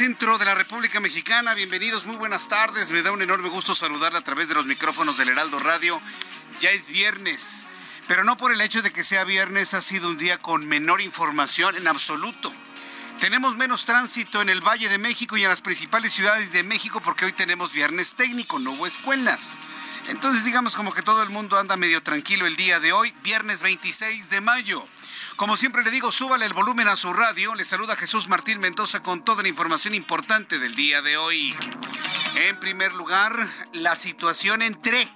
[0.00, 1.52] Centro de la República Mexicana.
[1.52, 2.88] Bienvenidos, muy buenas tardes.
[2.88, 6.00] Me da un enorme gusto saludarla a través de los micrófonos del Heraldo Radio.
[6.58, 7.66] Ya es viernes,
[8.08, 11.02] pero no por el hecho de que sea viernes, ha sido un día con menor
[11.02, 12.50] información en absoluto.
[13.20, 17.02] Tenemos menos tránsito en el Valle de México y en las principales ciudades de México
[17.04, 19.58] porque hoy tenemos viernes técnico, no hubo escuelas.
[20.08, 23.60] Entonces digamos como que todo el mundo anda medio tranquilo el día de hoy, viernes
[23.60, 24.82] 26 de mayo.
[25.40, 27.54] Como siempre le digo, súbale el volumen a su radio.
[27.54, 31.56] Le saluda Jesús Martín Mendoza con toda la información importante del día de hoy.
[32.46, 35.08] En primer lugar, la situación entre...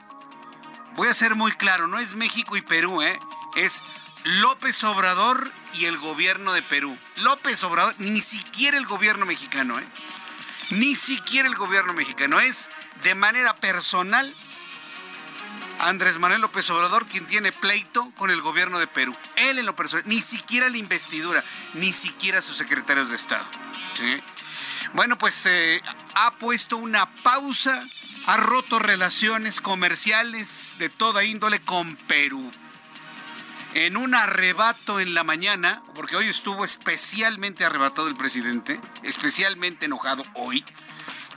[0.95, 3.19] Voy a ser muy claro, no es México y Perú, ¿eh?
[3.55, 3.83] Es
[4.25, 6.97] López Obrador y el gobierno de Perú.
[7.17, 9.85] López Obrador, ni siquiera el gobierno mexicano, ¿eh?
[10.71, 12.41] Ni siquiera el gobierno mexicano.
[12.41, 12.71] Es
[13.03, 14.35] de manera personal
[15.85, 19.15] Andrés Manuel López Obrador quien tiene pleito con el gobierno de Perú.
[19.37, 23.45] Él en lo personal, ni siquiera la investidura, ni siquiera sus secretarios de Estado.
[24.95, 25.83] Bueno, pues eh,
[26.15, 27.87] ha puesto una pausa,
[28.27, 32.51] ha roto relaciones comerciales de toda índole con Perú.
[33.75, 40.23] En un arrebato en la mañana, porque hoy estuvo especialmente arrebatado el presidente, especialmente enojado
[40.35, 40.65] hoy,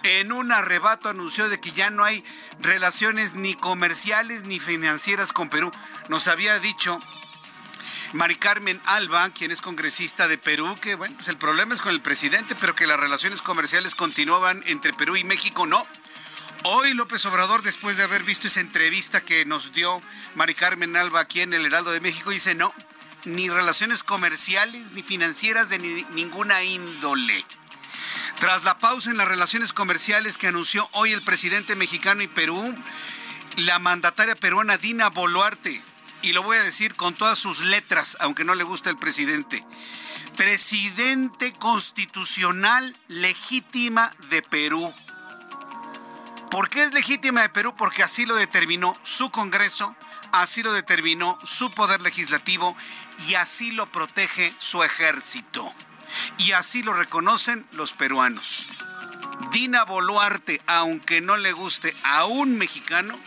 [0.07, 2.23] en un arrebato anunció de que ya no hay
[2.59, 5.71] relaciones ni comerciales ni financieras con Perú.
[6.09, 6.99] Nos había dicho
[8.13, 11.91] Mari Carmen Alba, quien es congresista de Perú, que bueno, pues el problema es con
[11.91, 15.85] el presidente, pero que las relaciones comerciales continuaban entre Perú y México, no.
[16.63, 20.01] Hoy López Obrador, después de haber visto esa entrevista que nos dio
[20.35, 22.73] Mari Carmen Alba aquí en el Heraldo de México, dice no,
[23.25, 27.45] ni relaciones comerciales ni financieras de ni- ninguna índole.
[28.39, 32.75] Tras la pausa en las relaciones comerciales que anunció hoy el presidente mexicano y Perú,
[33.57, 35.83] la mandataria peruana Dina Boluarte,
[36.21, 39.63] y lo voy a decir con todas sus letras, aunque no le gusta el presidente,
[40.35, 44.93] presidente constitucional legítima de Perú.
[46.51, 47.75] ¿Por qué es legítima de Perú?
[47.77, 49.95] Porque así lo determinó su Congreso,
[50.31, 52.75] así lo determinó su poder legislativo
[53.27, 55.73] y así lo protege su ejército.
[56.37, 58.65] Y así lo reconocen los peruanos.
[59.51, 63.19] Dina Boluarte, aunque no le guste a un mexicano,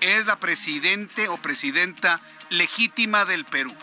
[0.00, 3.74] es la presidente o presidenta legítima del Perú.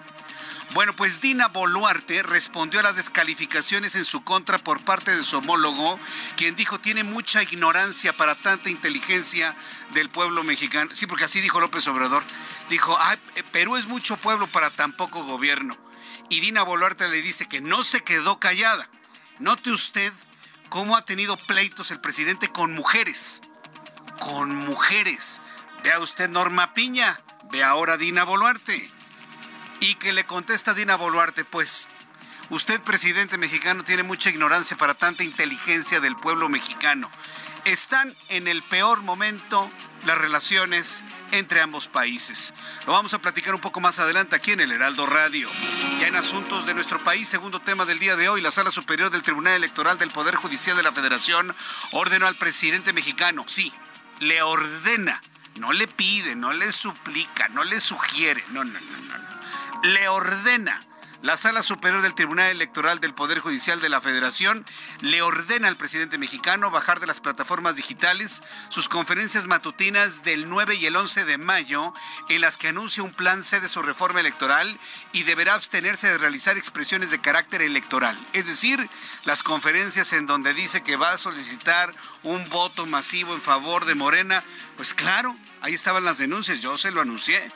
[0.74, 5.38] Bueno, pues Dina Boluarte respondió a las descalificaciones en su contra por parte de su
[5.38, 5.98] homólogo,
[6.36, 9.56] quien dijo tiene mucha ignorancia para tanta inteligencia
[9.94, 10.92] del pueblo mexicano.
[10.94, 12.24] Sí, porque así dijo López Obrador.
[12.70, 15.78] Dijo, "Ay, eh, Perú es mucho pueblo para tan poco gobierno.
[16.30, 18.90] Y Dina Boluarte le dice que no se quedó callada.
[19.40, 20.12] Note usted
[20.70, 23.42] cómo ha tenido pleitos el presidente con mujeres.
[24.20, 25.40] Con mujeres.
[25.84, 27.22] Vea usted Norma Piña,
[27.52, 28.92] ve ahora Dina Boluarte.
[29.80, 31.88] Y que le contesta Dina Boluarte, pues
[32.50, 37.10] usted, presidente mexicano, tiene mucha ignorancia para tanta inteligencia del pueblo mexicano.
[37.64, 39.70] Están en el peor momento
[40.06, 42.54] las relaciones entre ambos países.
[42.86, 45.50] Lo vamos a platicar un poco más adelante aquí en el Heraldo Radio.
[46.00, 49.10] Ya en asuntos de nuestro país, segundo tema del día de hoy, la Sala Superior
[49.10, 51.56] del Tribunal Electoral del Poder Judicial de la Federación
[51.92, 53.74] ordenó al presidente mexicano, sí,
[54.20, 55.22] le ordena
[55.60, 59.84] no le pide, no le suplica, no le sugiere, no, no, no, no.
[59.84, 60.80] Le ordena
[61.28, 64.66] la Sala Superior del Tribunal Electoral del Poder Judicial de la Federación
[65.02, 70.76] le ordena al presidente mexicano bajar de las plataformas digitales sus conferencias matutinas del 9
[70.76, 71.94] y el 11 de mayo
[72.30, 74.80] en las que anuncia un plan C de su reforma electoral
[75.12, 78.18] y deberá abstenerse de realizar expresiones de carácter electoral.
[78.32, 78.90] Es decir,
[79.26, 81.94] las conferencias en donde dice que va a solicitar
[82.24, 84.46] un voto masivo en favor de Morena.
[84.78, 87.52] Pues claro, ahí estaban las denuncias, yo se lo anuncié.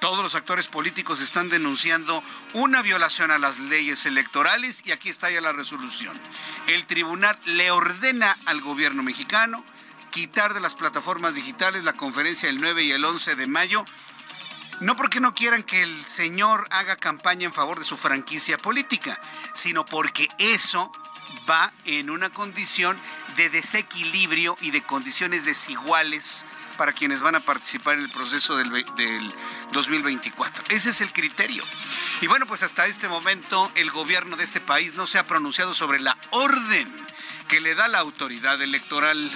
[0.00, 2.22] Todos los actores políticos están denunciando
[2.54, 6.18] una violación a las leyes electorales y aquí está ya la resolución.
[6.66, 9.64] El tribunal le ordena al gobierno mexicano
[10.10, 13.84] quitar de las plataformas digitales la conferencia del 9 y el 11 de mayo
[14.80, 19.18] no porque no quieran que el señor haga campaña en favor de su franquicia política,
[19.54, 20.92] sino porque eso
[21.48, 22.98] va en una condición
[23.36, 26.44] de desequilibrio y de condiciones desiguales
[26.76, 28.70] para quienes van a participar en el proceso del,
[29.72, 30.64] 2024.
[30.68, 31.64] Ese es el criterio.
[32.20, 35.74] Y bueno, pues hasta este momento el gobierno de este país no se ha pronunciado
[35.74, 36.94] sobre la orden
[37.48, 39.30] que le da la autoridad electoral.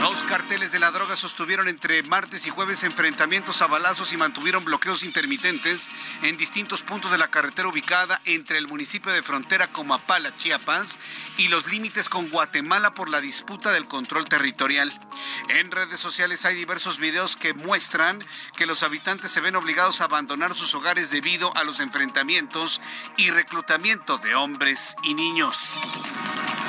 [0.00, 4.64] Los carteles de la droga sostuvieron entre martes y jueves enfrentamientos a balazos y mantuvieron
[4.64, 5.88] bloqueos intermitentes
[6.22, 10.98] en distintos puntos de la carretera ubicada entre el municipio de frontera Comapala, Chiapas,
[11.36, 14.92] y los límites con Guatemala por la disputa del control territorial.
[15.48, 18.24] En redes sociales hay diversos videos que muestran
[18.56, 22.80] que los habitantes se ven obligados a abandonar sus hogares debido a los enfrentamientos
[23.16, 25.76] y reclutamiento de hombres y niños.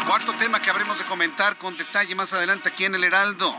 [0.06, 3.56] Cuarto tema que habremos de comentar con detalle más adelante aquí en el Heraldo.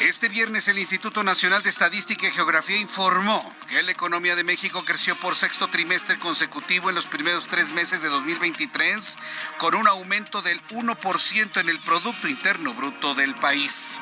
[0.00, 4.84] Este viernes el Instituto Nacional de Estadística y Geografía informó que la economía de México
[4.84, 9.18] creció por sexto trimestre consecutivo en los primeros tres meses de 2023,
[9.58, 14.00] con un aumento del 1% en el Producto Interno Bruto del país.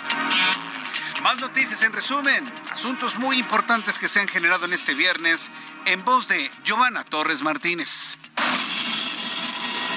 [1.22, 5.50] Más noticias en resumen, asuntos muy importantes que se han generado en este viernes
[5.84, 8.18] en voz de Giovanna Torres Martínez.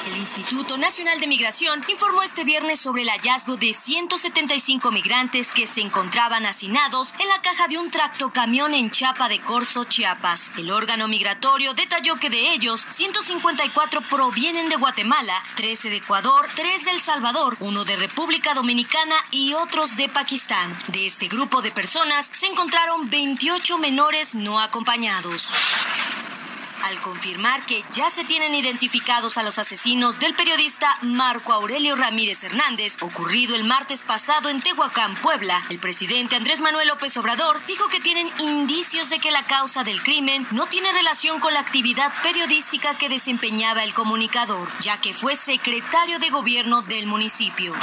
[0.06, 5.66] El Instituto Nacional de Migración informó este viernes sobre el hallazgo de 175 migrantes que
[5.66, 10.52] se encontraban hacinados en la caja de un tractocamión en Chapa de Corzo, Chiapas.
[10.58, 16.86] El órgano migratorio detalló que de ellos, 154 provienen de Guatemala, 13 de Ecuador, 3
[16.86, 20.78] de El Salvador, uno de República Dominicana y otros de Pakistán.
[20.90, 25.50] De este grupo de personas se encontraron 28 menores no acompañados
[26.86, 32.44] al confirmar que ya se tienen identificados a los asesinos del periodista Marco Aurelio Ramírez
[32.44, 35.64] Hernández, ocurrido el martes pasado en Tehuacán, Puebla.
[35.70, 40.04] El presidente Andrés Manuel López Obrador dijo que tienen indicios de que la causa del
[40.04, 45.36] crimen no tiene relación con la actividad periodística que desempeñaba el comunicador, ya que fue
[45.36, 47.74] secretario de gobierno del municipio.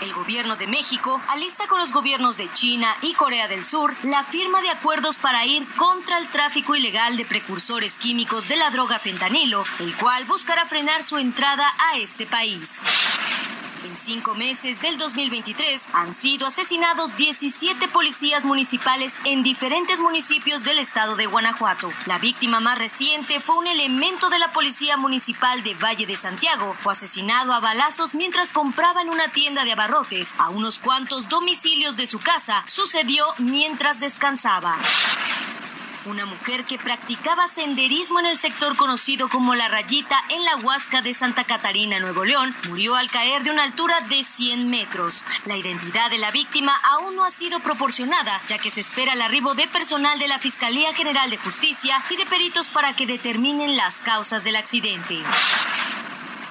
[0.00, 4.24] El gobierno de México alista con los gobiernos de China y Corea del Sur la
[4.24, 8.98] firma de acuerdos para ir contra el tráfico ilegal de precursores químicos de la droga
[8.98, 12.82] fentanilo, el cual buscará frenar su entrada a este país.
[13.84, 20.78] En cinco meses del 2023 han sido asesinados 17 policías municipales en diferentes municipios del
[20.78, 21.90] estado de Guanajuato.
[22.06, 26.76] La víctima más reciente fue un elemento de la Policía Municipal de Valle de Santiago.
[26.80, 31.96] Fue asesinado a balazos mientras compraba en una tienda de abarrotes a unos cuantos domicilios
[31.96, 32.62] de su casa.
[32.66, 34.76] Sucedió mientras descansaba.
[36.06, 41.02] Una mujer que practicaba senderismo en el sector conocido como La Rayita en la Huasca
[41.02, 45.26] de Santa Catarina, Nuevo León, murió al caer de una altura de 100 metros.
[45.44, 49.20] La identidad de la víctima aún no ha sido proporcionada, ya que se espera el
[49.20, 53.76] arribo de personal de la Fiscalía General de Justicia y de peritos para que determinen
[53.76, 55.22] las causas del accidente.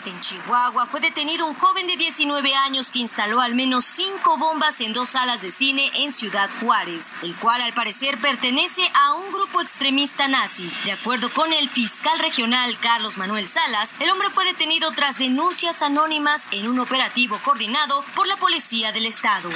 [0.06, 4.80] En Chihuahua fue detenido un joven de 19 años que instaló al menos cinco bombas
[4.82, 9.32] en dos salas de cine en Ciudad Juárez, el cual al parecer pertenece a un
[9.32, 10.72] grupo extremista nazi.
[10.86, 15.82] De acuerdo con el fiscal regional Carlos Manuel Salas, el hombre fue detenido tras denuncias
[15.82, 19.50] anónimas en un operativo coordinado por la Policía del Estado.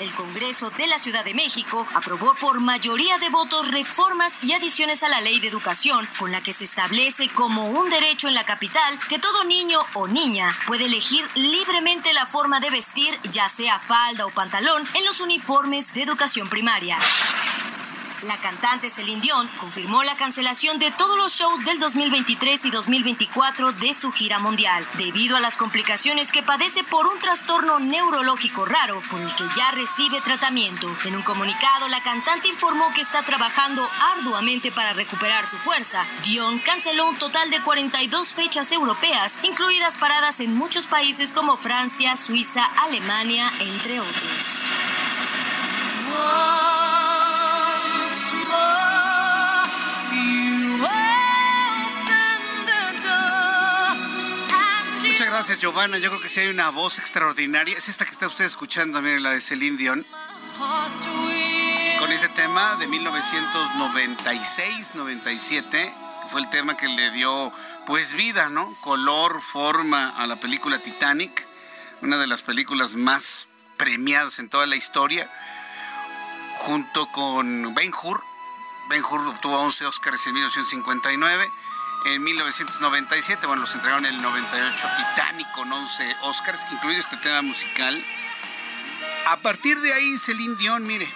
[0.00, 5.02] El Congreso de la Ciudad de México aprobó por mayoría de votos reformas y adiciones
[5.02, 8.44] a la ley de educación, con la que se establece como un derecho en la
[8.44, 13.80] capital que todo niño o niña puede elegir libremente la forma de vestir, ya sea
[13.80, 16.98] falda o pantalón, en los uniformes de educación primaria.
[18.22, 23.72] La cantante Celine Dion confirmó la cancelación de todos los shows del 2023 y 2024
[23.72, 29.00] de su gira mundial, debido a las complicaciones que padece por un trastorno neurológico raro
[29.08, 30.88] por el que ya recibe tratamiento.
[31.04, 36.04] En un comunicado, la cantante informó que está trabajando arduamente para recuperar su fuerza.
[36.24, 42.16] Dion canceló un total de 42 fechas europeas, incluidas paradas en muchos países como Francia,
[42.16, 44.66] Suiza, Alemania, entre otros.
[55.38, 55.98] Gracias, Giovanna.
[55.98, 57.78] Yo creo que sí hay una voz extraordinaria.
[57.78, 60.04] Es esta que está usted escuchando, miren, la de Celine Dion.
[62.00, 65.92] Con ese tema de 1996-97, que
[66.28, 67.52] fue el tema que le dio
[67.86, 68.74] pues vida, ¿no?
[68.80, 71.46] Color, forma a la película Titanic,
[72.02, 75.30] una de las películas más premiadas en toda la historia,
[76.56, 78.24] junto con Ben Hur.
[78.88, 81.48] Ben Hur obtuvo 11 Oscars en 1959
[82.14, 83.46] en 1997.
[83.46, 88.04] Bueno, los entregaron en el 98 Titanic con 11 Oscars, incluido este tema musical.
[89.26, 91.08] A partir de ahí, Celine Dion, mire,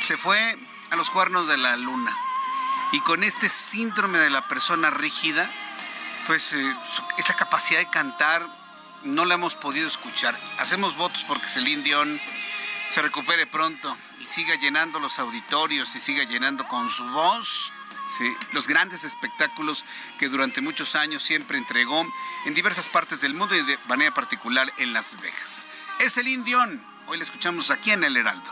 [0.00, 0.56] se fue
[0.90, 2.16] a los cuernos de la luna.
[2.92, 5.50] Y con este síndrome de la persona rígida,
[6.26, 6.76] pues eh,
[7.18, 8.46] esta capacidad de cantar
[9.02, 10.38] no la hemos podido escuchar.
[10.58, 12.20] Hacemos votos porque Celine Dion
[12.88, 17.73] se recupere pronto y siga llenando los auditorios y siga llenando con su voz
[18.52, 19.84] los grandes espectáculos
[20.18, 22.06] que durante muchos años siempre entregó
[22.44, 25.66] en diversas partes del mundo y de manera particular en Las Vegas.
[25.98, 26.82] Es el Indión.
[27.06, 28.50] Hoy le escuchamos aquí en El Heraldo.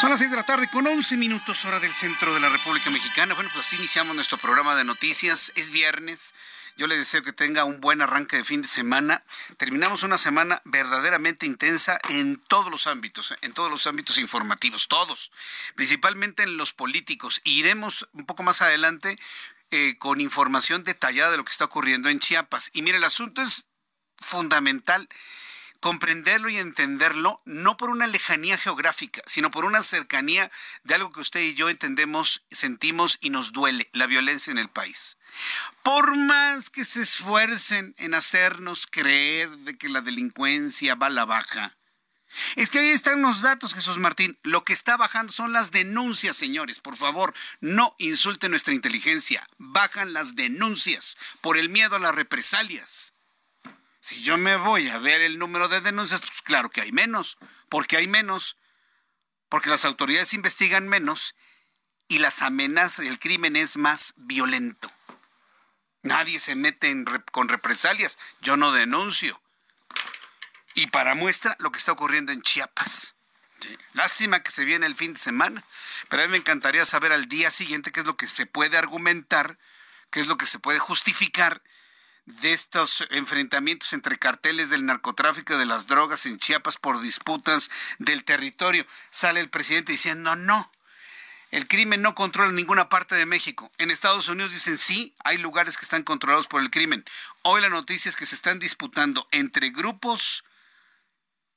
[0.00, 2.90] Son las 6 de la tarde con 11 minutos hora del centro de la República
[2.90, 3.32] Mexicana.
[3.32, 5.50] Bueno, pues así iniciamos nuestro programa de noticias.
[5.54, 6.34] Es viernes.
[6.76, 9.22] Yo le deseo que tenga un buen arranque de fin de semana.
[9.56, 15.30] Terminamos una semana verdaderamente intensa en todos los ámbitos, en todos los ámbitos informativos, todos,
[15.76, 17.40] principalmente en los políticos.
[17.44, 19.18] Iremos un poco más adelante
[19.70, 22.70] eh, con información detallada de lo que está ocurriendo en Chiapas.
[22.72, 23.64] Y mire, el asunto es
[24.18, 25.08] fundamental
[25.84, 30.50] comprenderlo y entenderlo no por una lejanía geográfica, sino por una cercanía
[30.82, 34.70] de algo que usted y yo entendemos, sentimos y nos duele, la violencia en el
[34.70, 35.18] país.
[35.82, 41.26] Por más que se esfuercen en hacernos creer de que la delincuencia va a la
[41.26, 41.76] baja,
[42.56, 44.38] es que ahí están los datos, Jesús Martín.
[44.42, 46.80] Lo que está bajando son las denuncias, señores.
[46.80, 49.46] Por favor, no insulten nuestra inteligencia.
[49.58, 53.13] Bajan las denuncias por el miedo a las represalias.
[54.04, 57.38] Si yo me voy a ver el número de denuncias, pues claro que hay menos,
[57.70, 58.58] porque hay menos,
[59.48, 61.34] porque las autoridades investigan menos
[62.06, 64.92] y las amenazas, el crimen es más violento.
[66.02, 66.94] Nadie se mete
[67.32, 69.40] con represalias, yo no denuncio.
[70.74, 73.14] Y para muestra lo que está ocurriendo en Chiapas.
[73.94, 75.64] Lástima que se viene el fin de semana,
[76.10, 78.76] pero a mí me encantaría saber al día siguiente qué es lo que se puede
[78.76, 79.58] argumentar,
[80.10, 81.62] qué es lo que se puede justificar
[82.26, 88.24] de estos enfrentamientos entre carteles del narcotráfico de las drogas en Chiapas por disputas del
[88.24, 88.86] territorio.
[89.10, 90.70] Sale el presidente diciendo no.
[91.50, 93.70] El crimen no controla ninguna parte de México.
[93.78, 97.04] En Estados Unidos dicen sí, hay lugares que están controlados por el crimen.
[97.42, 100.44] Hoy la noticia es que se están disputando entre grupos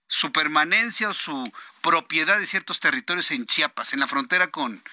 [0.08, 1.44] su permanencia o su
[1.82, 4.84] propiedad de ciertos territorios en Chiapas, en la frontera con,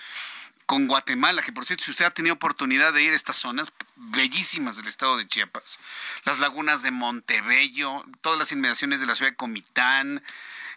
[0.66, 3.72] con Guatemala, que por cierto, si usted ha tenido oportunidad de ir a estas zonas
[3.96, 5.78] bellísimas del estado de Chiapas,
[6.24, 10.22] las lagunas de Montebello, todas las inmediaciones de la ciudad de Comitán,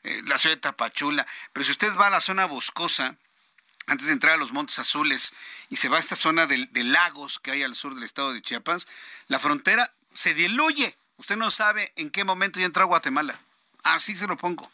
[0.03, 3.15] eh, la ciudad de Tapachula, pero si usted va a la zona boscosa,
[3.88, 5.34] antes de entrar a los Montes Azules
[5.70, 8.34] y se va a esta zona de, de lagos que hay al sur del estado
[8.34, 8.88] de Chiapas,
[9.27, 10.98] la frontera se diluye.
[11.15, 13.39] Usted no sabe en qué momento ya entra a Guatemala.
[13.84, 14.70] Así se lo pongo.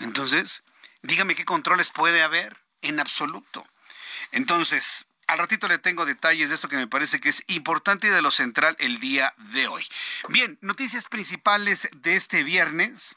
[0.00, 0.64] Entonces,
[1.02, 3.66] dígame qué controles puede haber en absoluto.
[4.32, 8.10] Entonces, al ratito le tengo detalles de esto que me parece que es importante y
[8.10, 9.86] de lo central el día de hoy.
[10.28, 13.16] Bien, noticias principales de este viernes.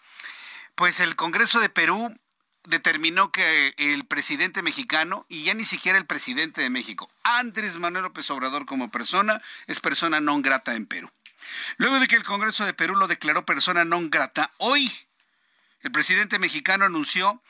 [0.75, 2.15] Pues el Congreso de Perú
[2.63, 8.03] determinó que el presidente mexicano, y ya ni siquiera el presidente de México, Andrés Manuel
[8.03, 11.11] López Obrador como persona, es persona non grata en Perú.
[11.77, 14.91] Luego de que el Congreso de Perú lo declaró persona non grata, hoy
[15.81, 17.41] el presidente mexicano anunció,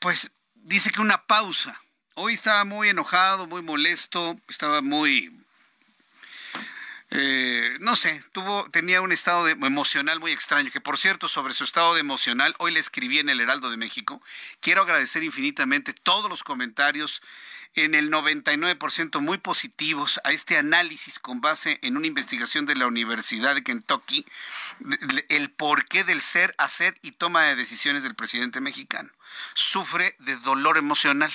[0.00, 0.30] pues
[0.68, 1.80] dice que una pausa.
[2.14, 5.46] Hoy estaba muy enojado, muy molesto, estaba muy
[7.10, 11.64] eh, no sé, tuvo, tenía un estado emocional muy extraño, que por cierto, sobre su
[11.64, 14.20] estado de emocional, hoy le escribí en el Heraldo de México.
[14.60, 17.22] Quiero agradecer infinitamente todos los comentarios,
[17.74, 22.86] en el 99% muy positivos, a este análisis con base en una investigación de la
[22.86, 24.26] Universidad de Kentucky,
[25.28, 29.10] el porqué del ser, hacer y toma de decisiones del presidente mexicano.
[29.54, 31.32] Sufre de dolor emocional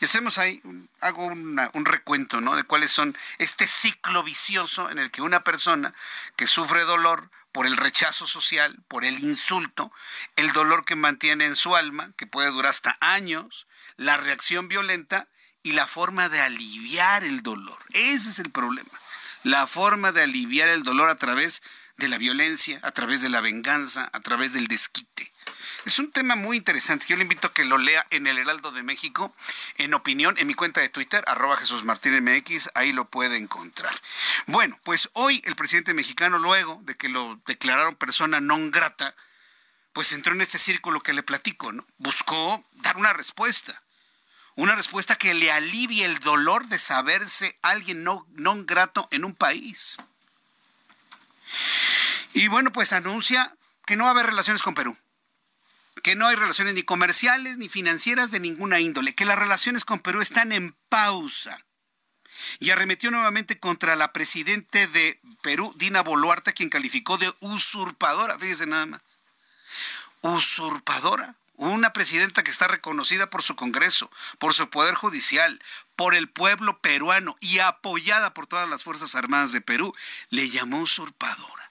[0.00, 0.62] y hacemos ahí,
[1.00, 2.56] hago un recuento, ¿no?
[2.56, 5.94] De cuáles son este ciclo vicioso en el que una persona
[6.36, 9.92] que sufre dolor por el rechazo social, por el insulto,
[10.34, 15.28] el dolor que mantiene en su alma, que puede durar hasta años, la reacción violenta
[15.62, 17.78] y la forma de aliviar el dolor.
[17.92, 18.90] Ese es el problema.
[19.44, 21.62] La forma de aliviar el dolor a través
[21.96, 25.32] de la violencia, a través de la venganza, a través del desquite.
[25.84, 27.04] Es un tema muy interesante.
[27.06, 29.34] Yo le invito a que lo lea en el Heraldo de México,
[29.76, 33.94] en opinión, en mi cuenta de Twitter, arroba Jesús Martín MX, ahí lo puede encontrar.
[34.46, 39.14] Bueno, pues hoy el presidente mexicano, luego de que lo declararon persona non grata,
[39.92, 41.84] pues entró en este círculo que le platico, ¿no?
[41.98, 43.82] Buscó dar una respuesta.
[44.56, 48.26] Una respuesta que le alivie el dolor de saberse alguien no,
[48.64, 49.98] grato en un país.
[52.32, 54.96] Y bueno, pues anuncia que no va a haber relaciones con Perú
[56.04, 60.00] que no hay relaciones ni comerciales ni financieras de ninguna índole, que las relaciones con
[60.00, 61.64] Perú están en pausa.
[62.58, 68.66] Y arremetió nuevamente contra la presidente de Perú, Dina Boluarte, quien calificó de usurpadora, fíjese
[68.66, 69.00] nada más.
[70.20, 71.36] Usurpadora.
[71.54, 75.62] Una presidenta que está reconocida por su Congreso, por su Poder Judicial,
[75.96, 79.94] por el pueblo peruano y apoyada por todas las Fuerzas Armadas de Perú,
[80.28, 81.70] le llamó usurpadora.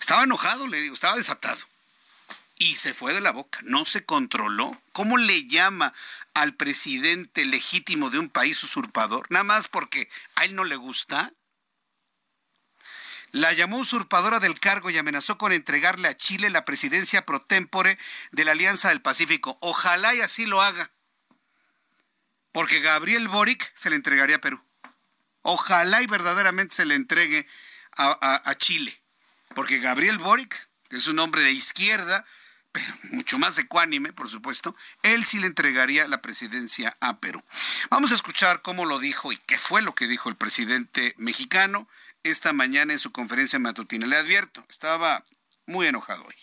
[0.00, 1.73] Estaba enojado, le digo, estaba desatado
[2.56, 4.70] y se fue de la boca, no se controló.
[4.92, 5.92] ¿Cómo le llama
[6.34, 9.26] al presidente legítimo de un país usurpador?
[9.30, 11.32] Nada más porque a él no le gusta.
[13.32, 17.98] La llamó usurpadora del cargo y amenazó con entregarle a Chile la presidencia pro tempore
[18.30, 19.58] de la Alianza del Pacífico.
[19.60, 20.92] Ojalá y así lo haga.
[22.52, 24.62] Porque Gabriel Boric se le entregaría a Perú.
[25.42, 27.48] Ojalá y verdaderamente se le entregue
[27.96, 29.02] a, a Chile.
[29.56, 32.24] Porque Gabriel Boric, que es un hombre de izquierda,
[32.74, 37.40] pero mucho más ecuánime, por supuesto, él sí le entregaría la presidencia a Perú.
[37.88, 41.86] Vamos a escuchar cómo lo dijo y qué fue lo que dijo el presidente mexicano
[42.24, 44.08] esta mañana en su conferencia matutina.
[44.08, 45.24] Le advierto, estaba
[45.66, 46.34] muy enojado hoy.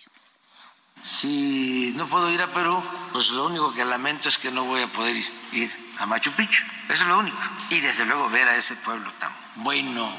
[1.04, 4.84] Si no puedo ir a Perú, pues lo único que lamento es que no voy
[4.84, 5.18] a poder
[5.52, 5.70] ir,
[6.00, 6.64] a Machu Picchu.
[6.88, 7.38] Eso es lo único.
[7.72, 10.16] Y desde luego ver a ese pueblo tan bueno,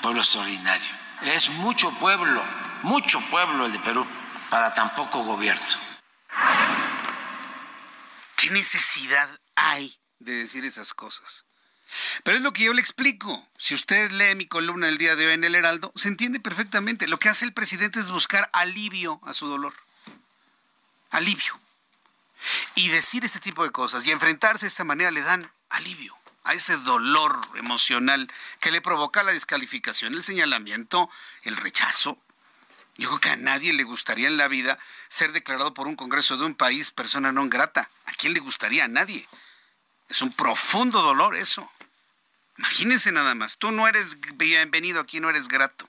[0.00, 0.88] pueblo extraordinario.
[1.22, 2.40] Es mucho pueblo,
[2.84, 4.06] mucho pueblo el de Perú
[4.50, 5.64] para tan poco gobierno.
[8.36, 11.44] ¿Qué necesidad hay de decir esas cosas?
[12.24, 13.48] Pero es lo que yo le explico.
[13.58, 17.08] Si usted lee mi columna el día de hoy en el Heraldo, se entiende perfectamente.
[17.08, 19.74] Lo que hace el presidente es buscar alivio a su dolor.
[21.10, 21.58] Alivio.
[22.74, 26.54] Y decir este tipo de cosas y enfrentarse de esta manera le dan alivio a
[26.54, 31.10] ese dolor emocional que le provoca la descalificación, el señalamiento,
[31.42, 32.18] el rechazo,
[33.00, 36.36] yo creo que a nadie le gustaría en la vida ser declarado por un Congreso
[36.36, 37.88] de un país persona no grata.
[38.04, 38.84] ¿A quién le gustaría?
[38.84, 39.26] A nadie.
[40.10, 41.72] Es un profundo dolor eso.
[42.58, 43.56] Imagínense nada más.
[43.56, 45.88] Tú no eres bienvenido aquí, no eres grato.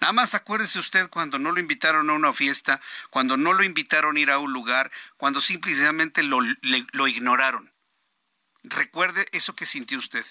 [0.00, 4.16] Nada más acuérdese usted cuando no lo invitaron a una fiesta, cuando no lo invitaron
[4.16, 7.72] a ir a un lugar, cuando simplemente lo, lo ignoraron.
[8.64, 10.26] Recuerde eso que sintió usted.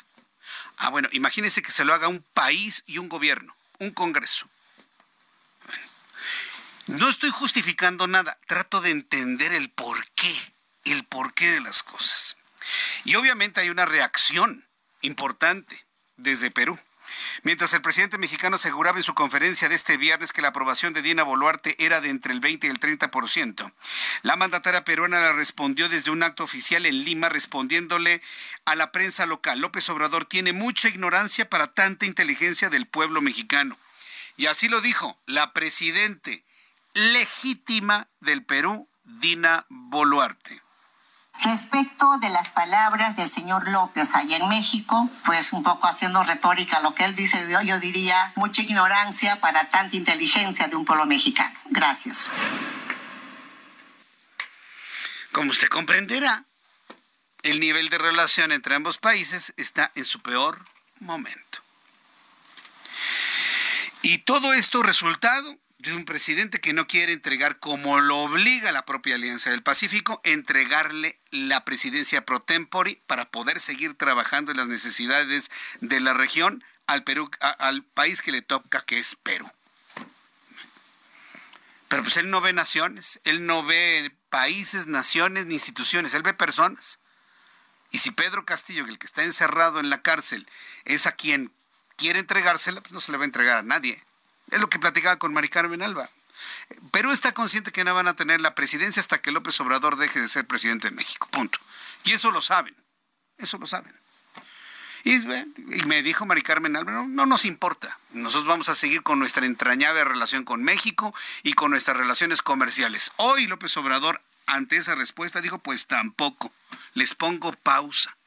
[0.76, 4.50] Ah, bueno, imagínese que se lo haga un país y un gobierno, un Congreso.
[6.88, 12.38] No estoy justificando nada, trato de entender el porqué, el porqué de las cosas.
[13.04, 14.68] Y obviamente hay una reacción
[15.02, 15.86] importante
[16.18, 16.80] desde Perú.
[17.42, 21.02] Mientras el presidente mexicano aseguraba en su conferencia de este viernes que la aprobación de
[21.02, 23.74] Dina Boluarte era de entre el 20 y el 30%,
[24.22, 28.22] la mandataria peruana la respondió desde un acto oficial en Lima respondiéndole
[28.66, 29.60] a la prensa local.
[29.60, 33.78] López Obrador tiene mucha ignorancia para tanta inteligencia del pueblo mexicano.
[34.38, 36.44] Y así lo dijo la presidente
[36.96, 40.62] legítima del Perú, Dina Boluarte.
[41.44, 46.80] Respecto de las palabras del señor López allá en México, pues un poco haciendo retórica
[46.80, 51.54] lo que él dice, yo diría mucha ignorancia para tanta inteligencia de un pueblo mexicano.
[51.66, 52.32] Gracias.
[55.34, 56.46] Como usted comprenderá,
[57.44, 60.64] el nivel de relación entre ambos países está en su peor
[61.00, 61.60] momento.
[64.02, 68.86] Y todo esto resultado de un presidente que no quiere entregar, como lo obliga la
[68.86, 74.68] propia Alianza del Pacífico, entregarle la presidencia pro tempore para poder seguir trabajando en las
[74.68, 79.52] necesidades de la región al, Perú, al país que le toca, que es Perú.
[81.88, 86.34] Pero pues él no ve naciones, él no ve países, naciones ni instituciones, él ve
[86.34, 87.00] personas.
[87.92, 90.48] Y si Pedro Castillo, el que está encerrado en la cárcel,
[90.84, 91.54] es a quien
[91.96, 94.04] quiere entregársela, pues no se le va a entregar a nadie.
[94.52, 96.10] Es lo que platicaba con Mari Carmen Alba.
[96.92, 100.22] Perú está consciente que no van a tener la presidencia hasta que López Obrador deje
[100.22, 101.28] de ser presidente de México.
[101.32, 101.60] Punto.
[102.04, 102.76] Y eso lo saben.
[103.38, 103.94] Eso lo saben.
[105.04, 105.20] Y,
[105.86, 108.00] me dijo Mari Carmen Alba, no, no, nos importa.
[108.12, 113.12] Nosotros vamos a seguir con nuestra entrañable relación con México y con nuestras relaciones comerciales.
[113.18, 116.52] Hoy López Obrador, ante esa respuesta, dijo, pues tampoco.
[116.96, 118.18] Les pongo pausa.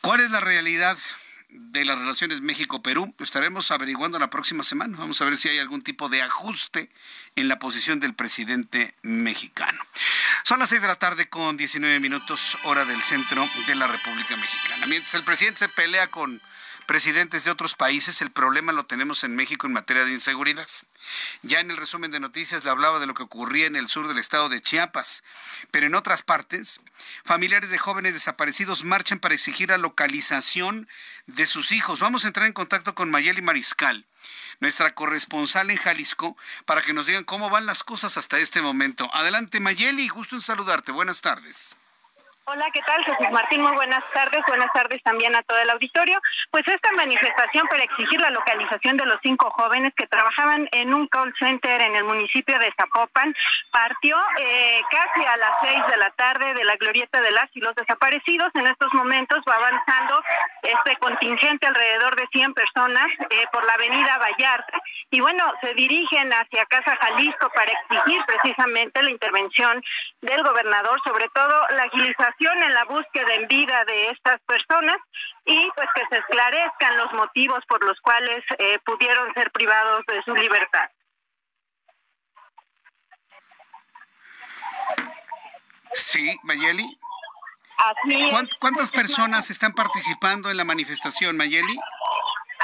[0.00, 0.98] ¿Cuál es la realidad
[1.52, 3.14] de las relaciones México-Perú.
[3.18, 4.96] Estaremos averiguando la próxima semana.
[4.98, 6.90] Vamos a ver si hay algún tipo de ajuste
[7.36, 9.84] en la posición del presidente mexicano.
[10.44, 14.36] Son las seis de la tarde con 19 minutos, hora del centro de la República
[14.36, 14.86] Mexicana.
[14.86, 16.40] Mientras el presidente se pelea con
[16.86, 20.68] presidentes de otros países, el problema lo tenemos en México en materia de inseguridad.
[21.42, 24.08] Ya en el resumen de noticias le hablaba de lo que ocurría en el sur
[24.08, 25.24] del estado de Chiapas,
[25.70, 26.80] pero en otras partes,
[27.24, 30.88] familiares de jóvenes desaparecidos marchan para exigir la localización
[31.26, 32.00] de sus hijos.
[32.00, 34.06] Vamos a entrar en contacto con Mayeli Mariscal,
[34.60, 39.10] nuestra corresponsal en Jalisco, para que nos digan cómo van las cosas hasta este momento.
[39.14, 40.92] Adelante Mayeli, gusto en saludarte.
[40.92, 41.76] Buenas tardes.
[42.44, 43.04] Hola, ¿qué tal?
[43.04, 44.42] Jesús Martín, muy buenas tardes.
[44.48, 46.20] Buenas tardes también a todo el auditorio.
[46.50, 51.06] Pues esta manifestación para exigir la localización de los cinco jóvenes que trabajaban en un
[51.06, 53.32] call center en el municipio de Zapopan
[53.70, 57.60] partió eh, casi a las seis de la tarde de la glorieta de las y
[57.60, 58.50] los desaparecidos.
[58.54, 60.20] En estos momentos va avanzando
[60.62, 64.80] este contingente alrededor de 100 personas eh, por la avenida Vallarta.
[65.10, 69.80] Y bueno, se dirigen hacia Casa Jalisco para exigir precisamente la intervención
[70.22, 74.96] del gobernador, sobre todo la agilización en la búsqueda en vida de estas personas
[75.44, 80.22] y pues que se esclarezcan los motivos por los cuales eh, pudieron ser privados de
[80.22, 80.90] su libertad.
[85.94, 86.98] Sí, Mayeli.
[88.60, 91.78] ¿Cuántas personas están participando en la manifestación, Mayeli?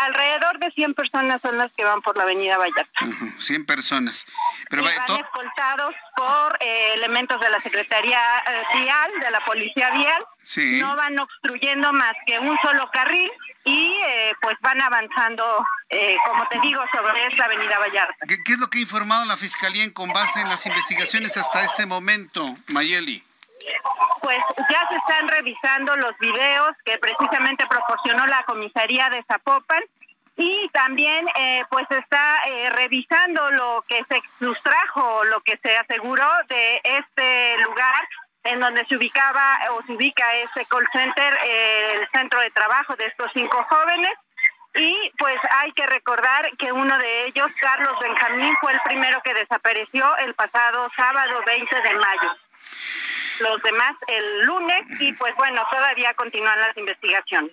[0.06, 3.00] Alrededor de 100 personas son las que van por la avenida Vallarta.
[3.38, 4.26] 100 personas.
[4.70, 10.24] Pero van escoltados por eh, elementos de la Secretaría eh, Vial, de la Policía Vial.
[10.42, 10.80] Sí.
[10.80, 13.30] No van obstruyendo más que un solo carril
[13.64, 15.44] y eh, pues van avanzando,
[16.24, 18.26] como te digo, sobre esta avenida Vallarta.
[18.26, 21.64] ¿Qué, ¿Qué, es lo que ha informado la Fiscalía con base en las investigaciones hasta
[21.64, 23.22] este momento, Mayeli?
[24.20, 24.38] Pues
[24.70, 29.82] ya se están revisando los videos que precisamente proporcionó la comisaría de Zapopan
[30.38, 36.28] y también eh, pues está eh, revisando lo que se sustrajo, lo que se aseguró
[36.48, 38.08] de este lugar
[38.44, 42.94] en donde se ubicaba o se ubica ese call center, eh, el centro de trabajo
[42.94, 44.14] de estos cinco jóvenes.
[44.74, 49.34] Y pues hay que recordar que uno de ellos, Carlos Benjamín, fue el primero que
[49.34, 52.36] desapareció el pasado sábado 20 de mayo
[53.40, 57.52] los demás el lunes y pues bueno, todavía continúan las investigaciones.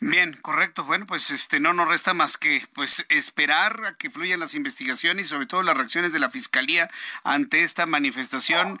[0.00, 0.84] Bien, correcto.
[0.84, 5.26] Bueno, pues este no nos resta más que pues esperar a que fluyan las investigaciones
[5.26, 6.88] y sobre todo las reacciones de la fiscalía
[7.24, 8.78] ante esta manifestación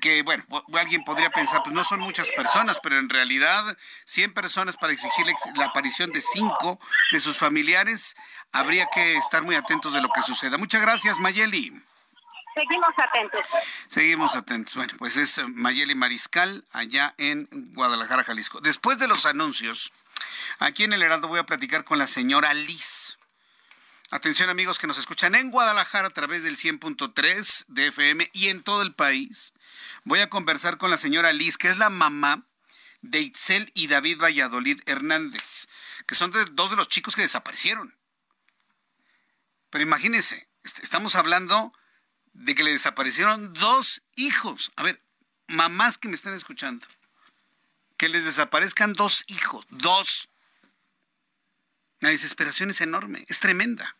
[0.00, 4.76] que bueno, alguien podría pensar, pues no son muchas personas, pero en realidad 100 personas
[4.76, 6.78] para exigir la aparición de cinco
[7.12, 8.16] de sus familiares,
[8.52, 10.58] habría que estar muy atentos de lo que suceda.
[10.58, 11.72] Muchas gracias, Mayeli.
[12.56, 13.40] Seguimos atentos.
[13.86, 14.74] Seguimos atentos.
[14.76, 18.62] Bueno, pues es Mayeli Mariscal, allá en Guadalajara, Jalisco.
[18.62, 19.92] Después de los anuncios,
[20.58, 23.18] aquí en el Heraldo voy a platicar con la señora Liz.
[24.10, 28.62] Atención amigos que nos escuchan en Guadalajara a través del 100.3 de FM y en
[28.62, 29.52] todo el país.
[30.04, 32.46] Voy a conversar con la señora Liz, que es la mamá
[33.02, 35.68] de Itzel y David Valladolid Hernández,
[36.06, 37.98] que son dos de los chicos que desaparecieron.
[39.68, 41.74] Pero imagínense, estamos hablando
[42.36, 44.72] de que le desaparecieron dos hijos.
[44.76, 45.00] A ver,
[45.46, 46.86] mamás que me están escuchando,
[47.96, 50.28] que les desaparezcan dos hijos, dos.
[52.00, 53.96] La desesperación es enorme, es tremenda.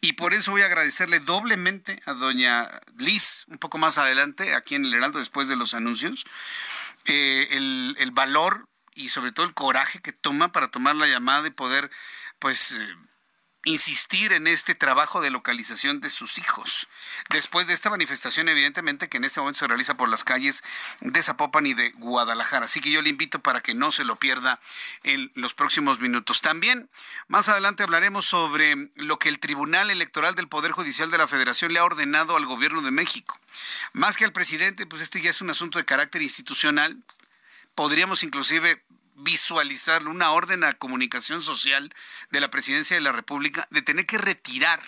[0.00, 4.74] Y por eso voy a agradecerle doblemente a doña Liz, un poco más adelante, aquí
[4.74, 6.24] en el Heraldo, después de los anuncios,
[7.06, 11.48] eh, el, el, valor y sobre todo el coraje que toma para tomar la llamada
[11.48, 11.90] y poder,
[12.38, 12.96] pues, eh,
[13.66, 16.86] insistir en este trabajo de localización de sus hijos.
[17.30, 20.62] Después de esta manifestación, evidentemente, que en este momento se realiza por las calles
[21.00, 22.66] de Zapopan y de Guadalajara.
[22.66, 24.60] Así que yo le invito para que no se lo pierda
[25.02, 26.42] en los próximos minutos.
[26.42, 26.88] También,
[27.26, 31.72] más adelante hablaremos sobre lo que el Tribunal Electoral del Poder Judicial de la Federación
[31.72, 33.36] le ha ordenado al gobierno de México.
[33.92, 36.96] Más que al presidente, pues este ya es un asunto de carácter institucional.
[37.74, 38.80] Podríamos inclusive
[39.16, 41.92] visualizarlo, una orden a comunicación social
[42.30, 44.80] de la presidencia de la República de tener que retirar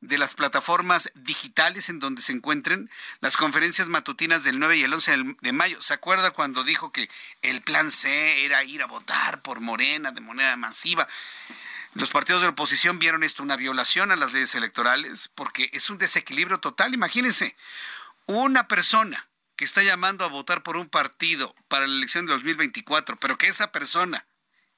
[0.00, 4.92] de las plataformas digitales en donde se encuentren las conferencias matutinas del 9 y el
[4.92, 5.80] 11 de mayo.
[5.80, 7.08] ¿Se acuerda cuando dijo que
[7.42, 11.08] el plan C era ir a votar por Morena de moneda masiva?
[11.94, 15.88] Los partidos de la oposición vieron esto una violación a las leyes electorales porque es
[15.88, 16.92] un desequilibrio total.
[16.92, 17.56] Imagínense,
[18.26, 23.16] una persona que está llamando a votar por un partido para la elección de 2024,
[23.18, 24.26] pero que esa persona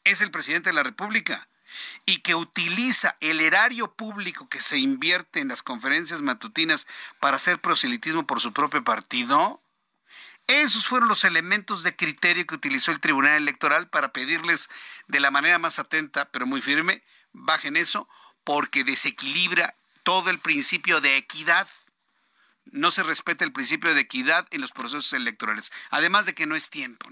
[0.05, 1.49] es el presidente de la República
[2.07, 6.87] y que utiliza el erario público que se invierte en las conferencias matutinas
[7.21, 9.63] para hacer proselitismo por su propio partido,
[10.47, 14.71] Esos fueron los elementos de criterio que utilizó el Tribunal Electoral para pedirles
[15.07, 18.09] de la manera más atenta, pero muy firme, bajen eso,
[18.45, 21.69] porque desequilibra todo el principio de equidad.
[22.73, 26.55] No se respeta el principio de equidad en los procesos electorales, además de que no
[26.55, 27.09] es tiempo.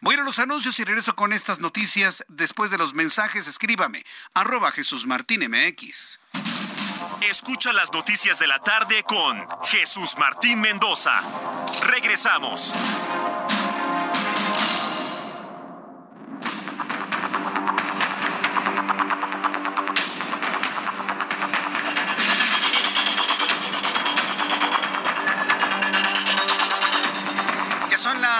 [0.00, 3.46] Voy a ir a los anuncios y regreso con estas noticias después de los mensajes.
[3.46, 6.20] Escríbame, arroba Jesús Martín MX.
[7.22, 11.22] Escucha las noticias de la tarde con Jesús Martín Mendoza.
[11.82, 12.72] Regresamos.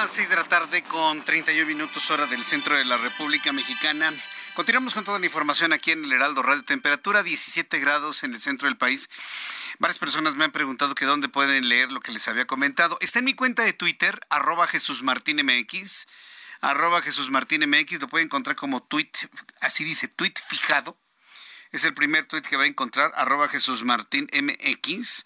[0.05, 4.13] Las 6 de la tarde con 31 minutos hora del centro de la República Mexicana.
[4.55, 6.63] Continuamos con toda la información aquí en el Heraldo Radio.
[6.63, 9.09] Temperatura 17 grados en el centro del país.
[9.79, 12.99] Varias personas me han preguntado que dónde pueden leer lo que les había comentado.
[13.01, 16.07] Está en mi cuenta de Twitter, arroba Jesús Martín MX.
[16.61, 18.03] Arroba Jesús Martín MX.
[18.03, 19.11] Lo pueden encontrar como tweet,
[19.63, 20.99] así dice, tweet fijado.
[21.71, 25.25] Es el primer tweet que va a encontrar, arroba Jesús Martín MX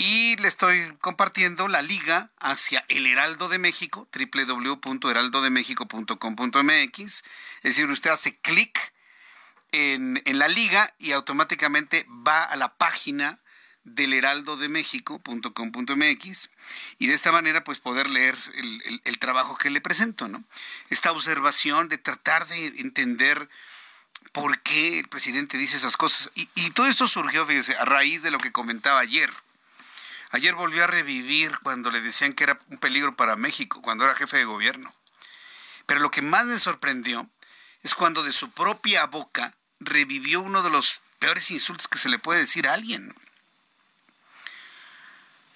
[0.00, 6.98] y le estoy compartiendo la liga hacia el Heraldo de México, www.heraldodemexico.com.mx.
[6.98, 7.22] Es
[7.62, 8.94] decir, usted hace clic
[9.72, 13.40] en, la liga y automáticamente va a la página
[13.84, 16.50] del heraldodemexico.com.mx
[16.98, 18.38] y de esta manera pues poder leer
[19.04, 20.42] el, trabajo que le presento, ¿no?
[20.88, 23.50] Esta observación de tratar de entender
[24.32, 26.30] por qué el presidente dice esas cosas.
[26.34, 29.30] Y, y todo esto surgió, fíjese, a raíz de lo que comentaba ayer
[30.30, 34.14] Ayer volvió a revivir cuando le decían que era un peligro para México, cuando era
[34.14, 34.94] jefe de gobierno.
[35.86, 37.28] Pero lo que más me sorprendió
[37.82, 42.18] es cuando de su propia boca revivió uno de los peores insultos que se le
[42.18, 43.12] puede decir a alguien.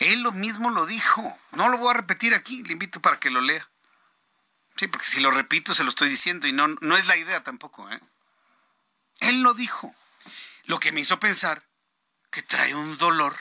[0.01, 1.39] Él lo mismo lo dijo.
[1.53, 3.69] No lo voy a repetir aquí, le invito para que lo lea.
[4.77, 7.45] Sí, porque si lo repito se lo estoy diciendo y no, no es la idea
[7.45, 7.89] tampoco.
[7.91, 8.01] ¿eh?
[9.21, 9.95] Él lo dijo.
[10.65, 11.63] Lo que me hizo pensar
[12.31, 13.37] que trae un dolor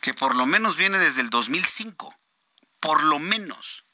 [0.00, 2.16] que por lo menos viene desde el 2005,
[2.80, 3.84] por lo menos.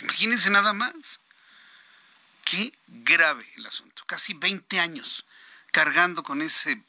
[0.00, 1.20] Imagínense nada más.
[2.44, 4.04] Qué grave el asunto.
[4.06, 5.26] Casi 20 años
[5.70, 6.82] cargando con ese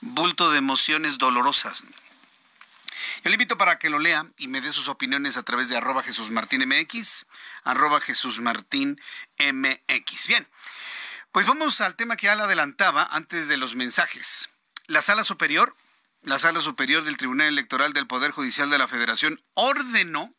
[0.00, 1.84] bulto de emociones dolorosas.
[3.22, 5.76] Yo le invito para que lo lea y me dé sus opiniones a través de
[5.76, 7.26] arroba Jesús Martín MX,
[7.64, 9.00] arroba Jesús Martín
[9.38, 10.26] MX.
[10.26, 10.48] Bien,
[11.32, 14.50] pues vamos al tema que ya le adelantaba antes de los mensajes.
[14.86, 15.76] La sala superior
[16.22, 20.34] la Sala Superior del Tribunal Electoral del Poder Judicial de la Federación ordenó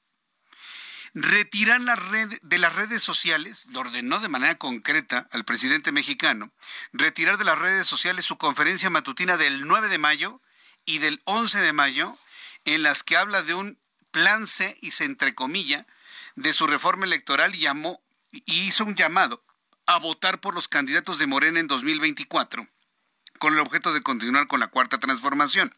[1.13, 6.51] retirar la red, de las redes sociales, ordenó de manera concreta al presidente mexicano,
[6.93, 10.41] retirar de las redes sociales su conferencia matutina del 9 de mayo
[10.85, 12.17] y del 11 de mayo,
[12.63, 13.79] en las que habla de un
[14.11, 15.87] plan C y se entrecomilla
[16.35, 19.43] de su reforma electoral y llamó y hizo un llamado
[19.87, 22.67] a votar por los candidatos de Morena en 2024
[23.41, 25.75] con el objeto de continuar con la cuarta transformación.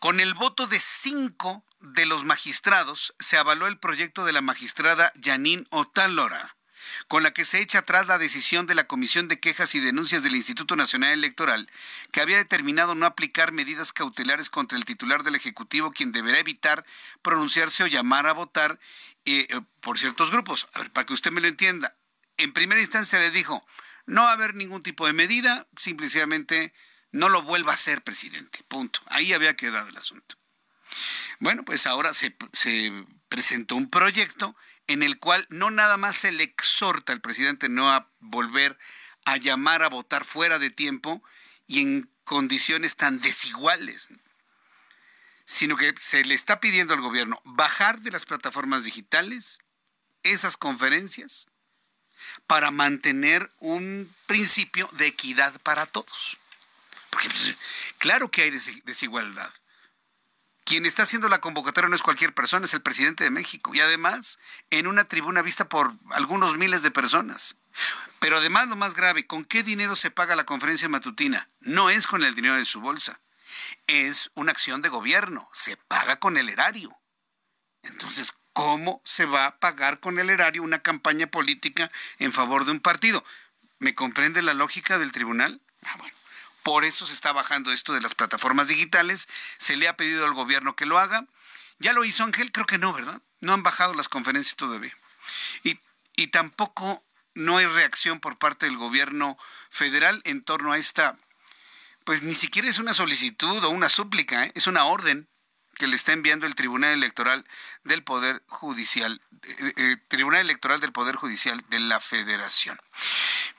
[0.00, 5.12] Con el voto de cinco de los magistrados se avaló el proyecto de la magistrada
[5.22, 6.56] Janine Otálora,
[7.06, 10.24] con la que se echa atrás la decisión de la Comisión de Quejas y Denuncias
[10.24, 11.70] del Instituto Nacional Electoral,
[12.10, 16.84] que había determinado no aplicar medidas cautelares contra el titular del Ejecutivo, quien deberá evitar
[17.22, 18.80] pronunciarse o llamar a votar
[19.26, 20.66] eh, eh, por ciertos grupos.
[20.72, 21.94] A ver, para que usted me lo entienda,
[22.36, 23.64] en primera instancia le dijo,
[24.06, 26.72] no va a haber ningún tipo de medida, simplemente
[27.10, 28.64] no lo vuelva a hacer, presidente.
[28.68, 29.00] Punto.
[29.06, 30.36] Ahí había quedado el asunto.
[31.38, 32.92] Bueno, pues ahora se, se
[33.28, 37.90] presentó un proyecto en el cual no nada más se le exhorta al presidente no
[37.90, 38.78] a volver
[39.24, 41.22] a llamar a votar fuera de tiempo
[41.66, 44.08] y en condiciones tan desiguales,
[45.46, 49.58] sino que se le está pidiendo al gobierno bajar de las plataformas digitales
[50.22, 51.46] esas conferencias
[52.46, 56.38] para mantener un principio de equidad para todos.
[57.10, 57.54] Porque pues,
[57.98, 59.50] claro que hay desigualdad.
[60.64, 63.74] Quien está haciendo la convocatoria no es cualquier persona, es el presidente de México.
[63.74, 64.38] Y además,
[64.70, 67.56] en una tribuna vista por algunos miles de personas.
[68.18, 71.50] Pero además, lo más grave, ¿con qué dinero se paga la conferencia matutina?
[71.60, 73.20] No es con el dinero de su bolsa.
[73.86, 75.50] Es una acción de gobierno.
[75.52, 76.96] Se paga con el erario.
[77.82, 82.70] Entonces, ¿Cómo se va a pagar con el erario una campaña política en favor de
[82.70, 83.22] un partido?
[83.80, 85.60] ¿Me comprende la lógica del tribunal?
[85.84, 86.14] Ah, bueno.
[86.62, 89.28] Por eso se está bajando esto de las plataformas digitales.
[89.58, 91.26] Se le ha pedido al gobierno que lo haga.
[91.80, 92.52] ¿Ya lo hizo Ángel?
[92.52, 93.20] Creo que no, ¿verdad?
[93.40, 94.96] No han bajado las conferencias todavía.
[95.64, 95.80] Y,
[96.16, 97.02] y tampoco
[97.34, 99.36] no hay reacción por parte del gobierno
[99.68, 101.16] federal en torno a esta,
[102.04, 104.52] pues ni siquiera es una solicitud o una súplica, ¿eh?
[104.54, 105.26] es una orden
[105.74, 107.44] que le está enviando el Tribunal Electoral
[107.84, 112.78] del Poder Judicial, eh, eh, Tribunal Electoral del Poder Judicial de la Federación.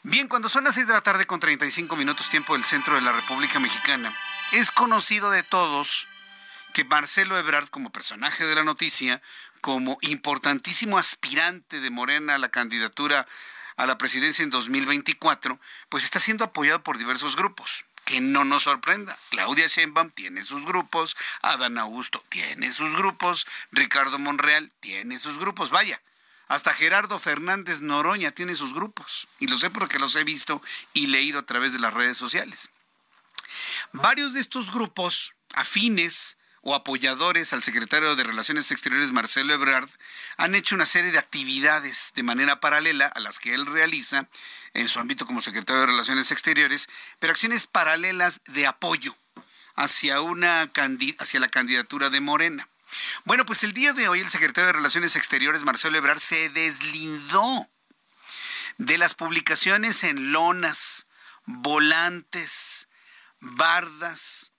[0.04, 3.02] Bien, cuando son las 6 de la tarde con 35 minutos tiempo del centro de
[3.02, 4.18] la República Mexicana,
[4.52, 6.08] es conocido de todos
[6.74, 9.22] que Marcelo Ebrard, como personaje de la noticia,
[9.62, 13.28] como importantísimo aspirante de Morena a la candidatura
[13.78, 18.64] a la presidencia en 2024, pues está siendo apoyado por diversos grupos que no nos
[18.64, 19.18] sorprenda.
[19.30, 25.72] Claudia Sheinbaum tiene sus grupos, Adán Augusto tiene sus grupos, Ricardo Monreal tiene sus grupos,
[25.72, 26.02] vaya.
[26.48, 29.28] Hasta Gerardo Fernández Noroña tiene sus grupos.
[29.40, 30.62] Y lo sé porque los he visto
[30.94, 32.70] y leído a través de las redes sociales.
[33.92, 36.35] Varios de estos grupos afines
[36.66, 39.88] o apoyadores al secretario de Relaciones Exteriores Marcelo Ebrard
[40.36, 44.28] han hecho una serie de actividades de manera paralela a las que él realiza
[44.74, 49.16] en su ámbito como secretario de Relaciones Exteriores, pero acciones paralelas de apoyo
[49.76, 50.72] hacia una
[51.20, 52.68] hacia la candidatura de Morena.
[53.26, 57.70] Bueno, pues el día de hoy el secretario de Relaciones Exteriores Marcelo Ebrard se deslindó
[58.80, 61.06] de las publicaciones en lonas,
[61.46, 62.88] volantes,
[63.40, 64.52] bardas,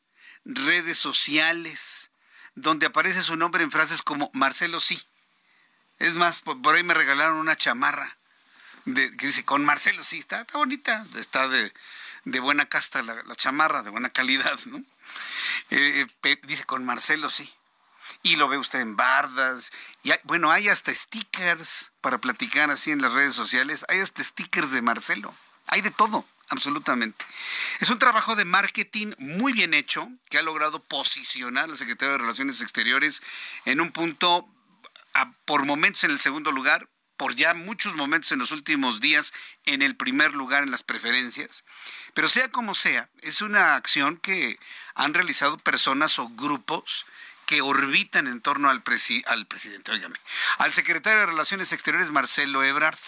[0.46, 2.10] redes sociales,
[2.54, 5.02] donde aparece su nombre en frases como Marcelo sí.
[5.98, 8.16] Es más, por, ahí me regalaron una chamarra
[8.84, 11.72] de, que dice con Marcelo sí, está, bonita, está de,
[12.40, 14.82] buena casta la, chamarra, de buena calidad, ¿no?
[15.70, 16.06] Eh,
[16.44, 17.52] dice con Marcelo sí.
[18.22, 19.72] Y lo ve usted en bardas.
[20.04, 23.84] Y bueno, hay hasta stickers para platicar así en las redes sociales.
[23.88, 25.34] Hay hasta stickers de Marcelo.
[25.66, 27.24] Hay de todo absolutamente.
[27.80, 32.18] Es un trabajo de marketing muy bien hecho que ha logrado posicionar al secretario de
[32.18, 33.22] Relaciones Exteriores
[33.64, 34.48] en un punto,
[35.44, 39.32] por momentos en el segundo lugar, por ya muchos momentos en los últimos días
[39.64, 41.64] en el primer lugar en las preferencias.
[42.14, 44.58] Pero sea como sea, es una acción que
[44.94, 47.06] han realizado personas o grupos
[47.46, 48.82] que orbitan en torno al,
[49.26, 50.18] al presidente, óigame,
[50.58, 52.98] al secretario de Relaciones Exteriores Marcelo Ebrard.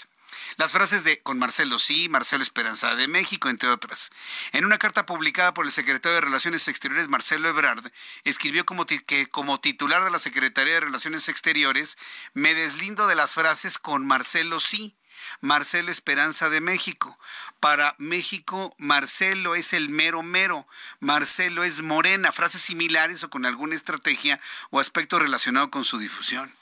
[0.57, 4.11] Las frases de con Marcelo sí, Marcelo Esperanza de México, entre otras.
[4.53, 7.91] En una carta publicada por el secretario de Relaciones Exteriores, Marcelo Ebrard,
[8.25, 11.99] escribió como que como titular de la Secretaría de Relaciones Exteriores,
[12.35, 14.95] me deslindo de las frases con Marcelo sí.
[15.41, 17.19] Marcelo Esperanza de México.
[17.61, 20.67] Para México, Marcelo es el mero mero.
[21.01, 22.31] Marcelo es morena.
[22.31, 26.55] Frases similares o con alguna estrategia o aspecto relacionado con su difusión.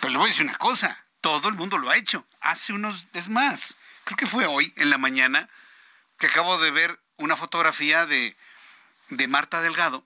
[0.00, 2.26] Pero le voy a decir una cosa todo el mundo lo ha hecho.
[2.40, 5.48] Hace unos, es más, creo que fue hoy en la mañana
[6.18, 8.36] que acabo de ver una fotografía de,
[9.10, 10.04] de Marta Delgado.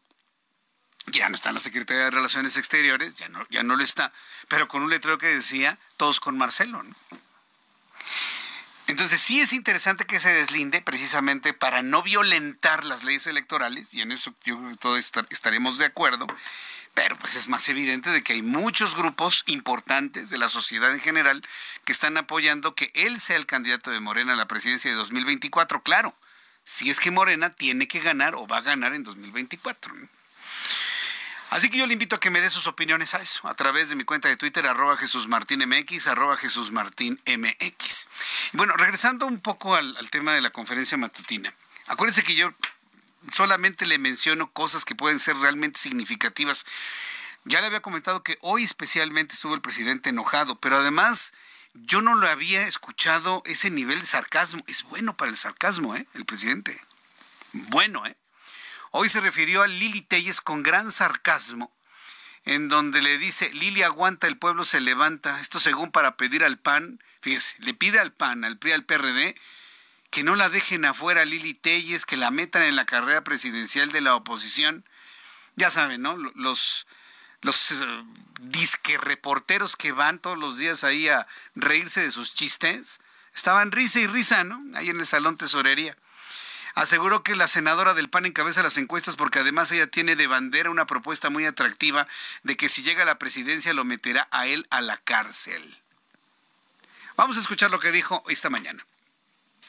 [1.06, 4.12] Ya no está en la Secretaría de Relaciones Exteriores, ya no, ya no lo está,
[4.48, 6.84] pero con un letrero que decía todos con Marcelo.
[8.86, 14.00] Entonces sí es interesante que se deslinde precisamente para no violentar las leyes electorales, y
[14.00, 16.26] en eso yo creo que todos estaremos de acuerdo,
[16.94, 21.00] pero pues es más evidente de que hay muchos grupos importantes de la sociedad en
[21.00, 21.42] general
[21.84, 25.82] que están apoyando que él sea el candidato de Morena a la presidencia de 2024.
[25.82, 26.14] Claro,
[26.64, 29.94] si es que Morena tiene que ganar o va a ganar en 2024.
[31.50, 33.90] Así que yo le invito a que me dé sus opiniones a eso, a través
[33.90, 36.72] de mi cuenta de Twitter, arroba Jesús MX, arroba Jesús
[38.52, 41.52] bueno, regresando un poco al, al tema de la conferencia matutina.
[41.88, 42.54] Acuérdense que yo
[43.30, 46.66] solamente le menciono cosas que pueden ser realmente significativas.
[47.44, 51.32] Ya le había comentado que hoy especialmente estuvo el presidente enojado, pero además
[51.74, 54.62] yo no lo había escuchado ese nivel de sarcasmo.
[54.66, 56.06] Es bueno para el sarcasmo, ¿eh?
[56.14, 56.80] El presidente.
[57.52, 58.16] Bueno, ¿eh?
[58.90, 61.72] Hoy se refirió a Lili Telles con gran sarcasmo,
[62.44, 65.40] en donde le dice, Lili aguanta, el pueblo se levanta.
[65.40, 69.34] Esto según para pedir al PAN, fíjese, le pide al PAN, al PRI, al PRD,
[70.12, 74.02] que no la dejen afuera Lili Telles, que la metan en la carrera presidencial de
[74.02, 74.84] la oposición.
[75.56, 76.18] Ya saben, ¿no?
[76.34, 76.86] Los,
[77.40, 78.04] los eh,
[78.42, 83.00] disque reporteros que van todos los días ahí a reírse de sus chistes,
[83.34, 84.62] estaban risa y risa, ¿no?
[84.76, 85.96] Ahí en el salón tesorería.
[86.74, 90.68] Aseguró que la senadora del PAN encabeza las encuestas porque además ella tiene de bandera
[90.68, 92.06] una propuesta muy atractiva
[92.42, 95.78] de que si llega a la presidencia lo meterá a él a la cárcel.
[97.16, 98.84] Vamos a escuchar lo que dijo esta mañana.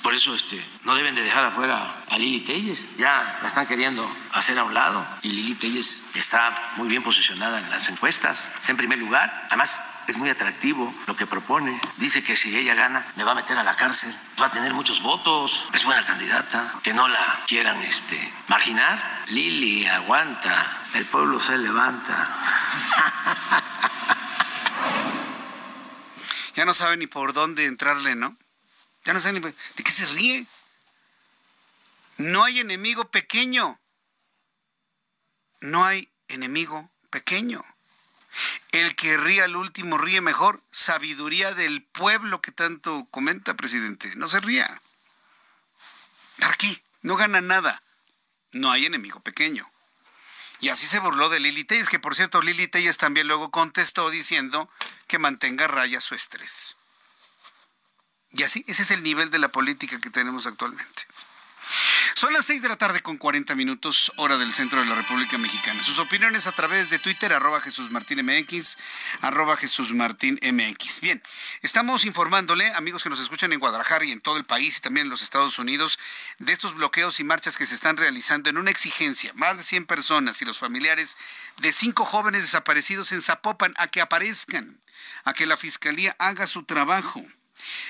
[0.03, 2.97] Por eso este, no deben de dejar afuera a Lili Telles.
[2.97, 5.03] Ya la están queriendo hacer a un lado.
[5.21, 8.49] Y Lili Telles está muy bien posicionada en las encuestas.
[8.59, 9.45] Está en primer lugar.
[9.47, 11.79] Además, es muy atractivo lo que propone.
[11.95, 14.13] Dice que si ella gana, me va a meter a la cárcel.
[14.41, 15.65] Va a tener muchos votos.
[15.73, 16.73] Es buena candidata.
[16.83, 19.23] Que no la quieran este, marginar.
[19.29, 20.81] Lili aguanta.
[20.95, 22.29] El pueblo se levanta.
[26.55, 28.37] Ya no sabe ni por dónde entrarle, ¿no?
[29.05, 30.45] Ya no sé ni de qué se ríe.
[32.17, 33.79] No hay enemigo pequeño.
[35.61, 37.61] No hay enemigo pequeño.
[38.71, 40.63] El que ríe al último ríe mejor.
[40.71, 44.15] Sabiduría del pueblo que tanto comenta, presidente.
[44.15, 44.81] No se ría.
[46.39, 46.81] ¿Para qué?
[47.01, 47.83] No gana nada.
[48.51, 49.69] No hay enemigo pequeño.
[50.59, 54.09] Y así se burló de Lili Telles, que por cierto Lili Telles también luego contestó
[54.09, 54.69] diciendo
[55.07, 56.77] que mantenga raya su estrés.
[58.33, 61.03] Y así, ese es el nivel de la política que tenemos actualmente.
[62.15, 65.37] Son las 6 de la tarde con 40 minutos, hora del centro de la República
[65.37, 65.83] Mexicana.
[65.83, 68.77] Sus opiniones a través de Twitter, arroba Jesús Martín MX,
[69.21, 71.01] arroba Jesús Martín MX.
[71.01, 71.21] Bien,
[71.61, 75.07] estamos informándole, amigos que nos escuchan en Guadalajara y en todo el país y también
[75.07, 75.99] en los Estados Unidos,
[76.39, 79.33] de estos bloqueos y marchas que se están realizando en una exigencia.
[79.33, 81.17] Más de 100 personas y los familiares
[81.57, 84.81] de cinco jóvenes desaparecidos en Zapopan a que aparezcan,
[85.23, 87.25] a que la Fiscalía haga su trabajo.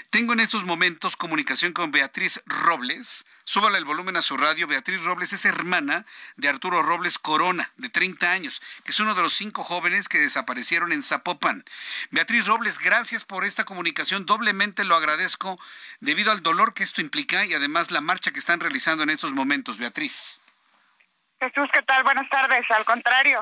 [0.09, 3.25] Tengo en estos momentos comunicación con Beatriz Robles.
[3.45, 4.67] Súbale el volumen a su radio.
[4.67, 6.05] Beatriz Robles es hermana
[6.37, 10.19] de Arturo Robles Corona, de 30 años, que es uno de los cinco jóvenes que
[10.19, 11.65] desaparecieron en Zapopan.
[12.11, 14.25] Beatriz Robles, gracias por esta comunicación.
[14.25, 15.59] Doblemente lo agradezco
[15.99, 19.33] debido al dolor que esto implica y además la marcha que están realizando en estos
[19.33, 19.77] momentos.
[19.77, 20.39] Beatriz.
[21.41, 22.03] Jesús, ¿qué tal?
[22.03, 22.61] Buenas tardes.
[22.69, 23.39] Al contrario,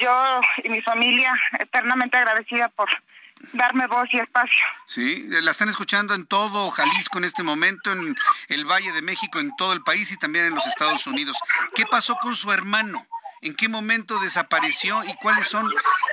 [0.00, 2.88] yo y mi familia eternamente agradecida por
[3.52, 4.64] darme voz y espacio.
[4.86, 8.16] Sí, la están escuchando en todo Jalisco en este momento, en
[8.48, 11.36] el Valle de México, en todo el país y también en los Estados Unidos.
[11.74, 13.06] ¿Qué pasó con su hermano?
[13.40, 15.72] ¿En qué momento desapareció y cuáles son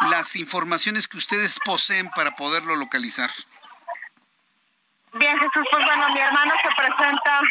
[0.09, 3.29] las informaciones que ustedes poseen para poderlo localizar?
[5.13, 7.41] Bien, Jesús, pues bueno, mi hermano se presenta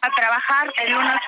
[0.00, 1.18] a trabajar el lunes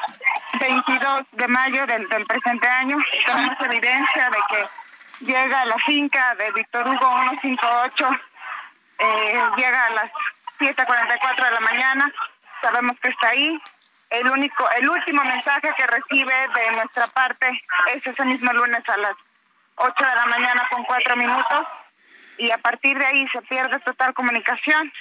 [0.60, 2.96] 22 de mayo del, del presente año.
[3.26, 4.66] Tenemos evidencia de que
[5.20, 8.10] llega a la finca de Víctor Hugo 158,
[8.98, 10.10] eh, llega a las
[10.58, 12.12] 7.44 de la mañana,
[12.62, 13.60] sabemos que está ahí.
[14.10, 17.48] El único, el último mensaje que recibe de nuestra parte
[17.94, 19.14] es ese mismo lunes a las
[19.76, 21.66] 8 de la mañana con 4 minutos
[22.38, 24.92] y a partir de ahí se pierde total comunicación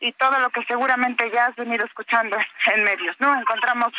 [0.00, 2.36] y todo lo que seguramente ya has venido escuchando
[2.66, 3.34] en medios, ¿no?
[3.38, 3.92] Encontramos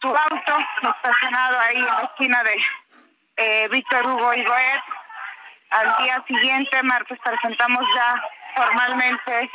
[0.00, 2.56] su auto estacionado ahí en la esquina de
[3.40, 4.82] eh, Víctor Hugo y Goet.
[5.70, 8.22] Al día siguiente, martes, presentamos ya
[8.56, 9.50] formalmente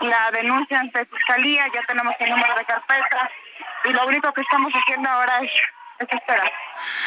[0.00, 3.30] la denuncia ante Fiscalía, ya tenemos el número de carpeta
[3.84, 5.50] y lo único que estamos haciendo ahora es,
[5.98, 6.52] es esperar.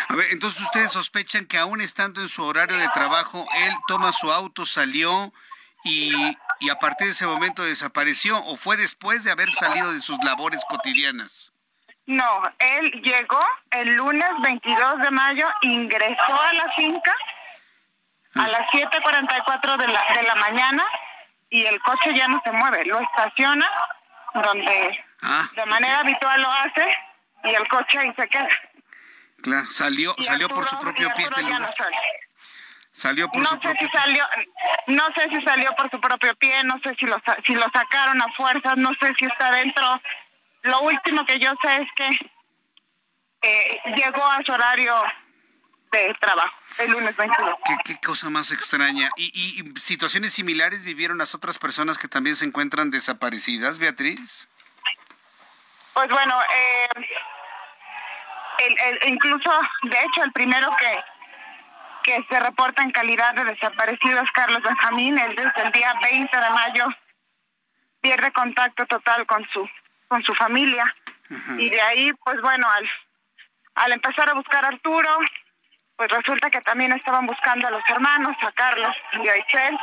[0.09, 4.11] A ver, entonces ustedes sospechan que aún estando en su horario de trabajo, él toma
[4.11, 5.33] su auto, salió
[5.83, 10.01] y, y a partir de ese momento desapareció o fue después de haber salido de
[10.01, 11.53] sus labores cotidianas?
[12.11, 13.39] No, él llegó
[13.71, 17.15] el lunes 22 de mayo, ingresó a la finca
[18.35, 20.85] a las 7.44 de la, de la mañana
[21.49, 23.69] y el coche ya no se mueve, lo estaciona
[24.33, 26.85] donde Ah, de manera habitual lo hace
[27.43, 28.47] y el coche ahí se queda.
[29.43, 31.61] Claro, salió, Y salió por su propio pie del lugar.
[31.61, 31.97] no sale.
[32.93, 34.01] Salió por no su sé propio si pie.
[34.01, 34.25] salió
[34.87, 37.15] no sé si salió por su propio pie no sé si lo
[37.47, 40.01] si lo sacaron a fuerzas no sé si está dentro
[40.63, 42.09] lo último que yo sé es que
[43.43, 44.95] eh, llegó a su horario
[45.91, 49.09] de trabajo el lunes 22 ¿Qué, qué cosa más extraña.
[49.17, 54.47] ¿Y, y- y situaciones similares vivieron las otras personas que también se encuentran desaparecidas, Beatriz?
[55.93, 56.87] pues bueno eh,
[58.59, 59.51] el, el- incluso
[59.83, 61.03] de hecho el primero que
[62.03, 66.35] que se reporta en calidad de desaparecido es Carlos Benjamín él desde el día 20
[66.37, 66.87] de mayo
[68.01, 69.67] pierde contacto total con su
[70.11, 70.83] con su familia.
[71.57, 72.85] Y de ahí pues bueno al
[73.75, 75.09] al empezar a buscar a Arturo
[75.95, 78.93] pues resulta que también estaban buscando a los hermanos a Carlos
[79.23, 79.77] y a Isel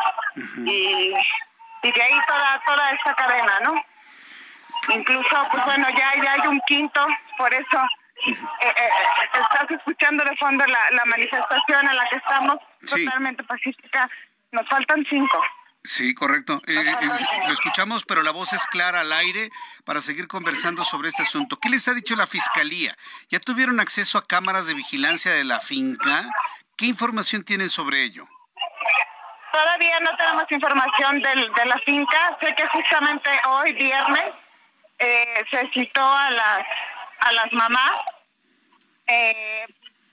[0.67, 1.15] y,
[1.83, 3.83] y de ahí toda toda esta cadena no
[4.95, 7.07] incluso pues bueno ya ya hay un quinto
[7.39, 7.81] por eso
[8.27, 8.35] eh,
[8.67, 8.91] eh,
[9.33, 12.57] estás escuchando de fondo la, la manifestación en la que estamos.
[12.83, 13.05] Sí.
[13.05, 14.11] totalmente pacífica.
[14.51, 15.41] Nos faltan cinco
[15.89, 16.61] Sí, correcto.
[16.67, 17.09] Eh, eh,
[17.47, 19.51] lo escuchamos, pero la voz es clara al aire
[19.87, 21.59] para seguir conversando sobre este asunto.
[21.59, 22.95] ¿Qué les ha dicho la Fiscalía?
[23.31, 26.27] ¿Ya tuvieron acceso a cámaras de vigilancia de la finca?
[26.77, 28.29] ¿Qué información tienen sobre ello?
[29.51, 32.37] Todavía no tenemos información del, de la finca.
[32.43, 34.31] Sé que justamente hoy, viernes,
[34.99, 36.67] eh, se citó a las,
[37.21, 37.93] a las mamás
[39.07, 39.65] eh,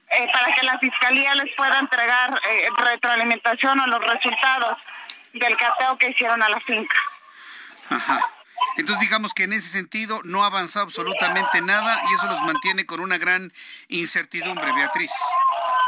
[0.09, 4.78] eh, para que la fiscalía les pueda entregar eh, retroalimentación o los resultados
[5.40, 6.96] del cateo que hicieron a la finca.
[7.90, 8.32] Ajá.
[8.78, 12.86] Entonces digamos que en ese sentido no ha avanzado absolutamente nada y eso los mantiene
[12.86, 13.52] con una gran
[13.88, 15.12] incertidumbre, Beatriz.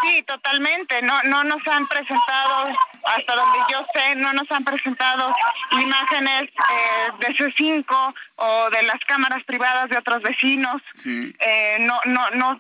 [0.01, 1.01] Sí, totalmente.
[1.01, 2.67] No, no nos han presentado,
[3.03, 5.33] hasta donde yo sé, no nos han presentado
[5.71, 10.81] imágenes eh, de C5 o de las cámaras privadas de otros vecinos.
[10.95, 11.33] Sí.
[11.39, 12.59] Eh, no, no, no,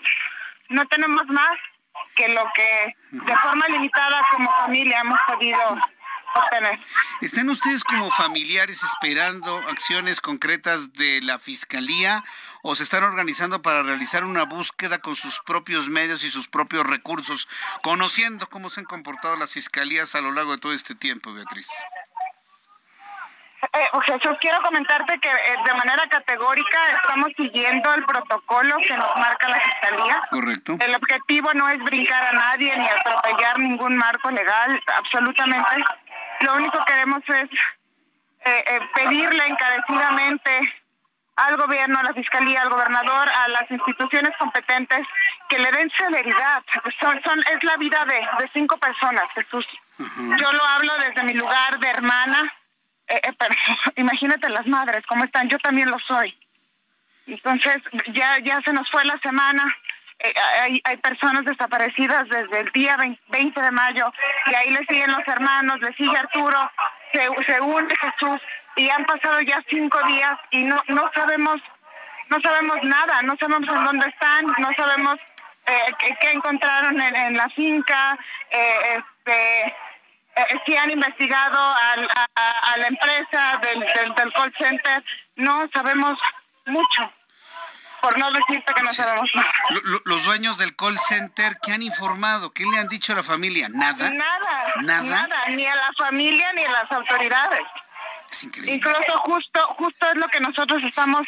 [0.69, 1.57] no tenemos más
[2.15, 5.77] que lo que de forma limitada como familia hemos podido
[7.21, 12.23] ¿Están ustedes como familiares esperando acciones concretas de la Fiscalía
[12.63, 16.85] o se están organizando para realizar una búsqueda con sus propios medios y sus propios
[16.85, 17.47] recursos,
[17.81, 21.67] conociendo cómo se han comportado las fiscalías a lo largo de todo este tiempo, Beatriz?
[23.73, 29.15] Eh, Jesús, quiero comentarte que eh, de manera categórica estamos siguiendo el protocolo que nos
[29.15, 30.21] marca la Fiscalía.
[30.29, 30.77] Correcto.
[30.79, 35.83] El objetivo no es brincar a nadie ni atropellar ningún marco legal, absolutamente.
[36.41, 37.49] Lo único que queremos es
[38.45, 40.59] eh, eh, pedirle encarecidamente
[41.35, 45.01] al gobierno, a la Fiscalía, al gobernador, a las instituciones competentes
[45.49, 46.63] que le den celeridad.
[46.99, 49.65] Son, son, es la vida de, de cinco personas, Jesús.
[49.99, 52.53] Yo lo hablo desde mi lugar de hermana,
[53.07, 53.55] eh, eh, pero
[53.95, 56.35] imagínate las madres cómo están, yo también lo soy.
[57.25, 57.77] Entonces,
[58.13, 59.63] ya ya se nos fue la semana,
[60.19, 62.97] eh, hay, hay personas desaparecidas desde el día
[63.29, 64.11] 20 de mayo
[64.47, 66.71] y ahí le siguen los hermanos, le sigue Arturo,
[67.13, 68.41] se, se une Jesús
[68.75, 71.57] y han pasado ya cinco días y no no sabemos
[72.29, 75.17] no sabemos nada, no sabemos en dónde están, no sabemos
[75.65, 78.17] eh, qué, encontraron en, la finca,
[78.51, 79.65] eh, este
[80.35, 81.57] eh, si han investigado
[81.93, 83.79] al- a, la empresa del,
[84.15, 85.03] del call center,
[85.35, 86.17] no sabemos
[86.65, 87.11] mucho,
[88.01, 89.51] por no decirte que no sabemos nada.
[89.69, 92.51] Lo- lo- los dueños del call center, ¿qué han informado?
[92.53, 93.69] ¿Qué le han dicho a la familia?
[93.69, 94.09] ¿Nada?
[94.09, 95.01] Nada, ¿Nada?
[95.03, 97.61] nada, ni a la familia ni a las autoridades.
[98.29, 98.73] Es increíble.
[98.75, 101.21] Incluso justo, justo es lo que nosotros estamos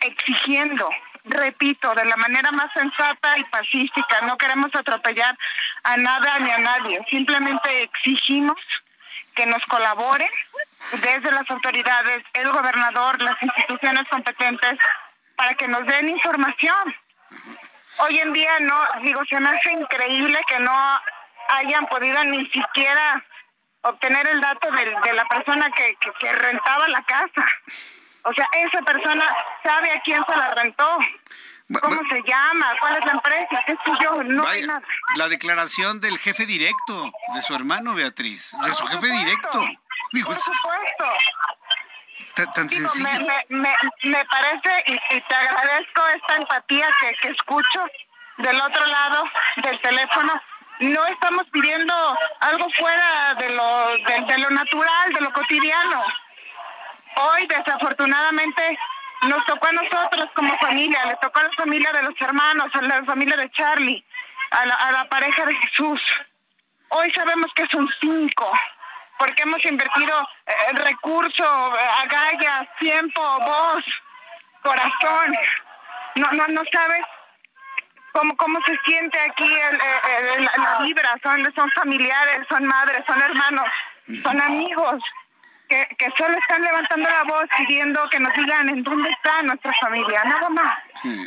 [0.00, 0.88] exigiendo.
[1.24, 4.20] Repito, de la manera más sensata y pacífica.
[4.26, 5.36] No queremos atropellar
[5.84, 6.98] a nada ni a nadie.
[7.10, 8.56] Simplemente exigimos
[9.34, 10.28] que nos colaboren
[10.92, 14.78] desde las autoridades, el gobernador, las instituciones competentes,
[15.38, 16.94] para que nos den información.
[17.98, 21.00] Hoy en día no, digo, se me hace increíble que no
[21.48, 23.24] hayan podido ni siquiera
[23.82, 27.46] obtener el dato de, la persona que, que, que rentaba la casa.
[28.24, 29.24] O sea, esa persona
[29.62, 30.98] sabe a quién se la rentó,
[31.80, 34.86] cómo se llama, cuál es la empresa, qué sé yo, no hay Vaya, nada.
[35.16, 39.64] la declaración del jefe directo de su hermano Beatriz, de su jefe directo.
[40.12, 41.04] Digo, Por es supuesto.
[42.46, 43.74] Tan Digo, me, me, me,
[44.04, 47.84] me parece y, y te agradezco esta empatía que, que escucho
[48.38, 49.24] del otro lado
[49.56, 50.40] del teléfono.
[50.80, 51.94] No estamos pidiendo
[52.40, 56.04] algo fuera de lo, de, de lo natural, de lo cotidiano.
[57.16, 58.78] Hoy, desafortunadamente,
[59.22, 62.82] nos tocó a nosotros como familia, le tocó a la familia de los hermanos, a
[62.82, 64.04] la familia de Charlie,
[64.52, 66.00] a la, a la pareja de Jesús.
[66.90, 68.52] Hoy sabemos que son cinco,
[69.18, 70.52] porque hemos invertido eh,
[70.84, 73.84] recursos, eh, agallas, tiempo, voz,
[74.62, 75.34] corazón.
[76.16, 77.04] No, no, no sabes
[78.12, 81.10] cómo, cómo se siente aquí el, el- el- la vibra.
[81.22, 83.66] Son, son familiares, son madres, son hermanos,
[84.22, 85.02] son amigos.
[85.68, 89.70] Que, que solo están levantando la voz pidiendo que nos digan en dónde está nuestra
[89.82, 90.72] familia, nada más.
[91.02, 91.26] Sí.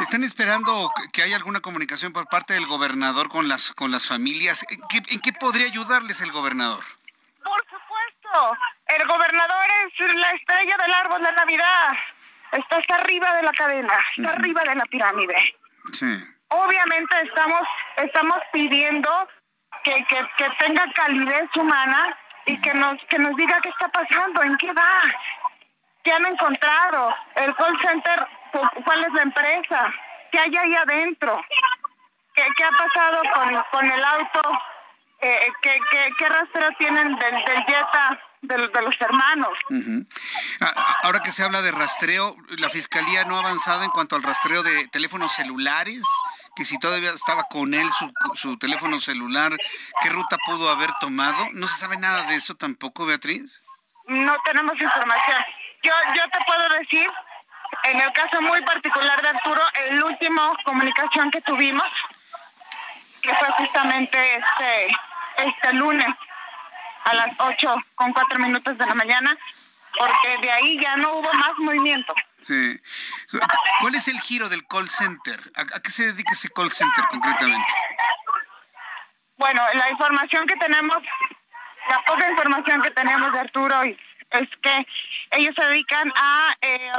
[0.00, 4.64] ¿Están esperando que- haya alguna comunicación por parte del gobernador con las con las familias?
[4.70, 6.82] ¿En qué, en qué podría ayudarles el gobernador?
[7.42, 8.56] Por supuesto,
[8.86, 9.66] el gobernador
[9.98, 11.88] es la estrella del árbol de Navidad.
[12.52, 15.36] Está hasta arriba de la cadena, está arriba de la pirámide.
[15.92, 16.06] Sí.
[16.48, 17.62] Obviamente estamos
[17.96, 19.28] estamos pidiendo
[19.82, 22.16] que, que, que tenga calidez humana
[22.46, 25.02] y que nos que nos diga qué está pasando, en qué va,
[26.04, 28.26] qué han encontrado, el call center,
[28.84, 29.92] cuál es la empresa,
[30.32, 31.40] qué hay ahí adentro,
[32.34, 34.40] qué, qué ha pasado con, con el auto,
[35.20, 39.48] eh, qué, qué, qué rastreo tienen del, del Jetta del- de los hermanos.
[40.60, 44.22] Ah, Ahora que se habla de rastreo, ¿la fiscalía no ha avanzado en cuanto al
[44.22, 46.02] rastreo de teléfonos celulares?
[46.56, 49.52] Que si todavía estaba con él su, su teléfono celular,
[50.02, 51.48] ¿qué ruta pudo haber tomado?
[51.52, 53.62] ¿No se sabe nada de eso tampoco, Beatriz?
[54.06, 55.42] no tenemos información.
[55.82, 57.08] Yo, yo te puedo decir,
[57.84, 61.86] en el caso muy particular de Arturo, el último comunicación que tuvimos,
[63.22, 64.96] que fue justamente este,
[65.36, 66.08] este lunes
[67.04, 69.36] a las 8 con 4 minutos de la mañana,
[69.98, 72.14] porque de ahí ya no hubo más movimiento.
[72.46, 72.80] Sí.
[73.80, 75.40] ¿Cuál es el giro del call center?
[75.54, 77.68] ¿A, a qué se dedica ese call center concretamente?
[79.36, 80.98] Bueno, la información que tenemos,
[81.88, 84.86] la poca información que tenemos de Arturo es que
[85.32, 86.92] ellos se dedican a eh,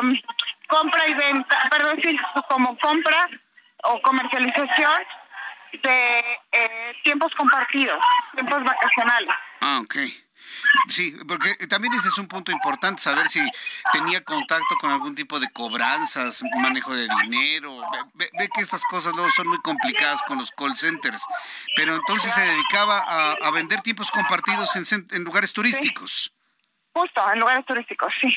[0.67, 2.17] compra y venta, perdón, sí,
[2.49, 3.29] como compra
[3.83, 5.01] o comercialización
[5.83, 6.19] de
[6.51, 7.99] eh, tiempos compartidos,
[8.33, 9.35] tiempos vacacionales.
[9.61, 9.95] Ah, ok.
[10.89, 13.39] Sí, porque también ese es un punto importante, saber si
[13.91, 17.81] tenía contacto con algún tipo de cobranzas, manejo de dinero.
[18.13, 21.23] Ve, que estas cosas luego son muy complicadas con los call centers,
[21.75, 26.33] pero entonces se dedicaba a, vender tiempos compartidos en, lugares turísticos.
[26.93, 28.33] Justo, en lugares turísticos, sí.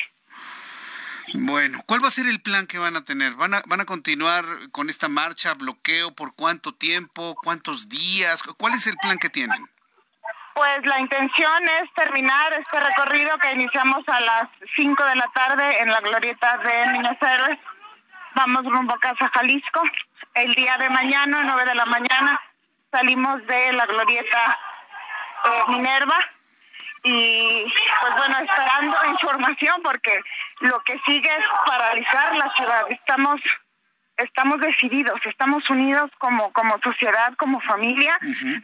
[1.35, 3.35] Bueno, ¿cuál va a ser el plan que van a tener?
[3.35, 6.15] ¿Van a, ¿Van a continuar con esta marcha, bloqueo?
[6.15, 7.35] ¿Por cuánto tiempo?
[7.43, 8.43] ¿Cuántos días?
[8.43, 9.69] ¿Cuál es el plan que tienen?
[10.55, 14.45] Pues la intención es terminar este recorrido que iniciamos a las
[14.77, 17.59] 5 de la tarde en la glorieta de Niños Héroes.
[18.35, 19.83] Vamos rumbo a Casa Jalisco.
[20.35, 22.41] El día de mañana, 9 de la mañana,
[22.91, 24.59] salimos de la glorieta
[25.69, 26.19] Minerva
[27.09, 30.21] y pues bueno, esperando información porque
[30.61, 32.83] lo que sigue es paralizar la ciudad.
[32.91, 33.41] Estamos
[34.19, 38.19] estamos decididos, estamos unidos como, como sociedad, como familia,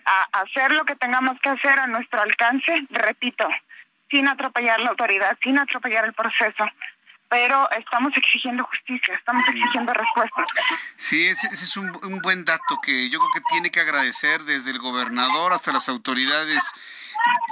[0.05, 3.47] a, hacer lo que tengamos que hacer a nuestro alcance, repito,
[4.11, 6.65] sin atropellar la autoridad, sin atropellar el proceso.
[7.29, 10.47] Pero estamos exigiendo justicia, estamos exigiendo respuestas.
[10.97, 14.71] Sí, ese, es un, un buen dato que yo creo que tiene que agradecer desde
[14.71, 16.63] el gobernador hasta las autoridades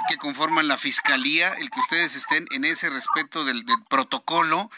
[0.07, 4.69] que conforman la fiscalía, el que ustedes estén en ese respeto del, del protocolo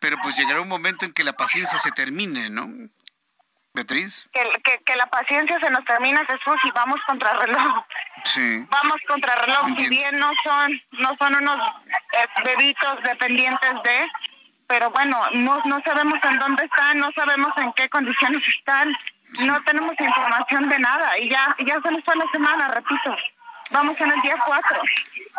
[0.00, 2.68] pero pues llegará un momento en que la paciencia se termine, ¿no?
[3.74, 4.28] Beatriz.
[4.32, 7.84] Que, que, la paciencia se nos termina, Jesús, y vamos contra reloj.
[8.24, 8.66] Sí.
[8.70, 9.66] Vamos contra reloj.
[9.78, 11.58] Si bien no son, no son unos
[12.12, 14.06] eh, bebitos dependientes de,
[14.68, 18.94] pero bueno, no, no sabemos en dónde están, no sabemos en qué condiciones están,
[19.44, 23.16] no tenemos información de nada y ya, ya se nos fue la semana, repito.
[23.70, 24.82] Vamos en el día 4.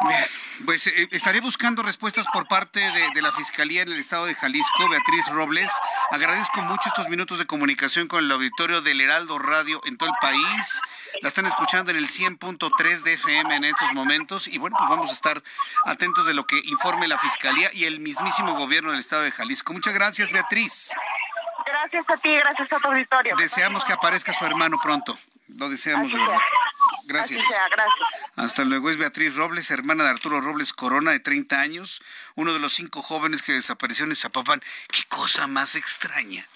[0.07, 0.25] Bien,
[0.65, 4.87] pues eh, estaré buscando respuestas por parte de, la Fiscalía en el Estado de Jalisco,
[4.87, 5.69] Beatriz Robles.
[6.11, 10.15] Agradezco mucho estos minutos de comunicación con el auditorio del Heraldo Radio en todo el
[10.21, 10.81] país.
[11.21, 15.09] La están escuchando en el 100.3 de FM en estos momentos y bueno, pues vamos
[15.09, 15.43] a estar
[15.85, 19.73] atentos de lo que informe la Fiscalía y el mismísimo gobierno del Estado de Jalisco.
[19.73, 20.91] Muchas gracias, Beatriz.
[21.65, 23.35] Gracias a ti, gracias a tu auditorio.
[23.35, 25.17] Deseamos que aparezca su hermano pronto.
[25.57, 26.39] Lo deseamos de verdad.
[27.09, 27.43] Gracias.
[28.35, 28.91] Hasta luego.
[28.91, 32.03] Es Beatriz Robles, hermana de Arturo Robles Corona, de 30 años,
[32.35, 34.61] uno de los cinco jóvenes que desaparecieron en Zapopan.
[34.91, 36.47] Qué cosa más extraña.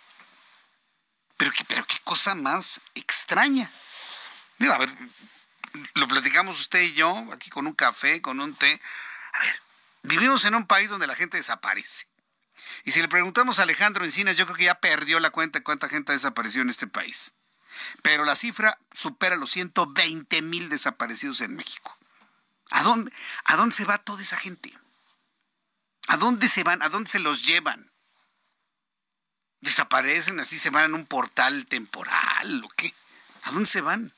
[1.38, 3.72] Pero qué, pero qué cosa más extraña.
[4.60, 4.94] a ver,
[5.96, 8.80] lo platicamos usted y yo, aquí con un café, con un té.
[9.34, 9.60] A ver,
[10.04, 12.06] vivimos en un país donde la gente desaparece.
[12.84, 15.64] Y si le preguntamos a Alejandro Encinas, yo creo que ya perdió la cuenta de
[15.64, 17.34] cuánta gente ha desaparecido en este país
[18.02, 21.98] pero la cifra supera los 120 mil desaparecidos en México.
[22.72, 23.12] ¿A dónde,
[23.46, 24.74] ¿A dónde se va toda esa gente?
[26.08, 26.82] ¿A dónde se van?
[26.82, 27.92] ¿A dónde se los llevan?
[29.62, 30.60] ¿Desaparecen así?
[30.60, 32.94] ¿Se van en un portal temporal o qué?
[33.44, 34.14] ¿A dónde se van?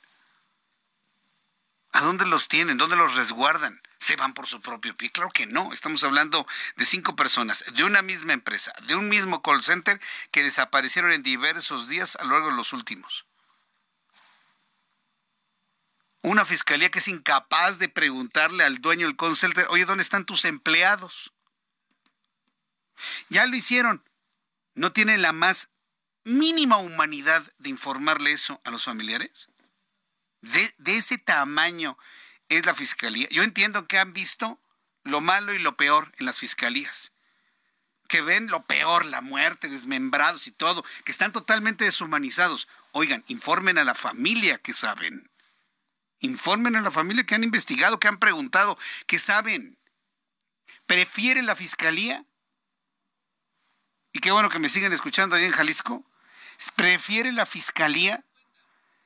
[1.91, 2.78] ¿A dónde los tienen?
[2.78, 3.82] ¿Dónde los resguardan?
[3.99, 5.12] ¿Se van por su propio pie?
[5.12, 5.72] Claro que no.
[5.72, 10.01] Estamos hablando de cinco personas de una misma empresa, de un mismo call center
[10.32, 13.26] que desaparecieron en diversos días a lo largo de los últimos.
[16.26, 19.36] Una fiscalía que es incapaz de preguntarle al dueño del call
[19.70, 21.32] oye, ¿dónde están tus empleados?
[23.30, 24.04] Ya lo hicieron.
[24.74, 25.70] ¿No tienen la más
[26.24, 29.50] mínima humanidad de informarle eso a los familiares?
[30.42, 31.96] De, de, ese tamaño
[32.50, 33.28] es la fiscalía.
[33.30, 34.60] Yo entiendo que han visto
[35.04, 37.12] lo malo y lo peor en las fiscalías.
[38.08, 42.68] Que ven lo peor, la muerte, desmembrados y todo, que están totalmente deshumanizados.
[42.94, 45.30] Oigan, informen a la familia que saben.
[46.26, 49.78] Informen a la familia que han investigado, que han preguntado, que saben.
[50.88, 52.26] ¿Prefiere la fiscalía?
[54.12, 56.04] Y qué bueno que me siguen escuchando ahí en Jalisco.
[56.76, 58.24] ¿Prefiere la fiscalía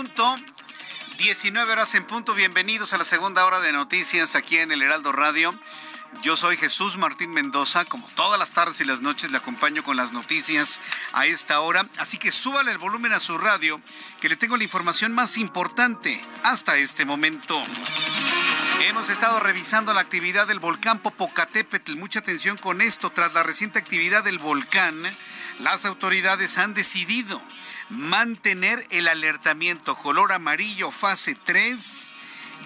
[0.00, 0.34] punto.
[1.18, 2.32] 19 horas en punto.
[2.32, 5.52] Bienvenidos a la segunda hora de noticias aquí en el Heraldo Radio.
[6.22, 7.84] Yo soy Jesús Martín Mendoza.
[7.84, 10.80] Como todas las tardes y las noches le acompaño con las noticias
[11.12, 11.86] a esta hora.
[11.98, 13.78] Así que súbale el volumen a su radio,
[14.22, 17.62] que le tengo la información más importante hasta este momento.
[18.80, 21.96] Hemos estado revisando la actividad del volcán Popocatépetl.
[21.96, 23.10] Mucha atención con esto.
[23.10, 24.96] Tras la reciente actividad del volcán,
[25.58, 27.42] las autoridades han decidido
[27.90, 32.12] mantener el alertamiento color amarillo fase 3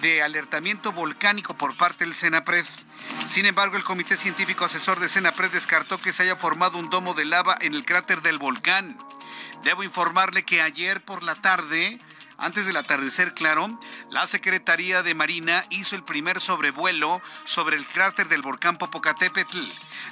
[0.01, 2.65] de alertamiento volcánico por parte del CENAPRED.
[3.27, 7.13] Sin embargo, el Comité Científico Asesor de CENAPRED descartó que se haya formado un domo
[7.13, 8.97] de lava en el cráter del volcán.
[9.63, 11.99] Debo informarle que ayer por la tarde,
[12.37, 13.79] antes del atardecer claro,
[14.11, 19.59] la Secretaría de Marina hizo el primer sobrevuelo sobre el cráter del volcán Popocatépetl.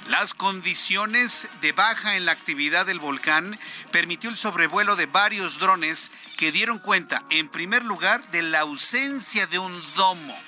[0.08, 3.58] Las condiciones de baja en la actividad del volcán
[3.90, 9.46] permitió el sobrevuelo de varios drones que dieron cuenta, en primer lugar, de la ausencia
[9.46, 10.38] de un domo.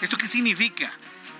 [0.00, 0.92] ¿Esto qué significa?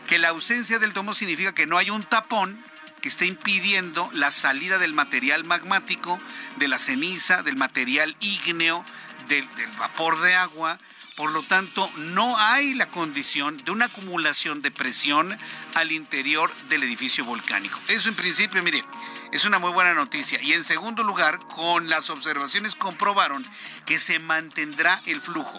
[0.06, 2.62] Que la ausencia del domo significa que no hay un tapón
[3.00, 6.18] que esté impidiendo la salida del material magmático,
[6.56, 8.84] de la ceniza, del material ígneo,
[9.30, 10.78] del, vapor de agua,
[11.16, 15.38] por lo tanto, no hay la condición de una acumulación de presión
[15.74, 17.78] al interior del edificio volcánico.
[17.88, 18.84] Eso en principio, mire,
[19.32, 20.42] es una muy buena noticia.
[20.42, 23.46] Y en segundo lugar, con las observaciones comprobaron
[23.86, 25.56] que se mantendrá el flujo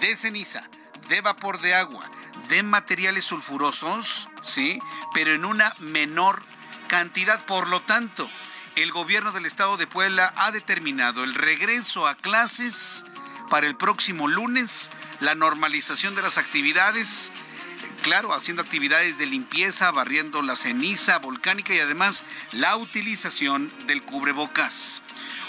[0.00, 0.68] de ceniza,
[1.08, 2.10] de vapor de agua,
[2.48, 4.80] de materiales sulfurosos, ¿sí?
[5.14, 6.42] Pero en una menor
[6.88, 7.44] cantidad.
[7.46, 8.28] Por lo tanto,
[8.76, 13.06] el gobierno del estado de Puebla ha determinado el regreso a clases
[13.48, 17.32] para el próximo lunes, la normalización de las actividades,
[18.02, 25.02] claro, haciendo actividades de limpieza, barriendo la ceniza volcánica y además la utilización del cubrebocas.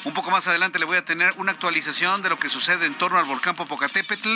[0.06, 2.96] Un poco más adelante le voy a tener una actualización de lo que sucede en
[2.96, 4.30] torno al volcán Popocatépetl.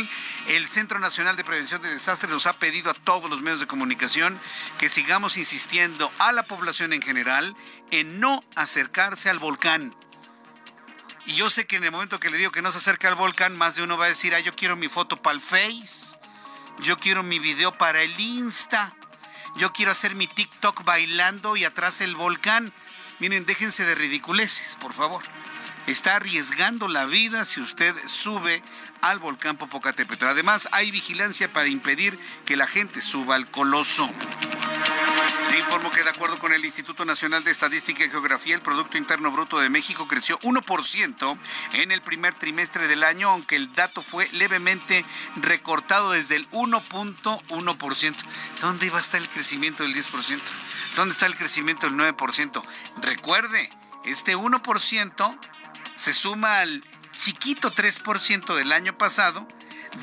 [0.48, 3.68] El Centro Nacional de Prevención de Desastres nos ha pedido a todos los medios de
[3.68, 4.40] comunicación
[4.80, 7.56] que sigamos insistiendo a la población en general
[7.92, 9.96] en no acercarse al volcán.
[11.26, 13.16] Y yo sé que en el momento que le digo que no se acerca al
[13.16, 16.18] volcán, más de uno va a decir, ah, yo quiero mi foto para el Face,
[16.80, 18.94] yo quiero mi video para el Insta,
[19.56, 22.74] yo quiero hacer mi TikTok bailando y atrás el volcán.
[23.20, 25.22] Miren, déjense de ridiculeces, por favor.
[25.88, 28.62] Está arriesgando la vida si usted sube
[29.02, 30.26] al volcán Popocatépetl.
[30.26, 34.10] Además, hay vigilancia para impedir que la gente suba al coloso.
[35.50, 38.98] Le informo que de acuerdo con el Instituto Nacional de Estadística y Geografía, el Producto
[38.98, 41.38] Interno Bruto de México creció 1%
[41.74, 45.04] en el primer trimestre del año, aunque el dato fue levemente
[45.36, 48.16] recortado desde el 1.1%.
[48.62, 50.40] ¿Dónde iba a estar el crecimiento del 10%?
[50.96, 52.64] ¿Dónde está el crecimiento del 9%?
[53.02, 53.70] Recuerde,
[54.06, 55.40] este 1%
[55.96, 56.84] se suma al
[57.18, 59.48] chiquito 3% del año pasado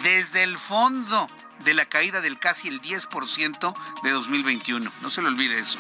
[0.03, 1.29] desde el fondo
[1.65, 4.93] de la caída del casi el 10% de 2021.
[5.01, 5.79] No se le olvide eso.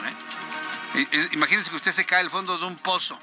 [0.94, 1.28] ¿eh?
[1.32, 3.18] Imagínense que usted se cae al fondo de un pozo.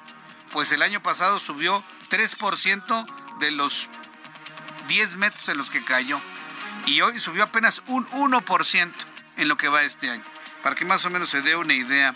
[0.52, 3.90] Pues el año pasado subió 3% de los
[4.88, 6.22] 10 metros en los que cayó.
[6.86, 8.94] Y hoy subió apenas un 1%
[9.38, 10.24] en lo que va este año
[10.66, 12.16] para que más o menos se dé una idea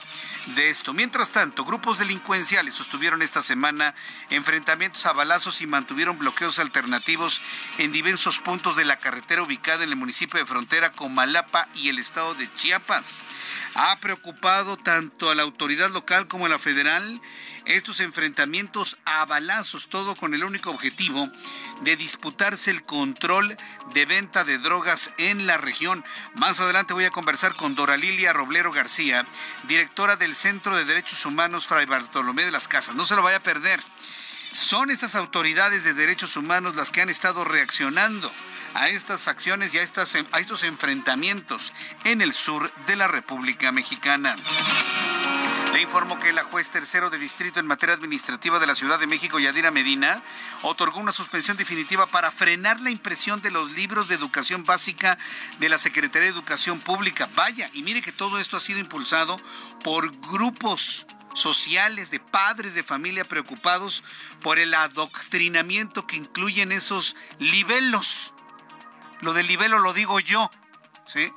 [0.56, 0.94] de esto.
[0.94, 3.94] Mientras tanto, grupos delincuenciales sostuvieron esta semana
[4.30, 7.42] enfrentamientos a balazos y mantuvieron bloqueos alternativos
[7.78, 11.90] en diversos puntos de la carretera ubicada en el municipio de frontera con Malapa y
[11.90, 13.24] el estado de Chiapas.
[13.76, 17.22] Ha preocupado tanto a la autoridad local como a la federal
[17.66, 21.30] estos enfrentamientos a balazos, todo con el único objetivo
[21.82, 23.56] de disputarse el control
[23.94, 26.04] de venta de drogas en la región.
[26.36, 29.26] Más adelante voy a conversar con Dora Lilia Roblero García,
[29.68, 32.96] directora del Centro de Derechos Humanos Fray Bartolomé de las Casas.
[32.96, 33.82] No se lo vaya a perder.
[34.54, 38.32] Son estas autoridades de derechos humanos las que han estado reaccionando
[38.74, 41.74] a estas acciones y a, a estos enfrentamientos
[42.04, 44.36] en el sur de la República Mexicana.
[45.80, 49.40] Informo que la juez tercero de distrito en materia administrativa de la Ciudad de México,
[49.40, 50.22] Yadira Medina,
[50.62, 55.18] otorgó una suspensión definitiva para frenar la impresión de los libros de educación básica
[55.60, 57.30] de la Secretaría de Educación Pública.
[57.34, 59.38] Vaya, y mire que todo esto ha sido impulsado
[59.82, 64.04] por grupos sociales, de padres de familia preocupados
[64.42, 68.34] por el adoctrinamiento que incluyen esos libelos.
[69.22, 70.52] Lo del libelo lo digo yo,
[71.08, 71.32] ¿sí?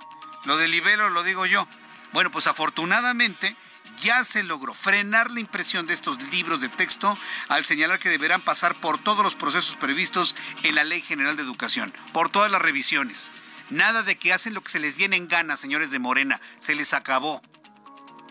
[0.45, 1.69] Lo del libelo lo digo yo.
[2.13, 3.57] Bueno, pues afortunadamente
[4.03, 7.17] ya se logró frenar la impresión de estos libros de texto
[7.49, 10.35] al señalar que deberán pasar por todos los procesos previstos
[10.65, 13.31] en la Ley General de Educación, por todas las revisiones.
[13.71, 16.75] Nada de que hacen lo que se les viene en gana, señores de Morena, se
[16.75, 17.41] les acabó.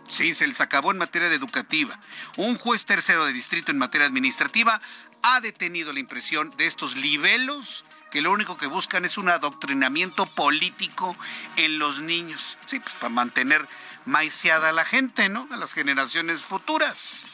[0.10, 1.98] Sí, se les acabó en materia educativa.
[2.36, 4.82] Un juez tercero de distrito en materia administrativa
[5.24, 10.26] ha detenido la impresión de estos libelos que lo único que buscan es un adoctrinamiento
[10.26, 11.16] político
[11.56, 12.58] en los niños.
[12.66, 13.68] Sí, pues para mantener
[14.06, 15.48] maiciada a la gente, ¿no?
[15.52, 17.26] A las generaciones futuras.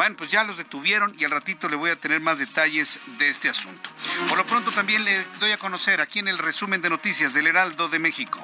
[0.00, 3.28] Bueno, pues ya los detuvieron y al ratito le voy a tener más detalles de
[3.28, 3.90] este asunto.
[4.30, 7.46] Por lo pronto también le doy a conocer aquí en el resumen de noticias del
[7.46, 8.42] Heraldo de México.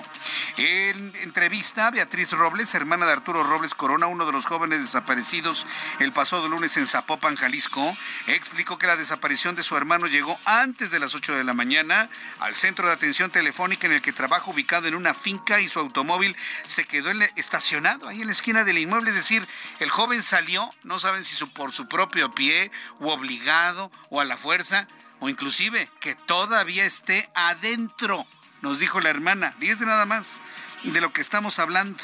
[0.59, 5.67] En entrevista, Beatriz Robles, hermana de Arturo Robles Corona, uno de los jóvenes desaparecidos
[5.99, 7.97] el pasado lunes en Zapopan, Jalisco,
[8.27, 12.11] explicó que la desaparición de su hermano llegó antes de las 8 de la mañana
[12.39, 15.79] al centro de atención telefónica en el que trabaja ubicado en una finca y su
[15.79, 16.37] automóvil
[16.67, 19.09] se quedó estacionado ahí en la esquina del inmueble.
[19.09, 19.49] Es decir,
[19.79, 22.71] el joven salió, no saben si por su propio pie
[23.01, 24.89] o obligado o a la fuerza
[25.21, 28.27] o inclusive que todavía esté adentro,
[28.63, 29.55] nos dijo la hermana.
[29.59, 30.41] Fíjese nada más
[30.83, 31.99] de lo que estamos hablando.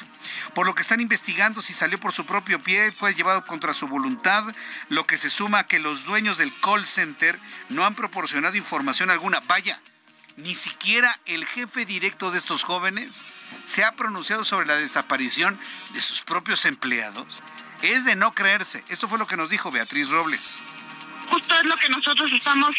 [0.55, 3.89] Por lo que están investigando si salió por su propio pie, fue llevado contra su
[3.89, 4.45] voluntad,
[4.89, 7.39] lo que se suma a que los dueños del call center
[7.69, 9.41] no han proporcionado información alguna.
[9.41, 9.81] Vaya,
[10.37, 13.25] ni siquiera el jefe directo de estos jóvenes
[13.65, 15.59] se ha pronunciado sobre la desaparición
[15.93, 17.43] de sus propios empleados
[17.83, 18.85] es de no creerse.
[18.89, 20.63] Esto fue lo que nos dijo Beatriz Robles.
[21.31, 22.77] Justo es lo que nosotros estamos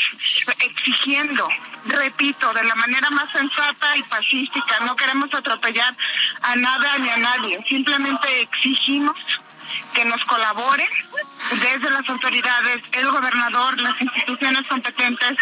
[0.60, 1.48] exigiendo,
[1.86, 4.80] repito, de la manera más sensata y pacífica.
[4.86, 5.96] No queremos atropellar
[6.42, 7.64] a nada ni a nadie.
[7.68, 9.16] Simplemente exigimos
[9.94, 10.88] que nos colaboren
[11.52, 15.34] desde las autoridades, el gobernador, las instituciones competentes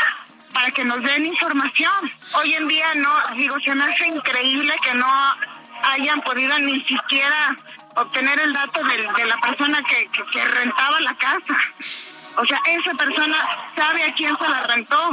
[0.53, 2.11] para que nos den información.
[2.33, 5.07] Hoy en día no, digo, se me hace increíble que no
[5.83, 7.55] hayan podido ni siquiera
[7.95, 11.57] obtener el dato de, la persona que, que, rentaba la casa.
[12.37, 13.37] O sea, esa persona
[13.75, 15.11] sabe a quién se la rentó.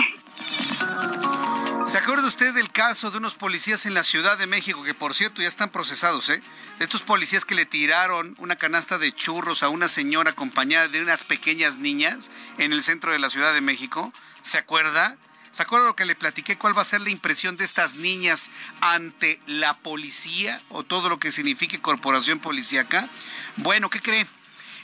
[1.84, 5.14] ¿Se acuerda usted del caso de unos policías en la Ciudad de México que por
[5.14, 6.42] cierto ya están procesados, eh?
[6.80, 11.24] Estos policías que le tiraron una canasta de churros a una señora acompañada de unas
[11.24, 14.12] pequeñas niñas en el centro de la Ciudad de México.
[14.42, 15.16] ¿Se acuerda?
[15.58, 16.56] ¿Se acuerda lo que le platiqué?
[16.56, 18.48] ¿Cuál va a ser la impresión de estas niñas
[18.80, 23.08] ante la policía o todo lo que signifique corporación policíaca?
[23.56, 24.24] Bueno, ¿qué cree?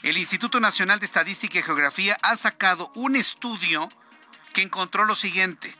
[0.03, 3.87] El Instituto Nacional de Estadística y Geografía ha sacado un estudio
[4.51, 5.73] que encontró lo siguiente.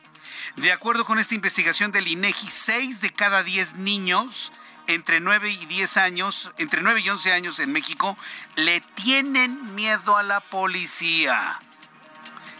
[0.56, 4.50] De acuerdo con esta investigación del INEGI, 6 de cada 10 niños
[4.86, 8.16] entre 9 y 10 años, entre 9 y 11 años en México,
[8.54, 11.58] le tienen miedo a la policía.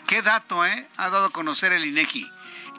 [0.07, 0.89] Qué dato, ¿eh?
[0.97, 2.31] Ha dado a conocer el INEGI.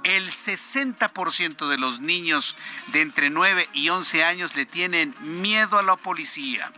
[0.04, 2.56] El 60% de los niños
[2.94, 6.72] de entre 9 y 11 años le tienen miedo a la policía.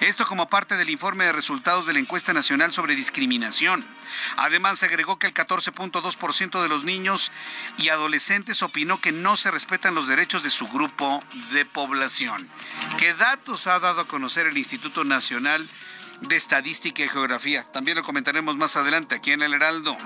[0.00, 3.84] Esto como parte del informe de resultados de la encuesta nacional sobre discriminación.
[4.36, 7.32] Además, se agregó que el 14.2% de los niños
[7.78, 12.48] y adolescentes opinó que no se respetan los derechos de su grupo de población.
[12.98, 15.66] ¿Qué datos ha dado a conocer el Instituto Nacional
[16.28, 17.64] de Estadística y Geografía.
[17.72, 19.96] También lo comentaremos más adelante aquí en el Heraldo.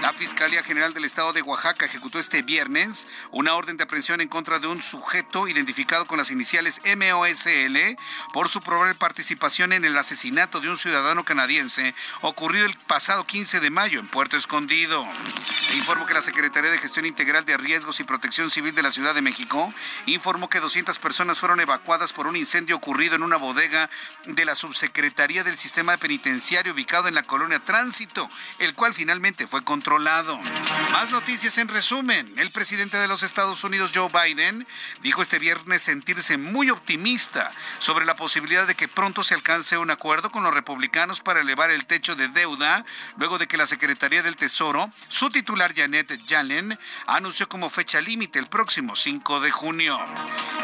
[0.00, 4.28] La Fiscalía General del Estado de Oaxaca ejecutó este viernes una orden de aprehensión en
[4.28, 7.96] contra de un sujeto identificado con las iniciales MOSL
[8.32, 13.60] por su probable participación en el asesinato de un ciudadano canadiense ocurrido el pasado 15
[13.60, 15.04] de mayo en Puerto Escondido.
[15.74, 19.14] informo que la Secretaría de Gestión Integral de Riesgos y Protección Civil de la Ciudad
[19.14, 19.72] de México
[20.06, 23.90] informó que 200 personas fueron evacuadas por un incendio ocurrido en una bodega
[24.26, 29.64] de la Subsecretaría del sistema penitenciario ubicado en la colonia Tránsito, el cual finalmente fue
[29.64, 30.38] controlado.
[30.92, 32.34] Más noticias en resumen.
[32.36, 34.66] El presidente de los Estados Unidos, Joe Biden,
[35.00, 39.90] dijo este viernes sentirse muy optimista sobre la posibilidad de que pronto se alcance un
[39.90, 42.84] acuerdo con los republicanos para elevar el techo de deuda,
[43.16, 48.38] luego de que la Secretaría del Tesoro, su titular Janet Yellen, anunció como fecha límite
[48.38, 49.98] el próximo 5 de junio.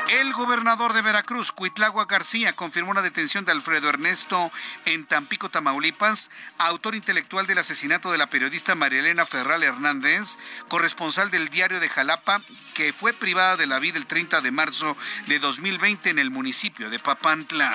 [0.09, 4.51] El gobernador de Veracruz, Cuitlagua García, confirmó la detención de Alfredo Ernesto
[4.95, 10.37] en Tampico, Tamaulipas, autor intelectual del asesinato de la periodista Marielena Ferral Hernández,
[10.69, 12.41] corresponsal del diario de Jalapa,
[12.75, 16.91] que fue privada de la vida el 30 de marzo de 2020 en el municipio
[16.91, 17.71] de Papantla.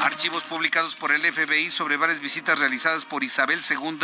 [0.00, 3.98] Archivos publicados por el FBI sobre varias visitas realizadas por Isabel II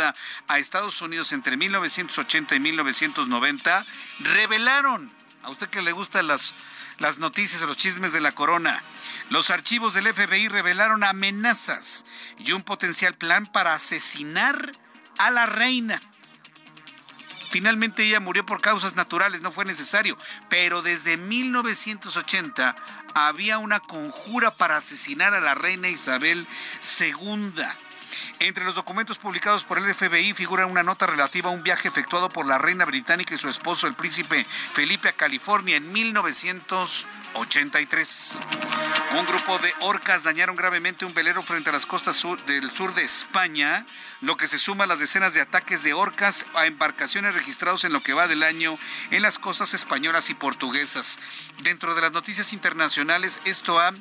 [0.47, 3.85] a Estados Unidos entre 1980 y 1990
[4.19, 5.11] revelaron,
[5.43, 6.53] a usted que le gustan las
[7.01, 8.81] las noticias los chismes de la corona.
[9.29, 12.05] Los archivos del FBI revelaron amenazas
[12.37, 14.71] y un potencial plan para asesinar
[15.17, 15.99] a la reina.
[17.49, 20.17] Finalmente ella murió por causas naturales, no fue necesario,
[20.49, 22.75] pero desde 1980
[23.13, 26.47] había una conjura para asesinar a la reina Isabel
[26.99, 27.63] II.
[28.39, 32.27] Entre los documentos publicados por el FBI figura una nota relativa a un viaje efectuado
[32.29, 38.39] por la reina británica y su esposo, el príncipe Felipe, a California en 1983.
[39.17, 43.03] Un grupo de orcas dañaron gravemente un velero frente a las costas del sur de
[43.03, 43.85] España,
[44.21, 47.93] lo que se suma a las decenas de ataques de orcas a embarcaciones registrados en
[47.93, 48.77] lo que va del año
[49.11, 51.19] en las costas españolas y portuguesas.
[51.63, 53.93] Dentro de las noticias internacionales, esto ha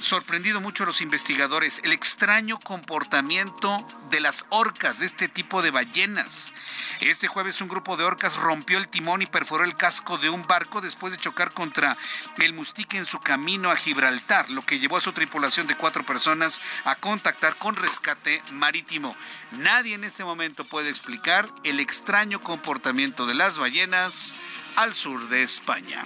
[0.00, 5.70] sorprendido mucho a los investigadores el extraño comportamiento de las orcas, de este tipo de
[5.70, 6.52] ballenas.
[7.00, 10.46] Este jueves un grupo de orcas rompió el timón y perforó el casco de un
[10.46, 11.96] barco después de chocar contra
[12.38, 16.04] el Mustique en su camino a Gibraltar, lo que llevó a su tripulación de cuatro
[16.04, 19.16] personas a contactar con rescate marítimo.
[19.52, 24.34] Nadie en este momento puede explicar el extraño comportamiento de las ballenas
[24.76, 26.04] al sur de España.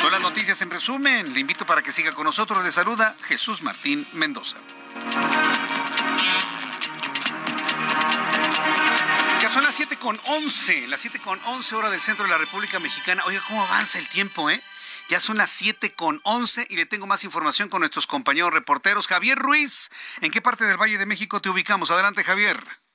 [0.00, 1.32] Son las noticias en resumen.
[1.32, 2.64] Le invito para que siga con nosotros.
[2.64, 4.58] Le saluda Jesús Martín Mendoza.
[9.40, 12.38] Ya son las 7 con 11, las 7 con 11 horas del centro de la
[12.38, 13.22] República Mexicana.
[13.26, 14.62] Oiga, ¿cómo avanza el tiempo, eh?
[15.08, 19.06] Ya son las 7 con 11 y le tengo más información con nuestros compañeros reporteros.
[19.06, 19.90] Javier Ruiz,
[20.20, 21.90] ¿en qué parte del Valle de México te ubicamos?
[21.90, 22.85] Adelante, Javier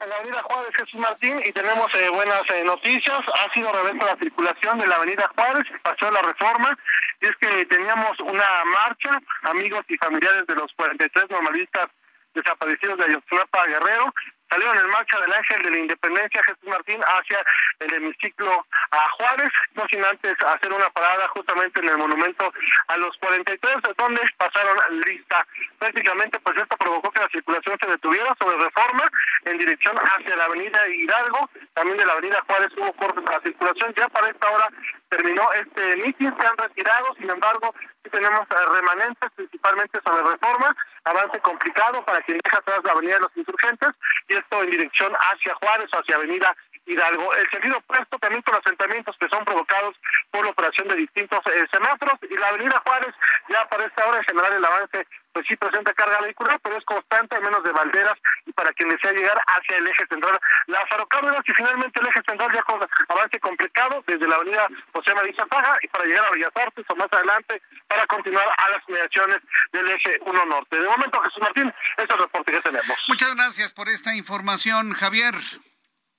[0.00, 3.20] en la avenida Juárez Jesús Martín y tenemos eh, buenas eh, noticias.
[3.34, 6.76] Ha sido revista la circulación de la avenida Juárez, pasó la reforma,
[7.20, 11.88] y es que teníamos una marcha, amigos y familiares de los 43 normalistas
[12.34, 14.14] desaparecidos de Ayotzinapa Guerrero,
[14.50, 17.38] salieron en marcha del Ángel de la Independencia Jesús Martín hacia
[17.80, 22.52] el hemiciclo a Juárez, no sin antes hacer una parada justamente en el monumento
[22.88, 25.46] a los 43, donde pasaron lista.
[25.78, 29.10] Prácticamente, pues esto provocó que la circulación se detuviera sobre reforma
[29.44, 33.40] en dirección hacia la avenida Hidalgo, también de la avenida Juárez hubo cortes de la
[33.40, 34.68] circulación, ya para esta hora
[35.08, 37.74] terminó este mitin, se han retirado, sin embargo,
[38.08, 43.20] tenemos eh, remanentes principalmente sobre reforma, avance complicado para quien deja atrás la avenida de
[43.20, 43.90] los insurgentes
[44.28, 46.56] y esto en dirección hacia Juárez o hacia avenida
[46.88, 47.34] Hidalgo.
[47.34, 49.94] El sentido opuesto también con asentamientos que son provocados
[50.30, 53.14] por la operación de distintos eh, semáforos y la avenida Juárez
[53.48, 56.84] ya para esta hora en general el avance pues sí presenta carga vehicular, pero es
[56.84, 58.14] constante, al menos de balderas
[58.46, 62.22] y para quien desea llegar hacia el eje central Lázaro Cárdenas y finalmente el eje
[62.26, 66.30] central ya con avance complicado desde la avenida José María Faja y para llegar a
[66.30, 69.38] Bellas Artes o más adelante para continuar a las mediaciones
[69.72, 70.76] del eje 1 Norte.
[70.76, 72.98] De momento, Jesús Martín, este es el reporte que tenemos.
[73.08, 75.34] Muchas gracias por esta información, Javier.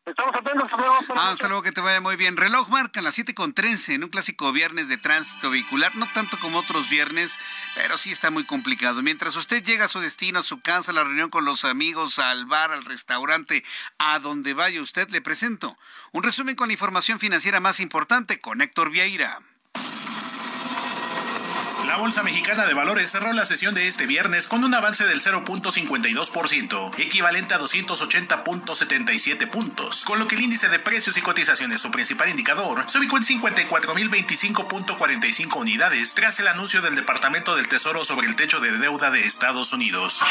[0.05, 0.95] Estamos atentos, hasta luego.
[1.15, 2.35] Ah, hasta luego, que te vaya muy bien.
[2.35, 6.39] Reloj marca las 7 con 13 en un clásico viernes de tránsito vehicular, no tanto
[6.39, 7.37] como otros viernes,
[7.75, 9.03] pero sí está muy complicado.
[9.03, 12.17] Mientras usted llega a su destino, a su casa, a la reunión con los amigos,
[12.17, 13.63] al bar, al restaurante,
[13.99, 15.77] a donde vaya usted, le presento
[16.11, 19.39] un resumen con la información financiera más importante con Héctor Vieira.
[21.89, 25.21] La Bolsa Mexicana de Valores cerró la sesión de este viernes con un avance del
[25.21, 31.89] 0.52%, equivalente a 280.77 puntos, con lo que el índice de precios y cotizaciones, su
[31.89, 38.27] principal indicador, se ubicó en 54.025.45 unidades tras el anuncio del Departamento del Tesoro sobre
[38.27, 40.21] el techo de deuda de Estados Unidos.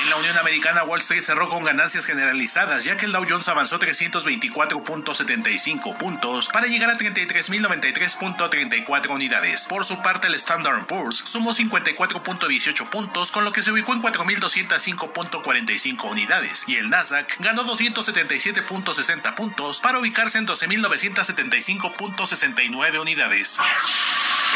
[0.00, 3.46] En la Unión Americana, Wall Street cerró con ganancias generalizadas, ya que el Dow Jones
[3.48, 9.66] avanzó 324.75 puntos para llegar a 33.093.34 unidades.
[9.68, 14.02] Por su parte, el Standard Poor's sumó 54.18 puntos, con lo que se ubicó en
[14.02, 23.58] 4.205.45 unidades, y el Nasdaq ganó 277.60 puntos para ubicarse en 12.975.69 unidades.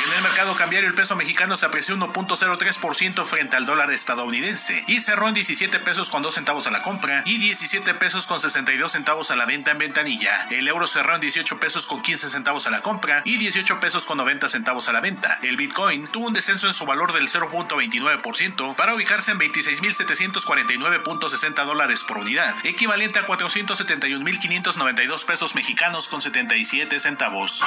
[0.05, 5.01] En el mercado cambiario, el peso mexicano se apreció 1.03% frente al dólar estadounidense y
[5.01, 8.93] cerró en 17 pesos con 2 centavos a la compra y 17 pesos con 62
[8.93, 10.47] centavos a la venta en ventanilla.
[10.51, 14.07] El euro cerró en 18 pesos con 15 centavos a la compra y 18 pesos
[14.07, 15.39] con 90 centavos a la venta.
[15.43, 22.05] El Bitcoin tuvo un descenso en su valor del 0.29% para ubicarse en 26.749.60 dólares
[22.05, 27.65] por unidad, equivalente a 471.592 pesos mexicanos con 77 centavos.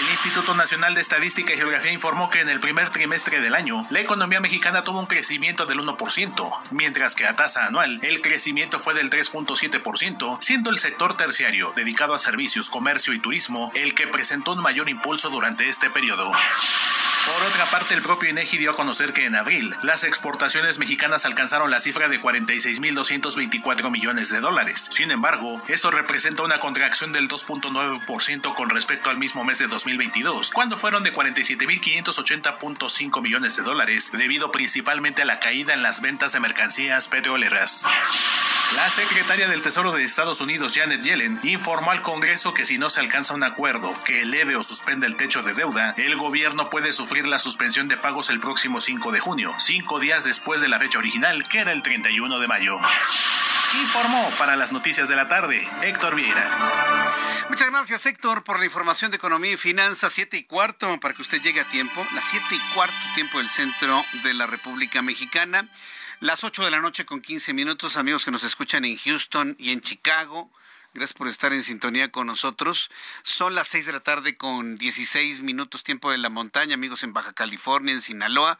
[0.00, 3.86] El Instituto Nacional de Estadística y Geografía informó que en el primer trimestre del año,
[3.90, 8.80] la economía mexicana tuvo un crecimiento del 1%, mientras que a tasa anual el crecimiento
[8.80, 14.06] fue del 3.7%, siendo el sector terciario, dedicado a servicios, comercio y turismo, el que
[14.06, 16.32] presentó un mayor impulso durante este periodo.
[17.24, 21.24] Por otra parte, el propio INEGI dio a conocer que en abril las exportaciones mexicanas
[21.24, 24.88] alcanzaron la cifra de 46.224 millones de dólares.
[24.90, 30.50] Sin embargo, esto representa una contracción del 2.9% con respecto al mismo mes de 2022,
[30.50, 36.32] cuando fueron de 47.580.5 millones de dólares, debido principalmente a la caída en las ventas
[36.32, 37.86] de mercancías petroleras.
[38.74, 42.90] La secretaria del Tesoro de Estados Unidos, Janet Yellen, informó al Congreso que si no
[42.90, 46.92] se alcanza un acuerdo que eleve o suspende el techo de deuda, el gobierno puede
[46.92, 50.78] sufrir la suspensión de pagos el próximo 5 de junio, cinco días después de la
[50.78, 52.76] fecha original, que era el 31 de mayo.
[53.80, 57.46] Informó para las noticias de la tarde Héctor Vieira.
[57.48, 61.22] Muchas gracias Héctor por la información de economía y finanzas, siete y cuarto, para que
[61.22, 65.68] usted llegue a tiempo, las siete y cuarto tiempo del centro de la República Mexicana.
[66.22, 69.72] Las 8 de la noche con 15 minutos, amigos que nos escuchan en Houston y
[69.72, 70.52] en Chicago.
[70.94, 72.92] Gracias por estar en sintonía con nosotros.
[73.24, 77.12] Son las 6 de la tarde con 16 minutos tiempo de la montaña, amigos en
[77.12, 78.56] Baja California, en Sinaloa,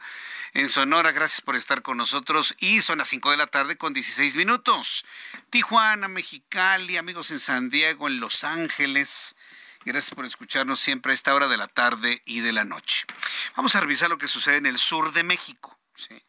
[0.53, 1.13] en Sonora.
[1.13, 2.53] Gracias por estar con nosotros.
[2.59, 5.05] Y son las 5 de la tarde con 16 minutos.
[5.49, 9.37] Tijuana, Mexicali, amigos en San Diego, en Los Ángeles.
[9.85, 13.05] Gracias por escucharnos siempre a esta hora de la tarde y de la noche.
[13.55, 15.79] Vamos a revisar lo que sucede en el sur de México.
[15.95, 16.21] ¿sí?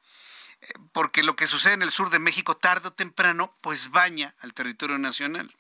[0.95, 4.55] Porque lo que sucede en el sur de México tarde o temprano pues baña al
[4.55, 5.53] territorio nacional.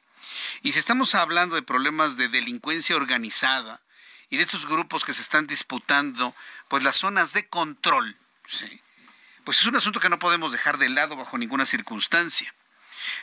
[0.62, 3.82] Y si estamos hablando de problemas de delincuencia organizada
[4.30, 6.34] y de estos grupos que se están disputando
[6.68, 8.16] pues las zonas de control,
[9.42, 12.54] pues es un asunto que no podemos dejar de lado bajo ninguna circunstancia.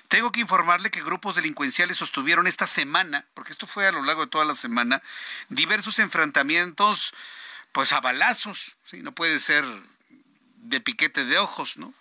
[0.10, 4.26] Tengo que informarle que grupos delincuenciales sostuvieron esta semana, porque esto fue a lo largo
[4.26, 5.02] de toda la semana,
[5.48, 7.14] diversos enfrentamientos
[7.72, 9.66] pues a balazos, no puede ser
[10.58, 11.94] de piquete de ojos, ¿no?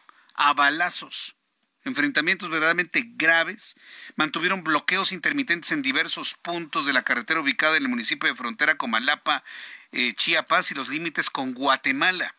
[0.42, 1.36] A balazos.
[1.84, 3.76] Enfrentamientos verdaderamente graves.
[4.16, 8.78] Mantuvieron bloqueos intermitentes en diversos puntos de la carretera ubicada en el municipio de frontera
[8.78, 9.44] Comalapa,
[9.92, 12.34] eh, Chiapas y los límites con Guatemala.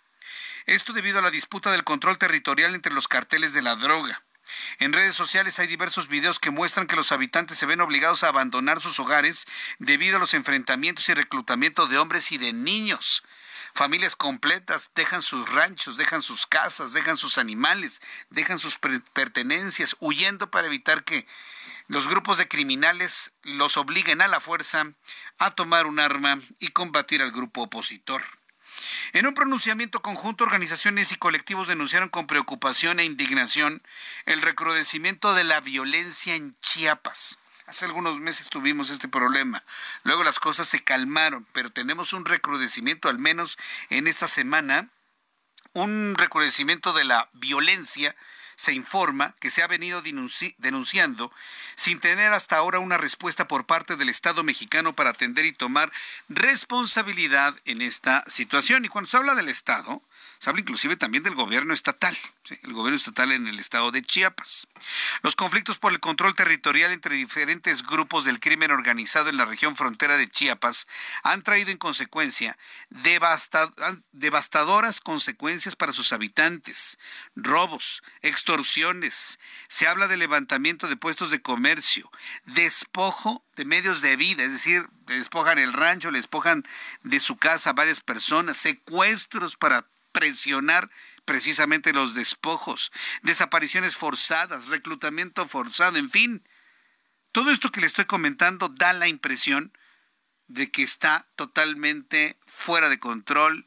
[0.66, 4.24] Esto debido a la disputa del control territorial entre los carteles de la droga.
[4.80, 8.30] En redes sociales hay diversos videos que muestran que los habitantes se ven obligados a
[8.30, 9.45] abandonar sus hogares
[9.78, 13.22] debido a los enfrentamientos y reclutamiento de hombres y de niños.
[13.74, 18.78] Familias completas dejan sus ranchos, dejan sus casas, dejan sus animales, dejan sus
[19.13, 21.26] pertenencias, huyendo para evitar que
[21.88, 24.93] los grupos de criminales los obliguen a la fuerza
[25.38, 28.22] a tomar un arma y combatir al grupo opositor.
[29.13, 33.82] En un pronunciamiento conjunto, organizaciones y colectivos denunciaron con preocupación e indignación
[34.26, 37.38] el recrudecimiento de la violencia en Chiapas.
[37.68, 39.64] Hace algunos meses tuvimos este problema.
[40.03, 43.57] Luego las cosas se calmaron, pero tenemos un recrudecimiento, al menos
[43.89, 44.89] en esta semana,
[45.74, 48.16] un recrudecimiento de la violencia.
[48.55, 50.03] Se informa que se ha venido
[50.57, 51.32] denunciando
[51.76, 55.91] sin tener hasta ahora una respuesta por parte del Estado mexicano para atender y tomar
[56.30, 58.86] responsabilidad en esta situación.
[58.86, 60.03] Y cuando se habla del Estado,
[60.41, 62.17] se habla inclusive también del gobierno estatal,
[62.63, 64.67] el gobierno estatal en el estado de Chiapas.
[65.21, 69.75] Los conflictos por el control territorial entre diferentes grupos del crimen organizado en la región
[69.75, 70.87] frontera de Chiapas
[71.21, 72.57] han traído en consecuencia
[72.89, 76.97] devastadoras consecuencias para sus habitantes,
[77.35, 79.37] robos, extorsiones,
[79.67, 82.09] se habla de levantamiento de puestos de comercio,
[82.45, 86.63] despojo de medios de vida, es decir, despojan el rancho, le despojan
[87.03, 90.89] de su casa a varias personas, secuestros para presionar
[91.26, 92.91] precisamente los despojos,
[93.22, 96.43] desapariciones forzadas, reclutamiento forzado, en fin.
[97.32, 99.72] Todo esto que le estoy comentando da la impresión
[100.47, 103.66] de que está totalmente fuera de control,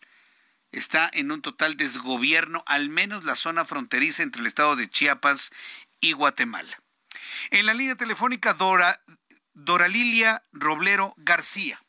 [0.71, 5.51] está en un total desgobierno, al menos la zona fronteriza entre el estado de Chiapas
[6.01, 6.83] y Guatemala.
[7.51, 9.01] En la línea telefónica Dora,
[9.55, 11.84] Dora Lilia Roblero García.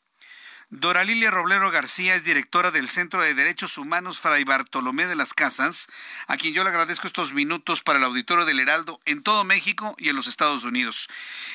[0.68, 5.32] Dora Lilia Roblero García es directora del Centro de Derechos Humanos Fray Bartolomé de las
[5.32, 5.88] Casas,
[6.26, 9.94] a quien yo le agradezco estos minutos para el auditorio del Heraldo en todo México
[9.96, 11.08] y en los Estados Unidos.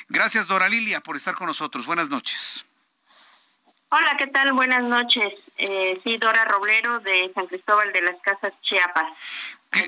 [0.07, 1.85] Gracias, Dora Lilia, por estar con nosotros.
[1.85, 2.65] Buenas noches.
[3.89, 4.53] Hola, ¿qué tal?
[4.53, 5.33] Buenas noches.
[5.57, 9.11] Eh, sí, Dora Roblero de San Cristóbal de las Casas, Chiapas,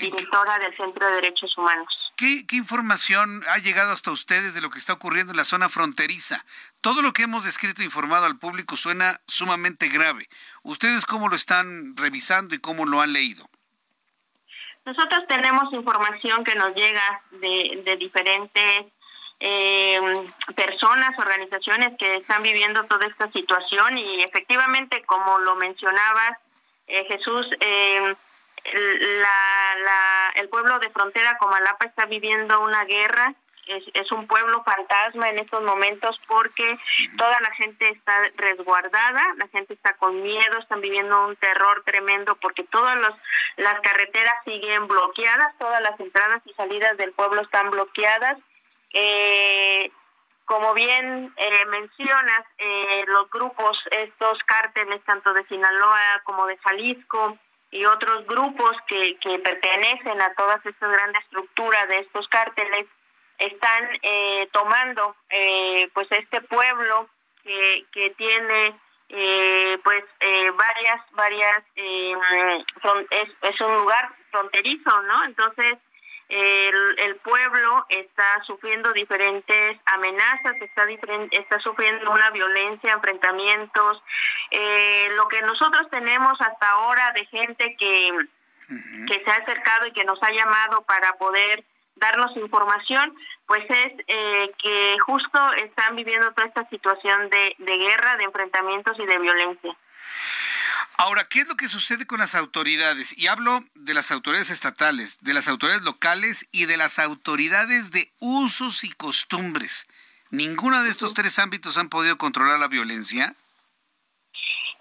[0.01, 2.03] directora del Centro de Derechos Humanos.
[2.17, 6.45] ¿Qué, información ha llegado hasta ustedes de lo que está ocurriendo en la zona fronteriza?
[6.83, 10.27] Todo lo que hemos descrito e informado al público suena sumamente grave.
[10.63, 13.49] ¿Ustedes cómo lo están revisando y cómo lo han leído?
[14.83, 18.91] Nosotros tenemos información que nos llega de, de diferentes
[19.39, 19.97] eh,
[20.57, 26.37] personas, organizaciones que están viviendo toda esta situación y efectivamente, como lo mencionabas,
[26.87, 28.13] eh, Jesús, eh,
[28.73, 33.35] la, la, el pueblo de frontera Comalapa está viviendo una guerra
[33.67, 36.77] es, es, un pueblo fantasma en estos momentos porque
[37.17, 42.35] toda la gente está resguardada, la gente está con miedo, están viviendo un terror tremendo
[42.35, 43.13] porque todas los,
[43.57, 48.37] las carreteras siguen bloqueadas, todas las entradas y salidas del pueblo están bloqueadas.
[48.93, 49.91] Eh,
[50.45, 57.37] como bien eh, mencionas, eh, los grupos, estos cárteles, tanto de Sinaloa como de Jalisco,
[57.71, 62.87] y otros grupos que, que pertenecen a todas estas grandes estructuras de estos cárteles,
[63.37, 67.09] están eh, tomando eh, pues este pueblo
[67.43, 68.75] que, que tiene
[69.09, 72.13] eh, pues eh, varias varias eh,
[73.11, 75.77] es, es un lugar fronterizo no entonces
[76.29, 84.01] el, el pueblo está sufriendo diferentes amenazas, está, diferente, está sufriendo una violencia, enfrentamientos.
[84.49, 89.07] Eh, lo que nosotros tenemos hasta ahora de gente que, uh -huh.
[89.07, 91.63] que se ha acercado y que nos ha llamado para poder
[91.95, 93.15] darnos información,
[93.45, 98.97] pues es eh, que justo están viviendo toda esta situación de, de guerra, de enfrentamientos
[98.99, 99.77] y de violencia.
[100.97, 103.17] Ahora, ¿qué es lo que sucede con las autoridades?
[103.17, 108.11] Y hablo de las autoridades estatales, de las autoridades locales y de las autoridades de
[108.19, 109.87] usos y costumbres.
[110.29, 113.35] ¿Ninguna de estos tres ámbitos han podido controlar la violencia?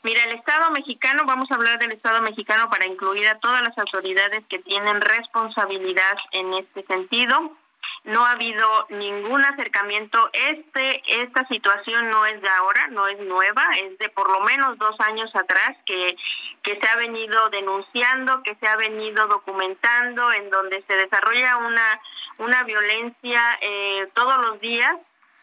[0.03, 3.77] Mira, el Estado mexicano, vamos a hablar del Estado mexicano para incluir a todas las
[3.79, 7.57] autoridades que tienen responsabilidad en este sentido
[8.05, 10.31] no ha habido ningún acercamiento.
[10.33, 14.77] Este, esta situación no es de ahora, no es nueva, es de por lo menos
[14.79, 16.17] dos años atrás que,
[16.63, 22.01] que se ha venido denunciando, que se ha venido documentando, en donde se desarrolla una,
[22.39, 24.97] una violencia eh, todos los días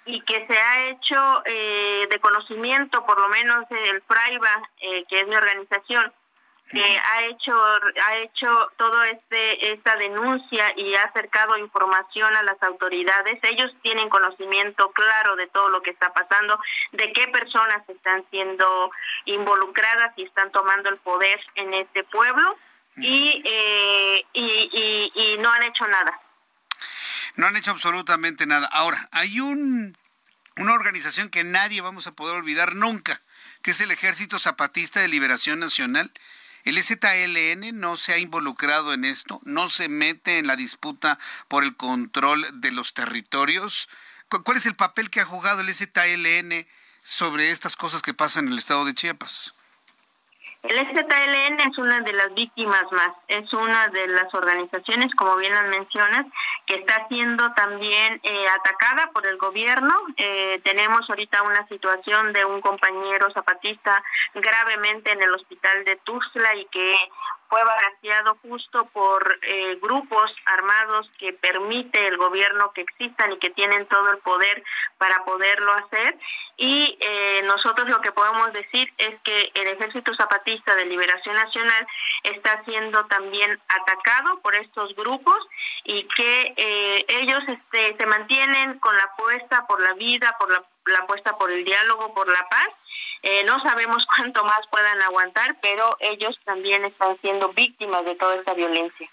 [0.10, 5.22] y que se ha hecho eh, de conocimiento, por lo menos el FRAIBA, eh, que
[5.22, 6.12] es mi organización,
[6.72, 7.60] que ha hecho
[8.06, 13.40] ha hecho todo este esta denuncia y ha acercado información a las autoridades.
[13.42, 16.60] Ellos tienen conocimiento claro de todo lo que está pasando
[16.92, 18.92] de qué personas están siendo
[19.26, 22.56] involucradas y están tomando el poder en este pueblo
[22.98, 26.20] y eh, y, y, y no han hecho nada.
[27.36, 28.68] No han hecho absolutamente nada.
[28.72, 29.98] Ahora hay un
[30.60, 33.22] una organización que nadie vamos a poder olvidar nunca
[33.62, 36.12] que es el Ejército Zapatista de Liberación Nacional
[36.66, 41.18] el ZLN no se ha involucrado en esto, no se mete en la disputa
[41.48, 43.90] por el control de los territorios.
[44.28, 46.68] ¿Cuál es el papel que ha jugado el ZLN
[47.04, 49.54] sobre estas cosas que pasan en el estado de Chiapas?
[50.62, 55.54] El ZLN es una de las víctimas más, es una de las organizaciones, como bien
[55.54, 56.26] las mencionas,
[56.66, 59.94] que está siendo también eh, atacada por el gobierno.
[60.18, 64.04] Eh, tenemos ahorita una situación de un compañero zapatista
[64.34, 66.94] gravemente en el hospital de Tuxtla y que
[67.50, 73.50] fue balaseado justo por eh, grupos armados que permite el gobierno que existan y que
[73.50, 74.64] tienen todo el poder
[75.00, 76.16] para poderlo hacer.
[76.58, 81.88] Y eh, nosotros lo que podemos decir es que el Ejército Zapatista de Liberación Nacional
[82.24, 85.40] está siendo también atacado por estos grupos
[85.86, 90.62] y que eh, ellos este, se mantienen con la apuesta por la vida, por la,
[90.86, 92.70] la apuesta por el diálogo, por la paz
[93.22, 98.36] eh, no sabemos cuánto más puedan aguantar, pero ellos también están siendo víctimas de toda
[98.36, 99.10] esta violencia.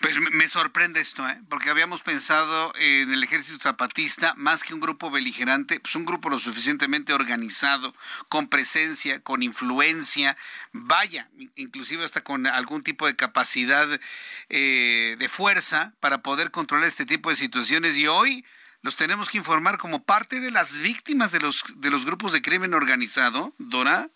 [0.00, 1.38] Pues me sorprende esto, ¿eh?
[1.48, 6.30] porque habíamos pensado en el ejército zapatista más que un grupo beligerante, pues un grupo
[6.30, 7.94] lo suficientemente organizado,
[8.28, 10.36] con presencia, con influencia,
[10.72, 13.88] vaya, inclusive hasta con algún tipo de capacidad
[14.48, 17.96] eh, de fuerza para poder controlar este tipo de situaciones.
[17.96, 18.44] Y hoy
[18.88, 22.40] los tenemos que informar como parte de las víctimas de los de los grupos de
[22.40, 24.08] crimen organizado, Dora.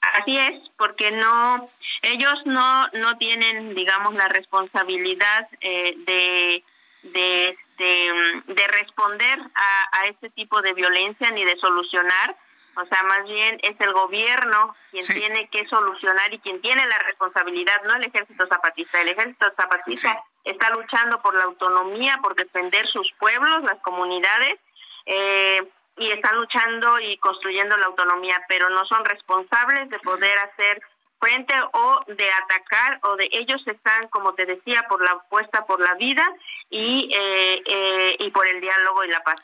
[0.00, 1.68] Así es, porque no
[2.02, 6.64] ellos no no tienen, digamos, la responsabilidad eh, de,
[7.02, 12.36] de, de, de responder a, a este tipo de violencia ni de solucionar.
[12.76, 15.14] O sea, más bien es el gobierno quien sí.
[15.14, 19.00] tiene que solucionar y quien tiene la responsabilidad, no el ejército zapatista.
[19.00, 24.58] El ejército zapatista sí está luchando por la autonomía, por defender sus pueblos, las comunidades,
[25.06, 30.80] eh, y están luchando y construyendo la autonomía, pero no son responsables de poder hacer
[31.20, 35.80] frente o de atacar o de ellos están, como te decía, por la apuesta por
[35.80, 36.26] la vida
[36.70, 39.36] y, eh, eh, y por el diálogo y la paz.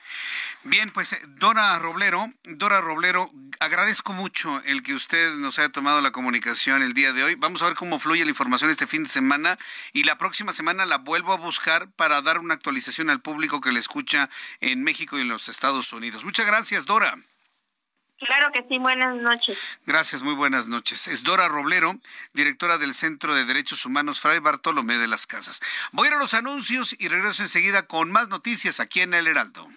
[0.65, 3.31] Bien, pues eh, Dora Roblero, Dora Roblero,
[3.61, 7.35] agradezco mucho el que usted nos haya tomado la comunicación el día de hoy.
[7.35, 9.59] Vamos a ver cómo fluye la información este fin de semana
[9.93, 13.73] y la próxima semana la vuelvo a buscar para dar una actualización al público que
[13.73, 14.31] le escucha
[14.61, 16.25] en México y en los Estados Unidos.
[16.25, 17.17] Muchas gracias, Dora.
[18.19, 19.59] Claro que sí, buenas noches.
[19.85, 21.07] Gracias, muy buenas noches.
[21.07, 21.99] Es Dora Roblero,
[22.33, 25.61] directora del Centro de Derechos Humanos Fray Bartolomé de las Casas.
[25.93, 29.27] Voy a ir a los anuncios y regreso enseguida con más noticias aquí en El
[29.27, 29.69] Heraldo.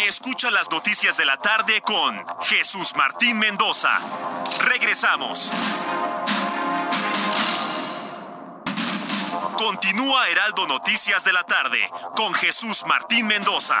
[0.00, 4.00] Escucha las noticias de la tarde con Jesús Martín Mendoza.
[4.58, 5.52] Regresamos.
[9.56, 13.80] Continúa Heraldo Noticias de la tarde con Jesús Martín Mendoza.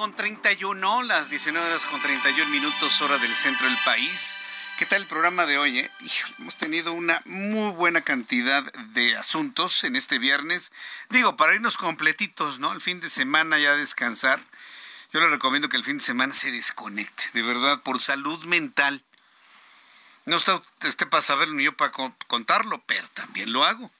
[0.00, 4.38] Con 31, las 19 horas con 31 minutos, hora del centro del país.
[4.78, 5.80] ¿Qué tal el programa de hoy?
[5.80, 5.90] Eh?
[6.38, 10.72] hemos tenido una muy buena cantidad de asuntos en este viernes.
[11.10, 12.72] Digo, para irnos completitos, ¿no?
[12.72, 14.40] El fin de semana ya descansar.
[15.12, 19.04] Yo le recomiendo que el fin de semana se desconecte, de verdad, por salud mental.
[20.24, 21.92] No está usted para saberlo ni yo para
[22.26, 23.90] contarlo, pero también lo hago.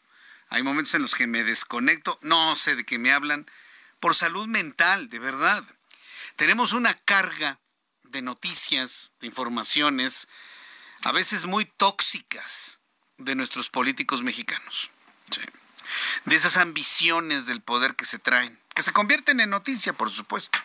[0.48, 3.44] Hay momentos en los que me desconecto, no sé de qué me hablan,
[4.01, 5.62] por salud mental, de verdad.
[6.40, 7.60] Tenemos una carga
[8.02, 10.26] de noticias, de informaciones,
[11.04, 12.78] a veces muy tóxicas
[13.18, 14.88] de nuestros políticos mexicanos.
[16.24, 20.58] De esas ambiciones del poder que se traen, que se convierten en noticia, por supuesto,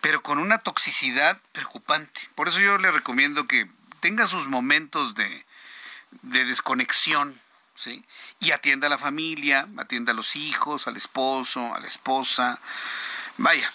[0.00, 2.30] pero con una toxicidad preocupante.
[2.36, 3.68] Por eso yo le recomiendo que
[3.98, 5.46] tenga sus momentos de,
[6.22, 7.40] de desconexión,
[7.74, 8.04] ¿sí?
[8.38, 12.60] Y atienda a la familia, atienda a los hijos, al esposo, a la esposa.
[13.36, 13.72] Vaya,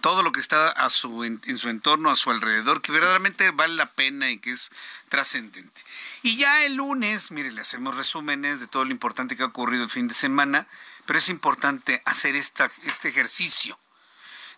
[0.00, 3.74] todo lo que está a su, en, su entorno, a su alrededor, que verdaderamente vale
[3.74, 4.70] la pena y que es
[5.08, 5.80] trascendente.
[6.22, 9.84] Y ya el lunes, mire, le hacemos resúmenes de todo lo importante que ha ocurrido
[9.84, 10.66] el fin de semana,
[11.06, 13.78] pero es importante hacer esta, este ejercicio.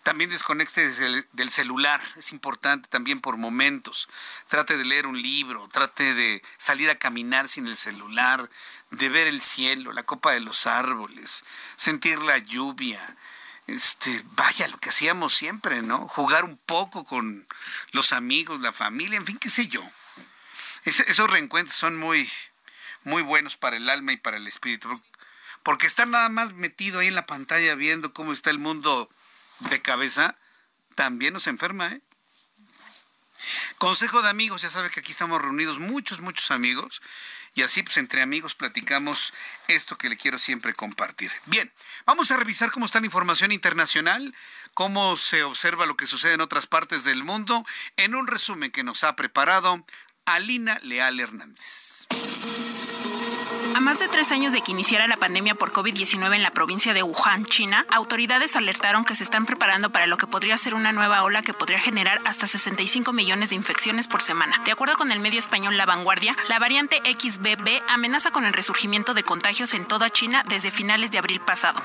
[0.03, 0.89] También desconecte
[1.31, 4.09] del celular, es importante también por momentos.
[4.49, 8.49] Trate de leer un libro, trate de salir a caminar sin el celular,
[8.91, 11.45] de ver el cielo, la copa de los árboles,
[11.77, 13.15] sentir la lluvia,
[13.67, 16.07] este, vaya, lo que hacíamos siempre, ¿no?
[16.07, 17.47] Jugar un poco con
[17.91, 19.83] los amigos, la familia, en fin, qué sé yo.
[20.83, 22.29] esos reencuentros son muy,
[23.03, 25.01] muy buenos para el alma y para el espíritu,
[25.63, 29.09] porque estar nada más metido ahí en la pantalla viendo cómo está el mundo
[29.59, 30.37] de cabeza,
[30.95, 32.01] también nos enferma, ¿eh?
[33.77, 37.01] Consejo de amigos, ya sabe que aquí estamos reunidos muchos, muchos amigos
[37.55, 39.33] y así pues entre amigos platicamos
[39.67, 41.31] esto que le quiero siempre compartir.
[41.45, 41.71] Bien,
[42.05, 44.33] vamos a revisar cómo está la información internacional,
[44.73, 47.65] cómo se observa lo que sucede en otras partes del mundo,
[47.97, 49.85] en un resumen que nos ha preparado
[50.25, 52.07] Alina Leal Hernández.
[53.75, 56.93] A más de tres años de que iniciara la pandemia por COVID-19 en la provincia
[56.93, 60.91] de Wuhan, China, autoridades alertaron que se están preparando para lo que podría ser una
[60.91, 64.61] nueva ola que podría generar hasta 65 millones de infecciones por semana.
[64.63, 69.15] De acuerdo con el medio español La Vanguardia, la variante XBB amenaza con el resurgimiento
[69.15, 71.81] de contagios en toda China desde finales de abril pasado.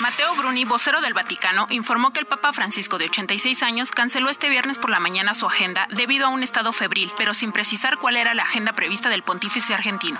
[0.00, 4.48] Mateo Bruni, vocero del Vaticano, informó que el Papa Francisco de 86 años canceló este
[4.48, 8.16] viernes por la mañana su agenda debido a un estado febril, pero sin precisar cuál
[8.16, 10.18] era la agenda prevista del pontífice argentino.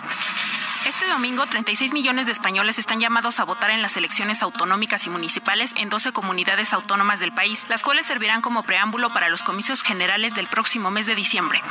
[0.86, 5.10] Este domingo, 36 millones de españoles están llamados a votar en las elecciones autonómicas y
[5.10, 9.82] municipales en 12 comunidades autónomas del país, las cuales servirán como preámbulo para los comicios
[9.82, 11.62] generales del próximo mes de diciembre.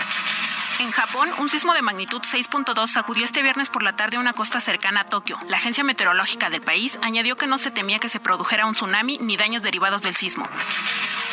[0.79, 4.59] En Japón, un sismo de magnitud 6.2 sacudió este viernes por la tarde una costa
[4.59, 5.39] cercana a Tokio.
[5.47, 9.19] La agencia meteorológica del país añadió que no se temía que se produjera un tsunami
[9.19, 10.49] ni daños derivados del sismo.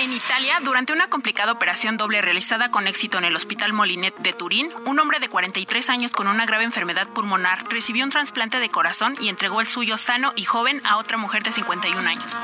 [0.01, 4.33] En Italia, durante una complicada operación doble realizada con éxito en el Hospital Molinet de
[4.33, 8.71] Turín, un hombre de 43 años con una grave enfermedad pulmonar recibió un trasplante de
[8.71, 12.41] corazón y entregó el suyo sano y joven a otra mujer de 51 años.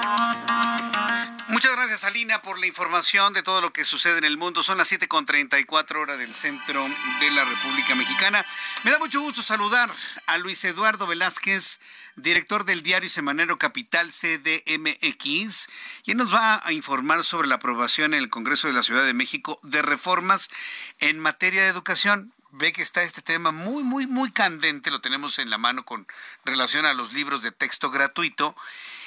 [1.48, 4.62] Muchas gracias, Alina, por la información de todo lo que sucede en el mundo.
[4.62, 6.86] Son las 7.34 horas del centro
[7.20, 8.44] de la República Mexicana.
[8.82, 9.90] Me da mucho gusto saludar
[10.26, 11.80] a Luis Eduardo Velázquez
[12.16, 15.68] director del diario semanero Capital CDMX,
[16.04, 19.14] y nos va a informar sobre la aprobación en el Congreso de la Ciudad de
[19.14, 20.50] México de reformas
[20.98, 22.32] en materia de educación.
[22.50, 26.06] Ve que está este tema muy, muy, muy candente, lo tenemos en la mano con
[26.44, 28.56] relación a los libros de texto gratuito.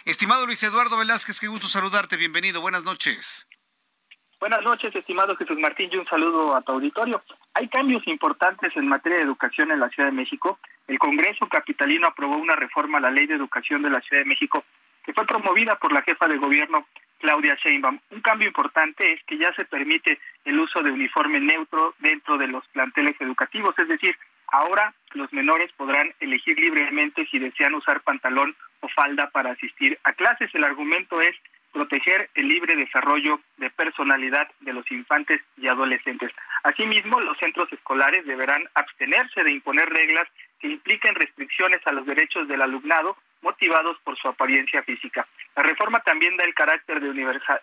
[0.06, 3.49] Estimado Luis Eduardo Velázquez, qué gusto saludarte, bienvenido, buenas noches.
[4.40, 7.22] Buenas noches, estimado Jesús Martín, y un saludo a tu auditorio.
[7.56, 10.60] Hay cambios importantes en materia de educación en la Ciudad de México.
[10.88, 14.30] El Congreso Capitalino aprobó una reforma a la Ley de Educación de la Ciudad de
[14.30, 14.64] México
[15.03, 16.88] que fue promovida por la jefa de gobierno
[17.20, 17.99] Claudia Sheinbaum.
[18.11, 22.48] Un cambio importante es que ya se permite el uso de uniforme neutro dentro de
[22.48, 24.16] los planteles educativos, es decir,
[24.48, 30.14] ahora los menores podrán elegir libremente si desean usar pantalón o falda para asistir a
[30.14, 30.49] clases.
[30.53, 31.36] El argumento es
[31.72, 36.32] proteger el libre desarrollo de personalidad de los infantes y adolescentes.
[36.64, 40.28] Asimismo, los centros escolares deberán abstenerse de imponer reglas
[40.60, 45.26] que impliquen restricciones a los derechos del alumnado motivados por su apariencia física.
[45.56, 47.14] La reforma también da el carácter de,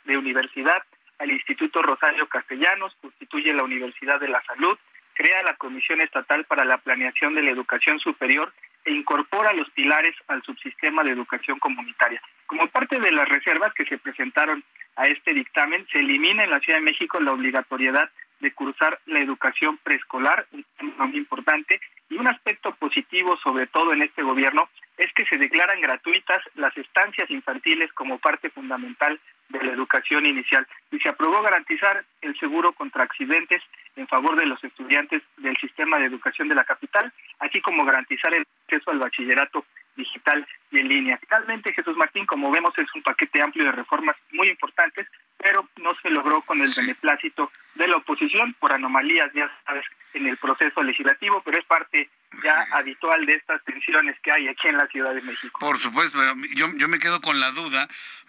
[0.04, 0.82] de universidad
[1.18, 4.78] al Instituto Rosario Castellanos, constituye la Universidad de la Salud,
[5.16, 8.52] crea la Comisión Estatal para la Planeación de la Educación Superior
[8.84, 12.20] e incorpora los pilares al subsistema de educación comunitaria.
[12.46, 14.62] Como parte de las reservas que se presentaron
[14.94, 18.10] a este dictamen, se elimina en la Ciudad de México la obligatoriedad
[18.40, 23.92] de cursar la educación preescolar, un tema muy importante, y un aspecto positivo, sobre todo
[23.92, 29.18] en este gobierno, es que se declaran gratuitas las estancias infantiles como parte fundamental
[29.48, 30.66] de la educación inicial.
[30.90, 33.62] Y se aprobó garantizar el seguro contra accidentes
[33.96, 38.34] en favor de los estudiantes del sistema de educación de la capital, así como garantizar
[38.34, 39.64] el acceso al bachillerato
[39.96, 41.18] digital y en línea.
[41.18, 45.06] Finalmente, Jesús Martín, como vemos, es un paquete amplio de reformas muy importantes,
[45.36, 50.26] pero no se logró con el beneplácito de la oposición por anomalías, ya sabes, en
[50.26, 52.08] el proceso legislativo, pero es parte
[52.42, 55.58] ya habitual de estas tensiones que hay aquí en la Ciudad de México.
[55.60, 57.88] Por supuesto, pero yo, yo me quedo con la duda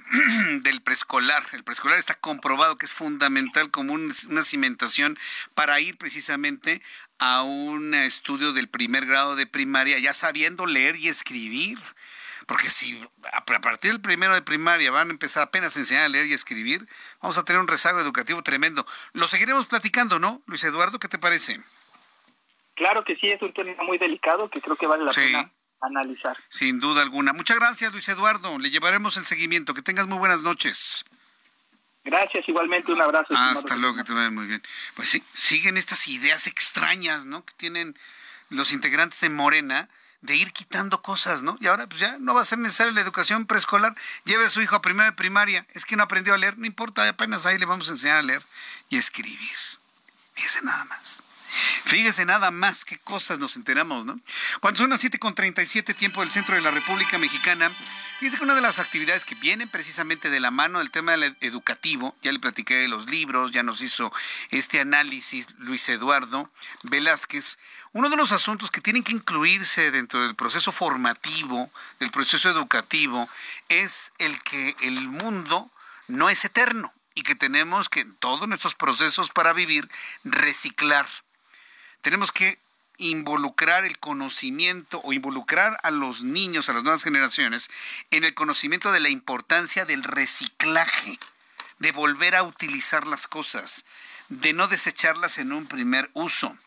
[0.62, 1.44] del preescolar.
[1.54, 5.18] El preescolar está comprobado que es fundamental como una cimentación
[5.54, 6.82] para ir precisamente
[7.20, 11.80] a un estudio del primer grado de primaria, ya sabiendo leer y escribir.
[12.46, 12.98] Porque si
[13.34, 16.34] a partir del primero de primaria van a empezar apenas a enseñar a leer y
[16.34, 16.88] escribir,
[17.22, 18.86] vamos a tener un rezago educativo tremendo.
[19.12, 20.42] Lo seguiremos platicando, ¿no?
[20.46, 21.60] Luis Eduardo, ¿qué te parece?
[22.78, 25.52] Claro que sí, es un tema muy delicado que creo que vale la pena
[25.82, 26.38] analizar.
[26.50, 27.34] Sin duda alguna.
[27.34, 28.58] Muchas gracias, Luis Eduardo.
[28.60, 29.74] Le llevaremos el seguimiento.
[29.74, 31.04] Que tengas muy buenas noches.
[32.04, 33.36] Gracias, igualmente un abrazo.
[33.36, 34.62] hasta luego, que te vaya muy bien.
[34.96, 37.44] Pues sí, siguen estas ideas extrañas, ¿no?
[37.44, 37.98] Que tienen
[38.50, 39.90] los integrantes de Morena
[40.22, 41.58] de ir quitando cosas, ¿no?
[41.60, 43.96] Y ahora pues ya no va a ser necesaria la educación preescolar.
[44.24, 45.66] Lleve a su hijo a primera de primaria.
[45.72, 48.22] Es que no aprendió a leer, no importa, apenas ahí le vamos a enseñar a
[48.22, 48.44] leer
[48.90, 49.58] y escribir.
[50.34, 51.24] Fíjese nada más.
[51.86, 54.20] Fíjese nada más qué cosas nos enteramos, ¿no?
[54.60, 57.72] Cuando son las 7.37 tiempo del centro de la República Mexicana,
[58.20, 62.16] fíjese que una de las actividades que vienen precisamente de la mano del tema educativo,
[62.22, 64.12] ya le platiqué de los libros, ya nos hizo
[64.52, 66.52] este análisis Luis Eduardo
[66.84, 67.58] Velázquez,
[67.94, 73.30] uno de los asuntos que tienen que incluirse dentro del proceso formativo, del proceso educativo,
[73.70, 75.72] es el que el mundo
[76.08, 79.90] no es eterno y que tenemos que en todos nuestros procesos para vivir
[80.24, 81.08] reciclar
[82.08, 82.58] tenemos que
[83.00, 87.70] involucrar el conocimiento o involucrar a los niños, a las nuevas generaciones,
[88.12, 91.20] en el conocimiento de la importancia del reciclaje,
[91.80, 93.84] de volver a utilizar las cosas,
[94.30, 96.58] de no desecharlas en un primer uso.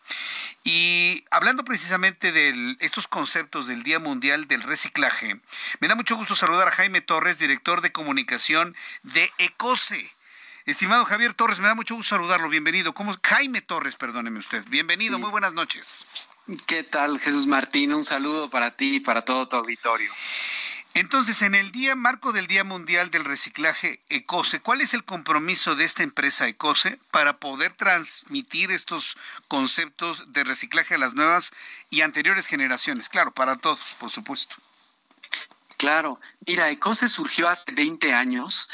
[0.63, 5.41] Y hablando precisamente de estos conceptos del Día Mundial del Reciclaje,
[5.81, 10.13] me da mucho gusto saludar a Jaime Torres, director de comunicación de ECOSE.
[10.67, 12.49] Estimado Javier Torres, me da mucho gusto saludarlo.
[12.49, 12.93] Bienvenido.
[12.93, 13.17] ¿Cómo?
[13.23, 14.63] Jaime Torres, perdóneme usted.
[14.69, 16.05] Bienvenido, muy buenas noches.
[16.67, 17.95] ¿Qué tal, Jesús Martín?
[17.95, 20.13] Un saludo para ti y para todo tu auditorio.
[20.93, 25.77] Entonces, en el día marco del Día Mundial del Reciclaje ECOSE, ¿cuál es el compromiso
[25.77, 29.17] de esta empresa ECOSE para poder transmitir estos
[29.49, 31.53] conceptos de reciclaje a las nuevas
[31.89, 33.09] y anteriores generaciones?
[33.09, 34.57] Claro, para todos, por supuesto.
[35.79, 38.69] Claro, mira, ECOSE surgió hace 20 años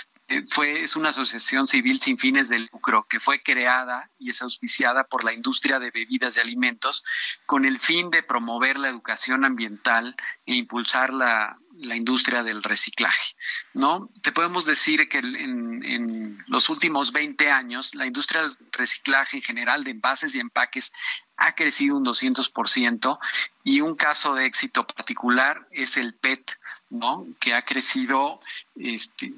[0.49, 5.05] fue, es una asociación civil sin fines de lucro que fue creada y es auspiciada
[5.05, 7.05] por la industria de bebidas y alimentos
[7.47, 11.57] con el fin de promover la educación ambiental e impulsar la,
[11.95, 13.35] industria del reciclaje.
[13.75, 14.09] ¿no?
[14.23, 19.43] Te podemos decir que en, en los últimos 20 años la industria del reciclaje en
[19.43, 20.93] general de envases y empaques
[21.37, 23.19] ha crecido un 200%
[23.63, 26.57] y un caso de éxito particular es el PET,
[26.89, 27.27] ¿no?
[27.39, 28.41] Que ha crecido
[28.77, 29.35] este,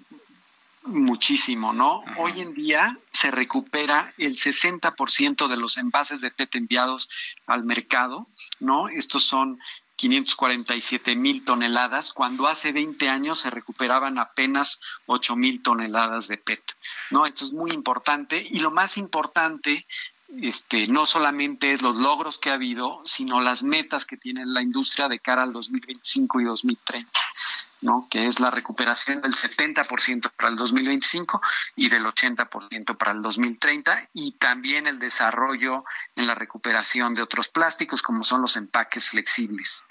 [0.89, 2.03] muchísimo, ¿no?
[2.17, 7.09] Hoy en día se recupera el 60% de los envases de PET enviados
[7.47, 8.27] al mercado,
[8.61, 8.89] ¿no?
[8.89, 9.59] Estos son
[9.97, 16.63] 547 mil toneladas, cuando hace 20 años se recuperaban apenas 8 mil toneladas de PET,
[17.11, 17.25] ¿no?
[17.25, 19.87] Esto es muy importante y lo más importante
[20.37, 24.61] este, no solamente es los logros que ha habido, sino las metas que tiene la
[24.61, 27.11] industria de cara al 2025 y 2030,
[27.81, 28.07] ¿no?
[28.11, 31.41] que es la recuperación del 70% para el 2025
[31.77, 35.83] y del 80% para el 2030, y también el desarrollo
[36.15, 39.85] en la recuperación de otros plásticos, como son los empaques flexibles.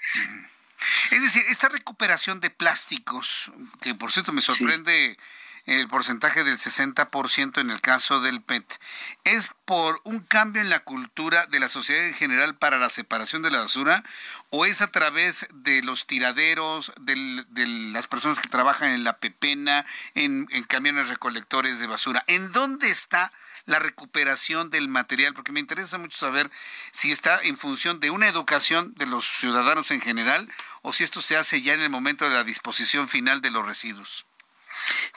[1.10, 3.50] Es decir, esta recuperación de plásticos,
[3.80, 5.18] que por cierto me sorprende
[5.66, 8.80] el porcentaje del 60% en el caso del PET,
[9.24, 13.42] ¿es por un cambio en la cultura de la sociedad en general para la separación
[13.42, 14.02] de la basura
[14.50, 19.84] o es a través de los tiraderos, de las personas que trabajan en la pepena,
[20.14, 22.24] en, en camiones recolectores de basura?
[22.26, 23.32] ¿En dónde está?
[23.68, 26.50] la recuperación del material, porque me interesa mucho saber
[26.90, 31.20] si está en función de una educación de los ciudadanos en general o si esto
[31.20, 34.27] se hace ya en el momento de la disposición final de los residuos.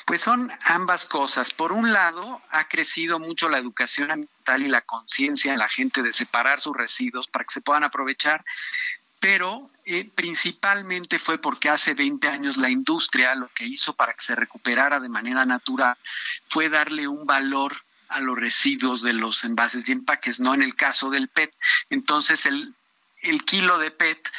[0.06, 1.52] Pues son ambas cosas.
[1.54, 6.02] Por un lado, ha crecido mucho la educación ambiental y la conciencia en la gente
[6.02, 8.44] de separar sus residuos para que se puedan aprovechar,
[9.20, 14.24] pero eh, principalmente fue porque hace 20 años la industria lo que hizo para que
[14.24, 15.96] se recuperara de manera natural
[16.44, 17.78] fue darle un valor
[18.10, 21.54] a los residuos de los envases y empaques, no en el caso del PET.
[21.90, 22.76] Entonces el,
[23.22, 24.30] el kilo de PET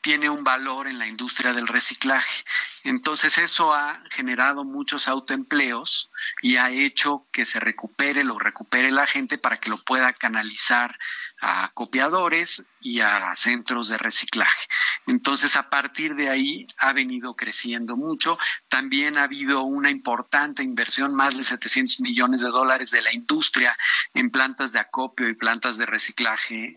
[0.00, 2.44] tiene un valor en la industria del reciclaje.
[2.82, 6.10] Entonces eso ha generado muchos autoempleos
[6.42, 10.98] y ha hecho que se recupere, lo recupere la gente para que lo pueda canalizar
[11.40, 14.66] a copiadores y a centros de reciclaje.
[15.06, 18.36] Entonces a partir de ahí ha venido creciendo mucho.
[18.68, 23.76] También ha habido una importante inversión, más de 700 millones de dólares de la industria
[24.14, 26.76] en plantas de acopio y plantas de reciclaje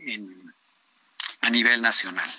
[1.41, 2.29] a nivel nacional.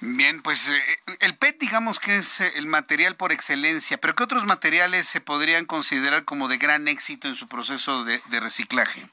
[0.00, 4.24] Bien, pues eh, el PET digamos que es eh, el material por excelencia, pero ¿qué
[4.24, 9.08] otros materiales se podrían considerar como de gran éxito en su proceso de, de reciclaje?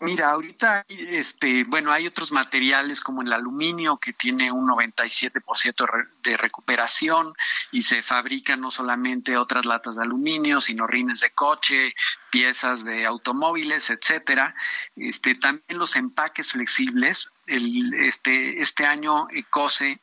[0.00, 6.36] Mira, ahorita, este, bueno, hay otros materiales como el aluminio que tiene un 97% de
[6.36, 7.32] recuperación
[7.72, 11.94] y se fabrican no solamente otras latas de aluminio, sino rines de coche,
[12.30, 14.54] piezas de automóviles, etcétera.
[14.96, 17.32] Este, también los empaques flexibles.
[17.46, 19.98] El, este, este año COSE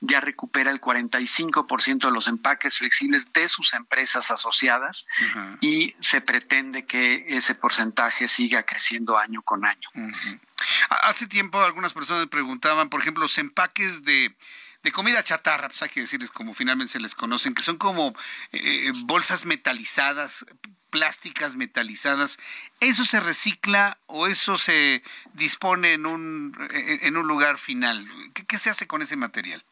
[0.00, 5.06] ya recupera el 45% de los empaques flexibles de sus empresas asociadas
[5.60, 9.88] y se pretende que ese porcentaje siga creciendo año con año.
[11.02, 14.34] Hace tiempo algunas personas preguntaban, por ejemplo, los empaques de
[14.82, 18.08] de comida chatarra, pues hay que decirles como finalmente se les conocen, que son como
[18.52, 20.46] eh, eh, bolsas metalizadas,
[20.90, 22.38] plásticas metalizadas,
[22.80, 25.02] ¿eso se recicla o eso se
[25.34, 28.06] dispone en un, en un lugar final?
[28.34, 29.64] ¿Qué, se hace con ese material?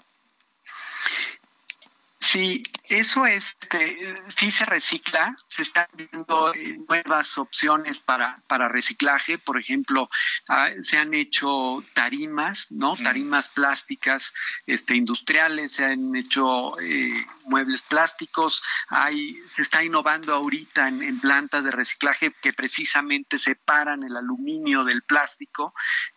[2.20, 3.96] Sí, eso este,
[4.36, 10.08] sí se recicla, se están viendo eh, nuevas opciones para, para reciclaje, por ejemplo,
[10.48, 12.96] ah, se han hecho tarimas, ¿no?
[12.96, 14.34] Tarimas plásticas
[14.66, 21.20] este, industriales, se han hecho eh, muebles plásticos, hay, se está innovando ahorita en, en,
[21.20, 25.72] plantas de reciclaje que precisamente separan el aluminio del plástico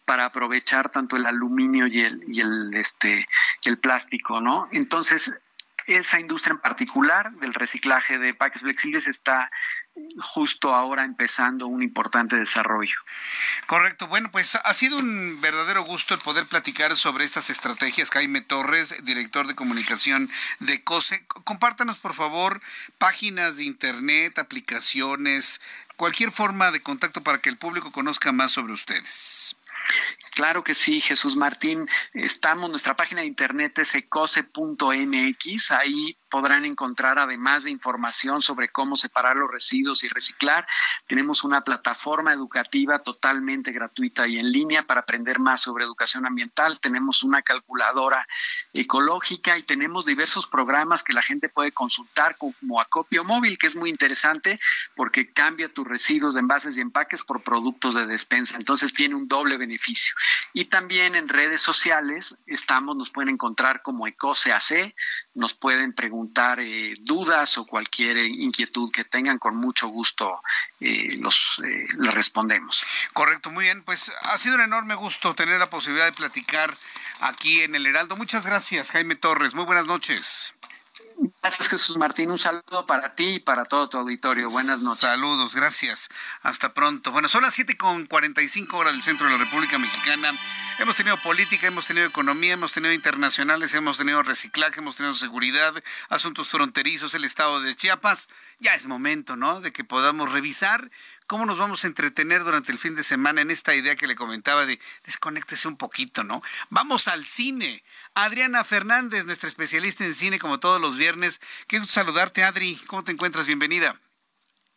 [0.06, 3.26] para aprovechar tanto el aluminio y el, y el, este,
[3.65, 4.68] el plástico, ¿no?
[4.72, 5.32] Entonces,
[5.91, 9.49] esa industria en particular del reciclaje de paques flexibles está
[10.19, 12.95] justo ahora empezando un importante desarrollo.
[13.68, 14.07] Correcto.
[14.07, 18.09] Bueno, pues ha sido un verdadero gusto el poder platicar sobre estas estrategias.
[18.11, 21.26] Jaime Torres, director de comunicación de COSE.
[21.43, 22.61] Compártanos, por favor,
[22.97, 25.59] páginas de internet, aplicaciones,
[25.97, 29.55] cualquier forma de contacto para que el público conozca más sobre ustedes.
[30.35, 31.88] Claro que sí, Jesús Martín.
[32.13, 35.72] Estamos, nuestra página de internet es ecose.mx.
[35.72, 40.65] Ahí podrán encontrar, además de información sobre cómo separar los residuos y reciclar,
[41.05, 46.79] tenemos una plataforma educativa totalmente gratuita y en línea para aprender más sobre educación ambiental.
[46.79, 48.25] Tenemos una calculadora
[48.73, 53.75] ecológica y tenemos diversos programas que la gente puede consultar como Acopio Móvil, que es
[53.75, 54.57] muy interesante
[54.95, 58.55] porque cambia tus residuos de envases y empaques por productos de despensa.
[58.57, 60.15] Entonces tiene un doble beneficio.
[60.53, 64.95] Y también en redes sociales estamos, nos pueden encontrar como EcoCAC,
[65.35, 66.20] nos pueden preguntar
[66.60, 70.41] eh, dudas o cualquier inquietud que tengan, con mucho gusto
[70.80, 72.84] eh, los eh, les respondemos.
[73.14, 73.84] Correcto, muy bien.
[73.84, 76.76] Pues ha sido un enorme gusto tener la posibilidad de platicar
[77.22, 78.15] aquí en el Heraldo.
[78.15, 79.53] Muchas gracias, Jaime Torres.
[79.53, 80.53] Muy buenas noches.
[81.41, 82.31] Gracias, Jesús Martín.
[82.31, 84.49] Un saludo para ti y para todo tu auditorio.
[84.49, 85.01] Buenas noches.
[85.01, 86.07] Saludos, gracias.
[86.43, 87.11] Hasta pronto.
[87.11, 90.33] Bueno, son las 7 con 45 horas del centro de la República Mexicana.
[90.79, 95.73] Hemos tenido política, hemos tenido economía, hemos tenido internacionales, hemos tenido reciclaje, hemos tenido seguridad,
[96.09, 98.29] asuntos fronterizos, el estado de Chiapas.
[98.59, 99.61] Ya es momento, ¿no?
[99.61, 100.89] De que podamos revisar
[101.31, 104.17] cómo nos vamos a entretener durante el fin de semana en esta idea que le
[104.17, 106.41] comentaba de desconéctese un poquito, ¿no?
[106.69, 107.85] Vamos al cine.
[108.13, 111.39] Adriana Fernández, nuestra especialista en cine, como todos los viernes.
[111.69, 112.75] Qué gusto saludarte, Adri.
[112.85, 113.47] ¿Cómo te encuentras?
[113.47, 113.95] Bienvenida.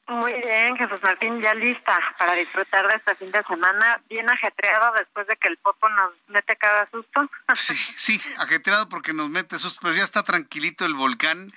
[0.06, 4.93] Muy bien, Jesús Martín, ya lista para disfrutar de este fin de semana, bien ajetreado
[4.97, 7.28] después de que el popo nos mete cada susto.
[7.55, 11.51] Sí, sí, ajetreado porque nos mete susto, pero ya está tranquilito el volcán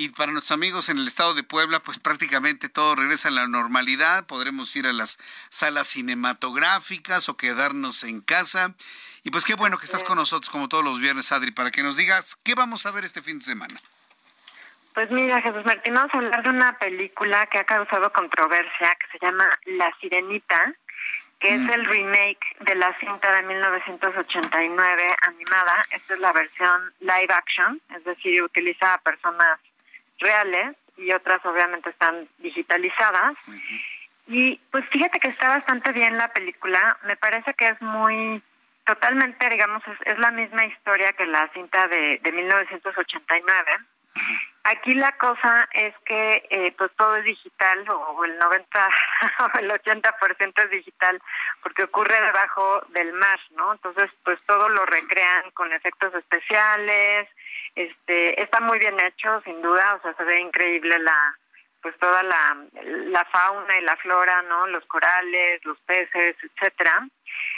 [0.00, 3.46] y para nuestros amigos en el estado de Puebla, pues prácticamente todo regresa a la
[3.46, 5.18] normalidad, podremos ir a las
[5.50, 8.72] salas cinematográficas o quedarnos en casa.
[9.24, 11.82] Y pues qué bueno que estás con nosotros como todos los viernes, Adri, para que
[11.82, 13.76] nos digas qué vamos a ver este fin de semana.
[14.94, 19.18] Pues mira, Jesús Martín, vamos a hablar de una película que ha causado controversia, que
[19.18, 20.74] se llama La Sirenita,
[21.40, 21.70] que es mm.
[21.70, 25.82] el remake de la cinta de 1989 animada.
[25.90, 29.60] Esta es la versión live action, es decir, utiliza a personas
[30.20, 33.34] reales y otras obviamente están digitalizadas.
[34.26, 38.42] Y pues fíjate que está bastante bien la película, me parece que es muy
[38.84, 43.70] totalmente, digamos, es, la misma historia que la cinta de, de 1989.
[44.64, 48.88] Aquí la cosa es que eh, pues todo es digital o el 90
[49.54, 51.20] o el 80% es digital
[51.62, 53.72] porque ocurre debajo del mar, ¿no?
[53.72, 57.28] Entonces pues todo lo recrean con efectos especiales,
[57.74, 61.36] este está muy bien hecho sin duda, o sea, se ve increíble la
[61.82, 64.66] pues toda la, fauna y la flora, ¿no?
[64.68, 67.08] Los corales, los peces, etcétera.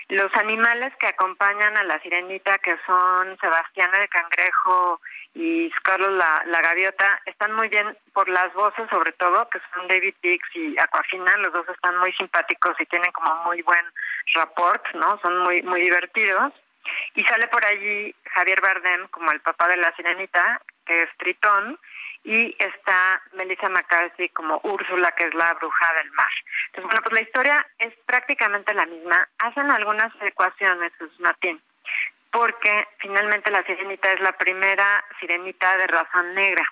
[0.09, 5.01] Los animales que acompañan a la sirenita, que son Sebastián de Cangrejo
[5.35, 9.89] y Carlos la, la Gaviota, están muy bien por las voces, sobre todo, que son
[9.89, 11.37] David Dix y Aquafina.
[11.39, 13.85] Los dos están muy simpáticos y tienen como muy buen
[14.35, 15.19] rapport, ¿no?
[15.23, 16.53] Son muy, muy divertidos.
[17.15, 21.79] Y sale por allí Javier Bardem como el papá de la sirenita, que es Tritón,
[22.25, 26.31] y está Melissa McCarthy como Úrsula, que es la bruja del mar.
[26.67, 29.29] Entonces, bueno, pues la historia es prácticamente la misma.
[29.39, 31.61] Hacen algunas ecuaciones, Jesús Martín,
[32.31, 36.65] porque finalmente la sirenita es la primera sirenita de raza negra.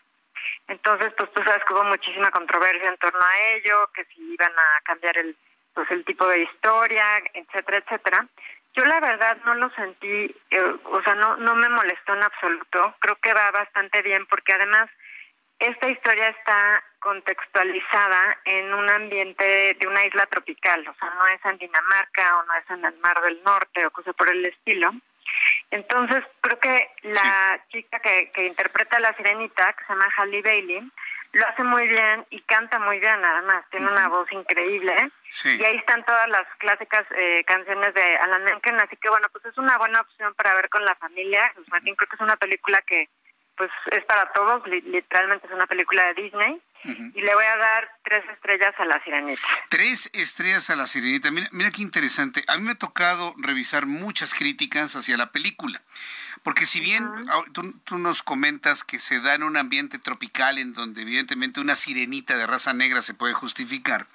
[0.68, 4.52] Entonces, pues tú sabes que hubo muchísima controversia en torno a ello, que si iban
[4.52, 5.36] a cambiar el,
[5.74, 7.04] pues el tipo de historia,
[7.34, 8.26] etcétera, etcétera.
[8.74, 12.94] Yo la verdad no lo sentí, eh, o sea, no, no me molestó en absoluto.
[13.00, 14.88] Creo que va bastante bien porque además
[15.58, 21.40] esta historia está contextualizada en un ambiente de una isla tropical, o sea, no es
[21.44, 24.92] en Dinamarca o no es en el Mar del Norte o cosa por el estilo.
[25.70, 30.42] Entonces, creo que la chica que, que interpreta a la sirenita, que se llama Halle
[30.42, 30.90] Bailey,
[31.32, 34.96] lo hace muy bien y canta muy bien, además, tiene una voz increíble.
[35.44, 39.44] Y ahí están todas las clásicas eh, canciones de Alan Menken, así que bueno, pues
[39.44, 41.52] es una buena opción para ver con la familia.
[41.54, 43.08] Pues, Martín, creo que es una película que
[43.60, 46.62] pues es para todos, literalmente es una película de Disney.
[46.82, 49.42] Y le voy a dar tres estrellas a la sirenita.
[49.68, 51.30] Tres estrellas a la sirenita.
[51.30, 52.42] Mira, mira qué interesante.
[52.48, 55.82] A mí me ha tocado revisar muchas críticas hacia la película.
[56.42, 57.06] Porque si bien
[57.52, 61.74] tú, tú, nos comentas que se da en un ambiente tropical en donde evidentemente una
[61.74, 64.06] sirenita de raza negra se puede justificar,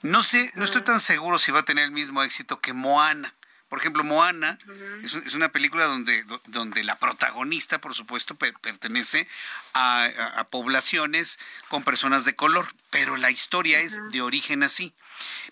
[0.00, 3.34] no sé, no estoy tan seguro si va a tener el mismo éxito que Moana.
[3.68, 4.56] Por ejemplo, Moana
[5.02, 9.28] es, una película donde, donde la protagonista, por supuesto, pertenece
[9.74, 11.38] a, poblaciones
[11.68, 14.94] con personas de color, pero la historia es de origen así.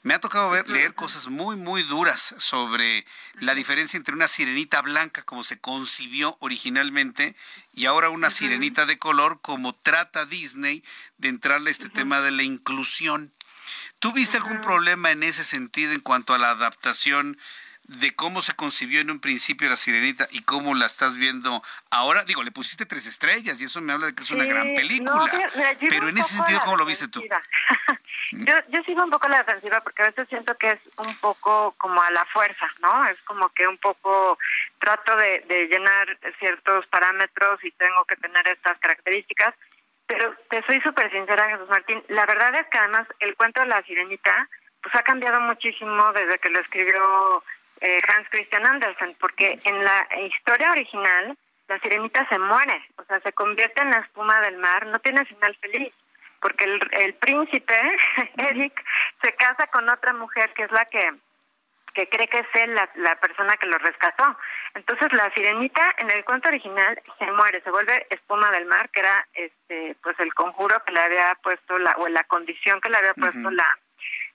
[0.03, 4.81] Me ha tocado ver, leer cosas muy, muy duras sobre la diferencia entre una sirenita
[4.81, 7.37] blanca como se concibió originalmente
[7.73, 10.83] y ahora una sirenita de color como trata Disney
[11.19, 13.35] de entrarle a este tema de la inclusión.
[13.99, 17.39] ¿Tú viste algún problema en ese sentido en cuanto a la adaptación
[17.89, 22.25] de cómo se concibió en un principio la sirenita y cómo la estás viendo ahora.
[22.25, 25.31] Digo, le pusiste tres estrellas y eso me habla de que es una gran película.
[25.89, 27.23] pero en ese sentido, ¿cómo lo viste tú?
[28.33, 31.75] yo, yo sigo un poco la defensiva porque a veces siento que es un poco
[31.79, 33.07] como a la fuerza, ¿no?
[33.07, 34.39] Es como que un poco
[34.81, 39.55] trato de, de llenar ciertos parámetros y tengo que tener estas características.
[40.09, 42.03] Pero te soy súper sincera, Jesús Martín.
[42.09, 44.49] La verdad es que además el cuento de la sirenita
[44.83, 47.43] pues ha cambiado muchísimo desde que lo escribió
[47.81, 51.37] eh, Hans Christian Andersen, porque en la historia original
[51.69, 55.25] la sirenita se muere, o sea, se convierte en la espuma del mar, no tiene
[55.25, 55.93] final feliz,
[56.41, 57.75] porque el, el príncipe,
[58.37, 58.85] Eric,
[59.23, 61.13] se casa con otra mujer que es la que
[61.97, 64.37] que cree que es él la, la, persona que lo rescató.
[64.75, 69.01] Entonces la sirenita en el cuento original se muere, se vuelve espuma del mar, que
[69.01, 72.99] era este pues el conjuro que le había puesto la o la condición que le
[72.99, 73.67] había puesto la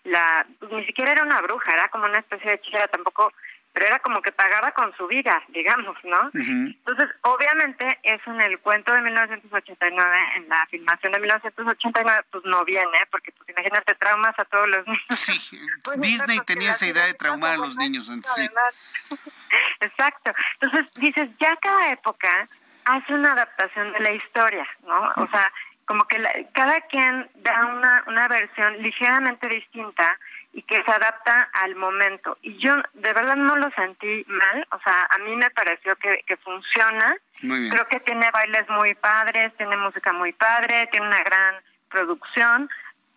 [0.04, 3.32] la ni siquiera era una bruja, era como una especie de hechicera, tampoco,
[3.74, 6.30] pero era como que pagaba con su vida, digamos, ¿no?
[6.34, 12.66] Entonces, obviamente, eso en el cuento de 1989, en la filmación de 1989, pues no
[12.66, 15.06] viene, porque pues imagínate traumas a todos los niños.
[15.12, 15.40] Sí,
[15.84, 18.12] pues, Disney tenía esa idea de traumar a los niños.
[18.36, 18.50] Sí.
[19.80, 20.34] Exacto.
[20.60, 22.48] Entonces, dices, ya cada época
[22.86, 25.12] hace una adaptación de la historia, ¿no?
[25.16, 25.52] O sea,
[25.86, 26.18] como que
[26.54, 30.18] cada quien da una, una versión ligeramente distinta
[30.54, 32.38] y que se adapta al momento.
[32.42, 36.24] Y yo de verdad no lo sentí mal, o sea, a mí me pareció que,
[36.28, 37.16] que funciona.
[37.40, 41.56] Creo que tiene bailes muy padres, tiene música muy padre, tiene una gran
[41.90, 42.70] producción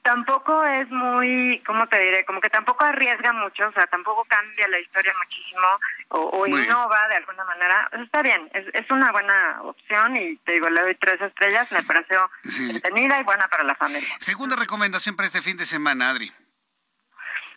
[0.04, 2.24] tampoco es muy, ¿cómo te diré?
[2.24, 5.66] Como que tampoco arriesga mucho, o sea, tampoco cambia la historia muchísimo
[6.08, 7.88] o, innova de alguna manera.
[8.04, 11.82] Está bien, es, es, una buena opción y te digo, le doy tres estrellas, me
[11.82, 14.08] pareció entretenida y buena para la familia.
[14.20, 16.30] Segunda recomendación para este fin de semana, Adri.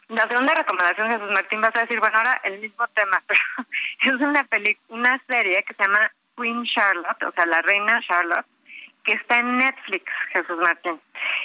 [0.08, 3.42] La segunda recomendación, Jesús Martín, vas a decir, bueno, ahora el mismo tema, pero
[4.16, 8.46] es una, peli una serie que se llama Queen Charlotte, o sea, la reina Charlotte,
[9.08, 11.00] que está en Netflix, Jesús Martín.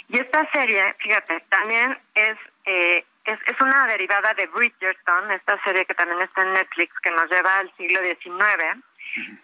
[0.08, 2.36] Y esta serie, fíjate, también es,
[2.66, 7.12] eh, es, es una derivada de Bridgerton, esta serie que también está en Netflix, que
[7.12, 8.82] nos lleva al siglo XIX,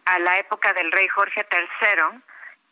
[0.05, 2.21] a la época del rey Jorge III,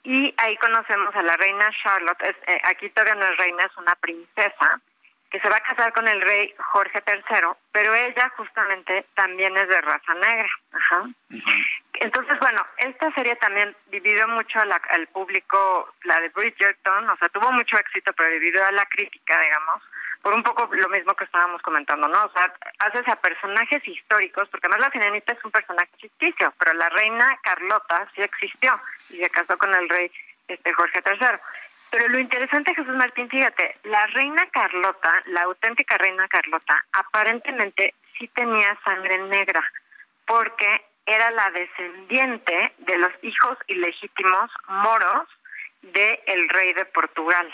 [0.02, 3.94] y ahí conocemos a la reina Charlotte, eh, aquí todavía no es reina, es una
[4.00, 4.80] princesa,
[5.36, 9.68] que se va a casar con el rey Jorge III, pero ella justamente también es
[9.68, 10.48] de raza negra.
[10.72, 11.04] Ajá.
[12.00, 17.52] Entonces, bueno, esta serie también dividió mucho al público, la de Bridgerton, o sea, tuvo
[17.52, 19.82] mucho éxito, pero dividió a la crítica, digamos,
[20.22, 22.24] por un poco lo mismo que estábamos comentando, ¿no?
[22.24, 26.72] O sea, haces a personajes históricos, porque además la sirenita es un personaje ficticio, pero
[26.74, 28.78] la reina Carlota sí existió
[29.10, 30.10] y se casó con el rey
[30.48, 31.38] este Jorge III.
[31.96, 38.28] Pero lo interesante, Jesús Martín, fíjate, la reina Carlota, la auténtica reina Carlota, aparentemente sí
[38.34, 39.64] tenía sangre negra,
[40.26, 45.26] porque era la descendiente de los hijos ilegítimos moros
[45.80, 47.50] del el rey de Portugal.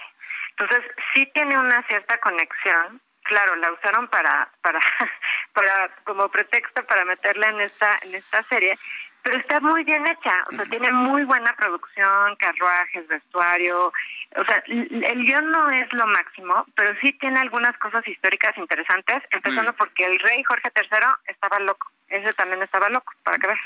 [0.58, 3.00] Entonces, sí tiene una cierta conexión.
[3.22, 4.80] Claro, la usaron para, para,
[5.52, 8.76] para, como pretexto para meterla en esta, en esta serie,
[9.22, 13.92] pero está muy bien hecha, o sea, tiene muy buena producción, carruajes, vestuario,
[14.36, 19.22] o sea, el guion no es lo máximo, pero sí tiene algunas cosas históricas interesantes,
[19.30, 23.60] empezando porque el rey Jorge III estaba loco, ese también estaba loco, para que veas.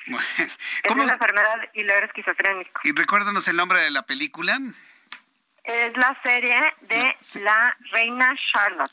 [0.82, 2.80] Es una enfermedad y lo era esquizofrénico.
[2.84, 4.58] ¿Y recuérdanos el nombre de la película?
[5.66, 8.92] Es la serie de la Reina Charlotte.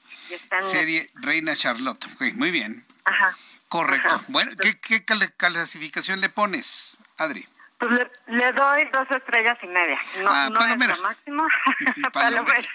[0.63, 2.83] serie Reina Charlotte, muy bien.
[3.05, 3.37] Ajá.
[3.69, 4.21] Correcto.
[4.27, 5.03] Bueno, ¿qué, ¿qué,
[5.37, 7.47] clasificación le pones, Adri?
[7.77, 7.91] Pues
[8.27, 9.99] le, doy dos estrellas y media.
[10.23, 11.43] No, ah, no es lo máximo.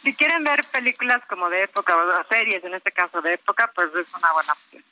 [0.02, 3.88] si quieren ver películas como de época o series, en este caso de época, pues
[3.94, 4.82] es una buena opción.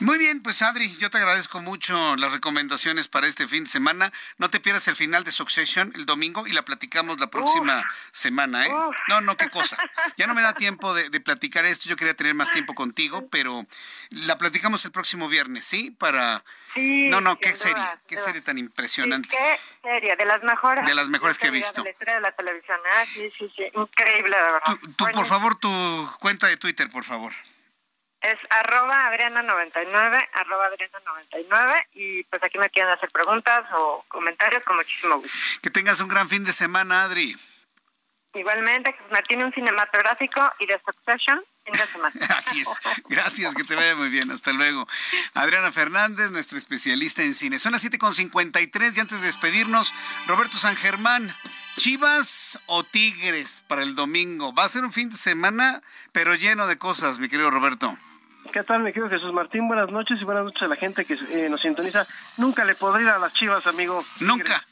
[0.00, 4.10] Muy bien, pues Adri, yo te agradezco mucho las recomendaciones para este fin de semana.
[4.38, 8.66] No te pierdas el final de Succession el domingo y la platicamos la próxima semana,
[8.66, 8.72] ¿eh?
[9.08, 9.76] No, no, qué cosa.
[10.16, 11.86] Ya no me da tiempo de, platicar esto.
[11.86, 13.66] Yo quería tener más tiempo contigo, pero
[14.08, 15.90] la platicamos el próximo viernes, ¿sí?
[15.90, 16.44] Para.
[16.72, 19.28] Sí, no, no, qué serie, qué serie tan impresionante.
[19.28, 20.86] qué serie, de las mejores.
[20.86, 21.82] De las mejores que he visto.
[21.82, 24.78] De la historia de la televisión, ah, sí, sí, sí, increíble, de verdad.
[24.96, 27.32] Tú, por favor, tu cuenta de Twitter, por favor.
[28.22, 34.76] Es arroba Adriana99, arroba Adriana99 y pues aquí me quieren hacer preguntas o comentarios con
[34.76, 35.30] muchísimo gusto.
[35.62, 37.36] Que tengas un gran fin de semana, Adri.
[38.34, 42.14] Igualmente, que Martín un cinematográfico y de Succession fin de semana.
[42.36, 42.68] Así es.
[43.08, 44.30] Gracias, que te vaya muy bien.
[44.30, 44.86] Hasta luego.
[45.34, 47.58] Adriana Fernández, nuestra especialista en cine.
[47.58, 49.92] Son las 7.53 y antes de despedirnos,
[50.26, 51.34] Roberto San Germán.
[51.76, 54.52] Chivas o Tigres para el domingo.
[54.52, 55.82] Va a ser un fin de semana,
[56.12, 57.96] pero lleno de cosas, mi querido Roberto.
[58.52, 59.68] ¿Qué tal, mi querido Jesús Martín?
[59.68, 62.04] Buenas noches y buenas noches a la gente que eh, nos sintoniza.
[62.36, 64.04] Nunca le podré ir a las chivas, amigo.
[64.18, 64.64] Nunca.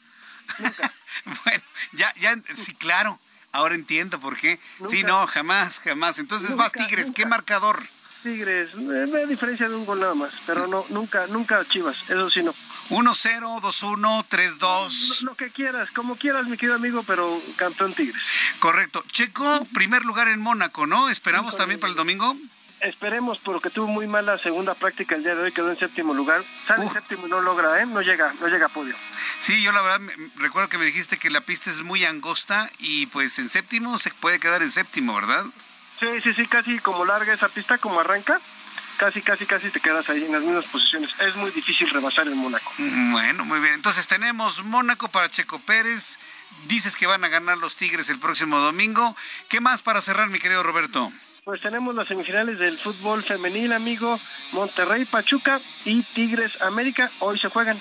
[1.45, 1.63] bueno,
[1.93, 3.19] ya, ya, sí, claro.
[3.51, 4.59] Ahora entiendo por qué.
[4.85, 6.19] Sí, no, jamás, jamás.
[6.19, 7.81] Entonces vas Tigres, ¿qué marcador?
[8.21, 12.43] Tigres, me diferencia de un gol nada más, pero no, nunca, nunca Chivas, eso sí
[12.43, 12.53] no.
[12.89, 15.21] 1-0, 2-1, 3-2.
[15.21, 18.21] Lo, que quieras, como quieras, mi querido amigo, pero campeón Tigres.
[18.59, 19.05] Correcto.
[19.11, 21.09] Checo, primer lugar en Mónaco, ¿no?
[21.09, 22.35] ¿Esperamos también para el domingo?
[22.81, 26.43] Esperemos, porque tuvo muy mala segunda práctica el día de hoy, quedó en séptimo lugar.
[26.65, 27.85] Sale en séptimo y no logra, ¿eh?
[27.85, 28.95] No llega, no llega a podio.
[29.39, 30.01] Sí, yo la verdad
[30.37, 34.11] recuerdo que me dijiste que la pista es muy angosta y pues en séptimo se
[34.11, 35.45] puede quedar en séptimo, ¿verdad?
[35.99, 38.39] Sí, sí, sí, casi como larga esa pista, como arranca,
[38.97, 41.09] casi, casi, casi te quedas ahí en las mismas posiciones.
[41.19, 42.71] Es muy difícil rebasar el Mónaco.
[42.77, 43.73] Bueno, muy bien.
[43.73, 46.17] Entonces tenemos Mónaco para Checo Pérez.
[46.67, 49.15] Dices que van a ganar los Tigres el próximo domingo.
[49.49, 51.11] ¿Qué más para cerrar, mi querido Roberto?
[51.49, 54.19] Pues tenemos las semifinales del fútbol femenil, amigo.
[54.51, 57.09] Monterrey, Pachuca y Tigres América.
[57.17, 57.75] Hoy se juegan.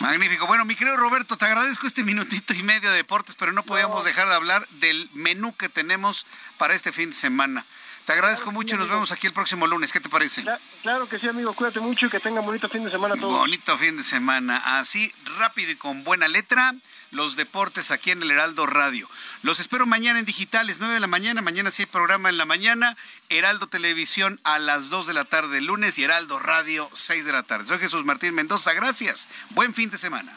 [0.00, 0.46] Magnífico.
[0.46, 4.06] Bueno, mi querido Roberto, te agradezco este minutito y medio de deportes, pero no podíamos
[4.06, 6.24] dejar de hablar del menú que tenemos
[6.56, 7.66] para este fin de semana.
[8.06, 9.92] Te agradezco mucho y nos vemos aquí el próximo lunes.
[9.92, 10.42] ¿Qué te parece?
[10.80, 11.52] Claro que sí, amigo.
[11.52, 13.40] Cuídate mucho y que tenga bonito fin de semana todos.
[13.40, 14.78] Bonito fin de semana.
[14.78, 16.74] Así, rápido y con buena letra,
[17.12, 19.08] los deportes aquí en el Heraldo Radio.
[19.42, 21.42] Los espero mañana en digitales, 9 de la mañana.
[21.42, 22.96] Mañana sí hay programa en la mañana.
[23.28, 27.32] Heraldo Televisión a las 2 de la tarde el lunes y Heraldo Radio 6 de
[27.32, 27.68] la tarde.
[27.68, 28.72] Soy Jesús Martín Mendoza.
[28.72, 29.28] Gracias.
[29.50, 30.32] Buen fin de semana.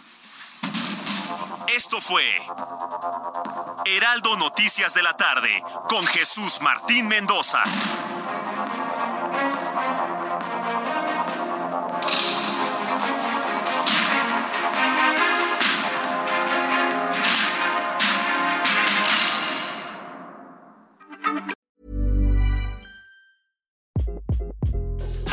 [1.68, 2.24] Esto fue
[3.86, 7.64] Heraldo Noticias de la tarde con Jesús Martín Mendoza.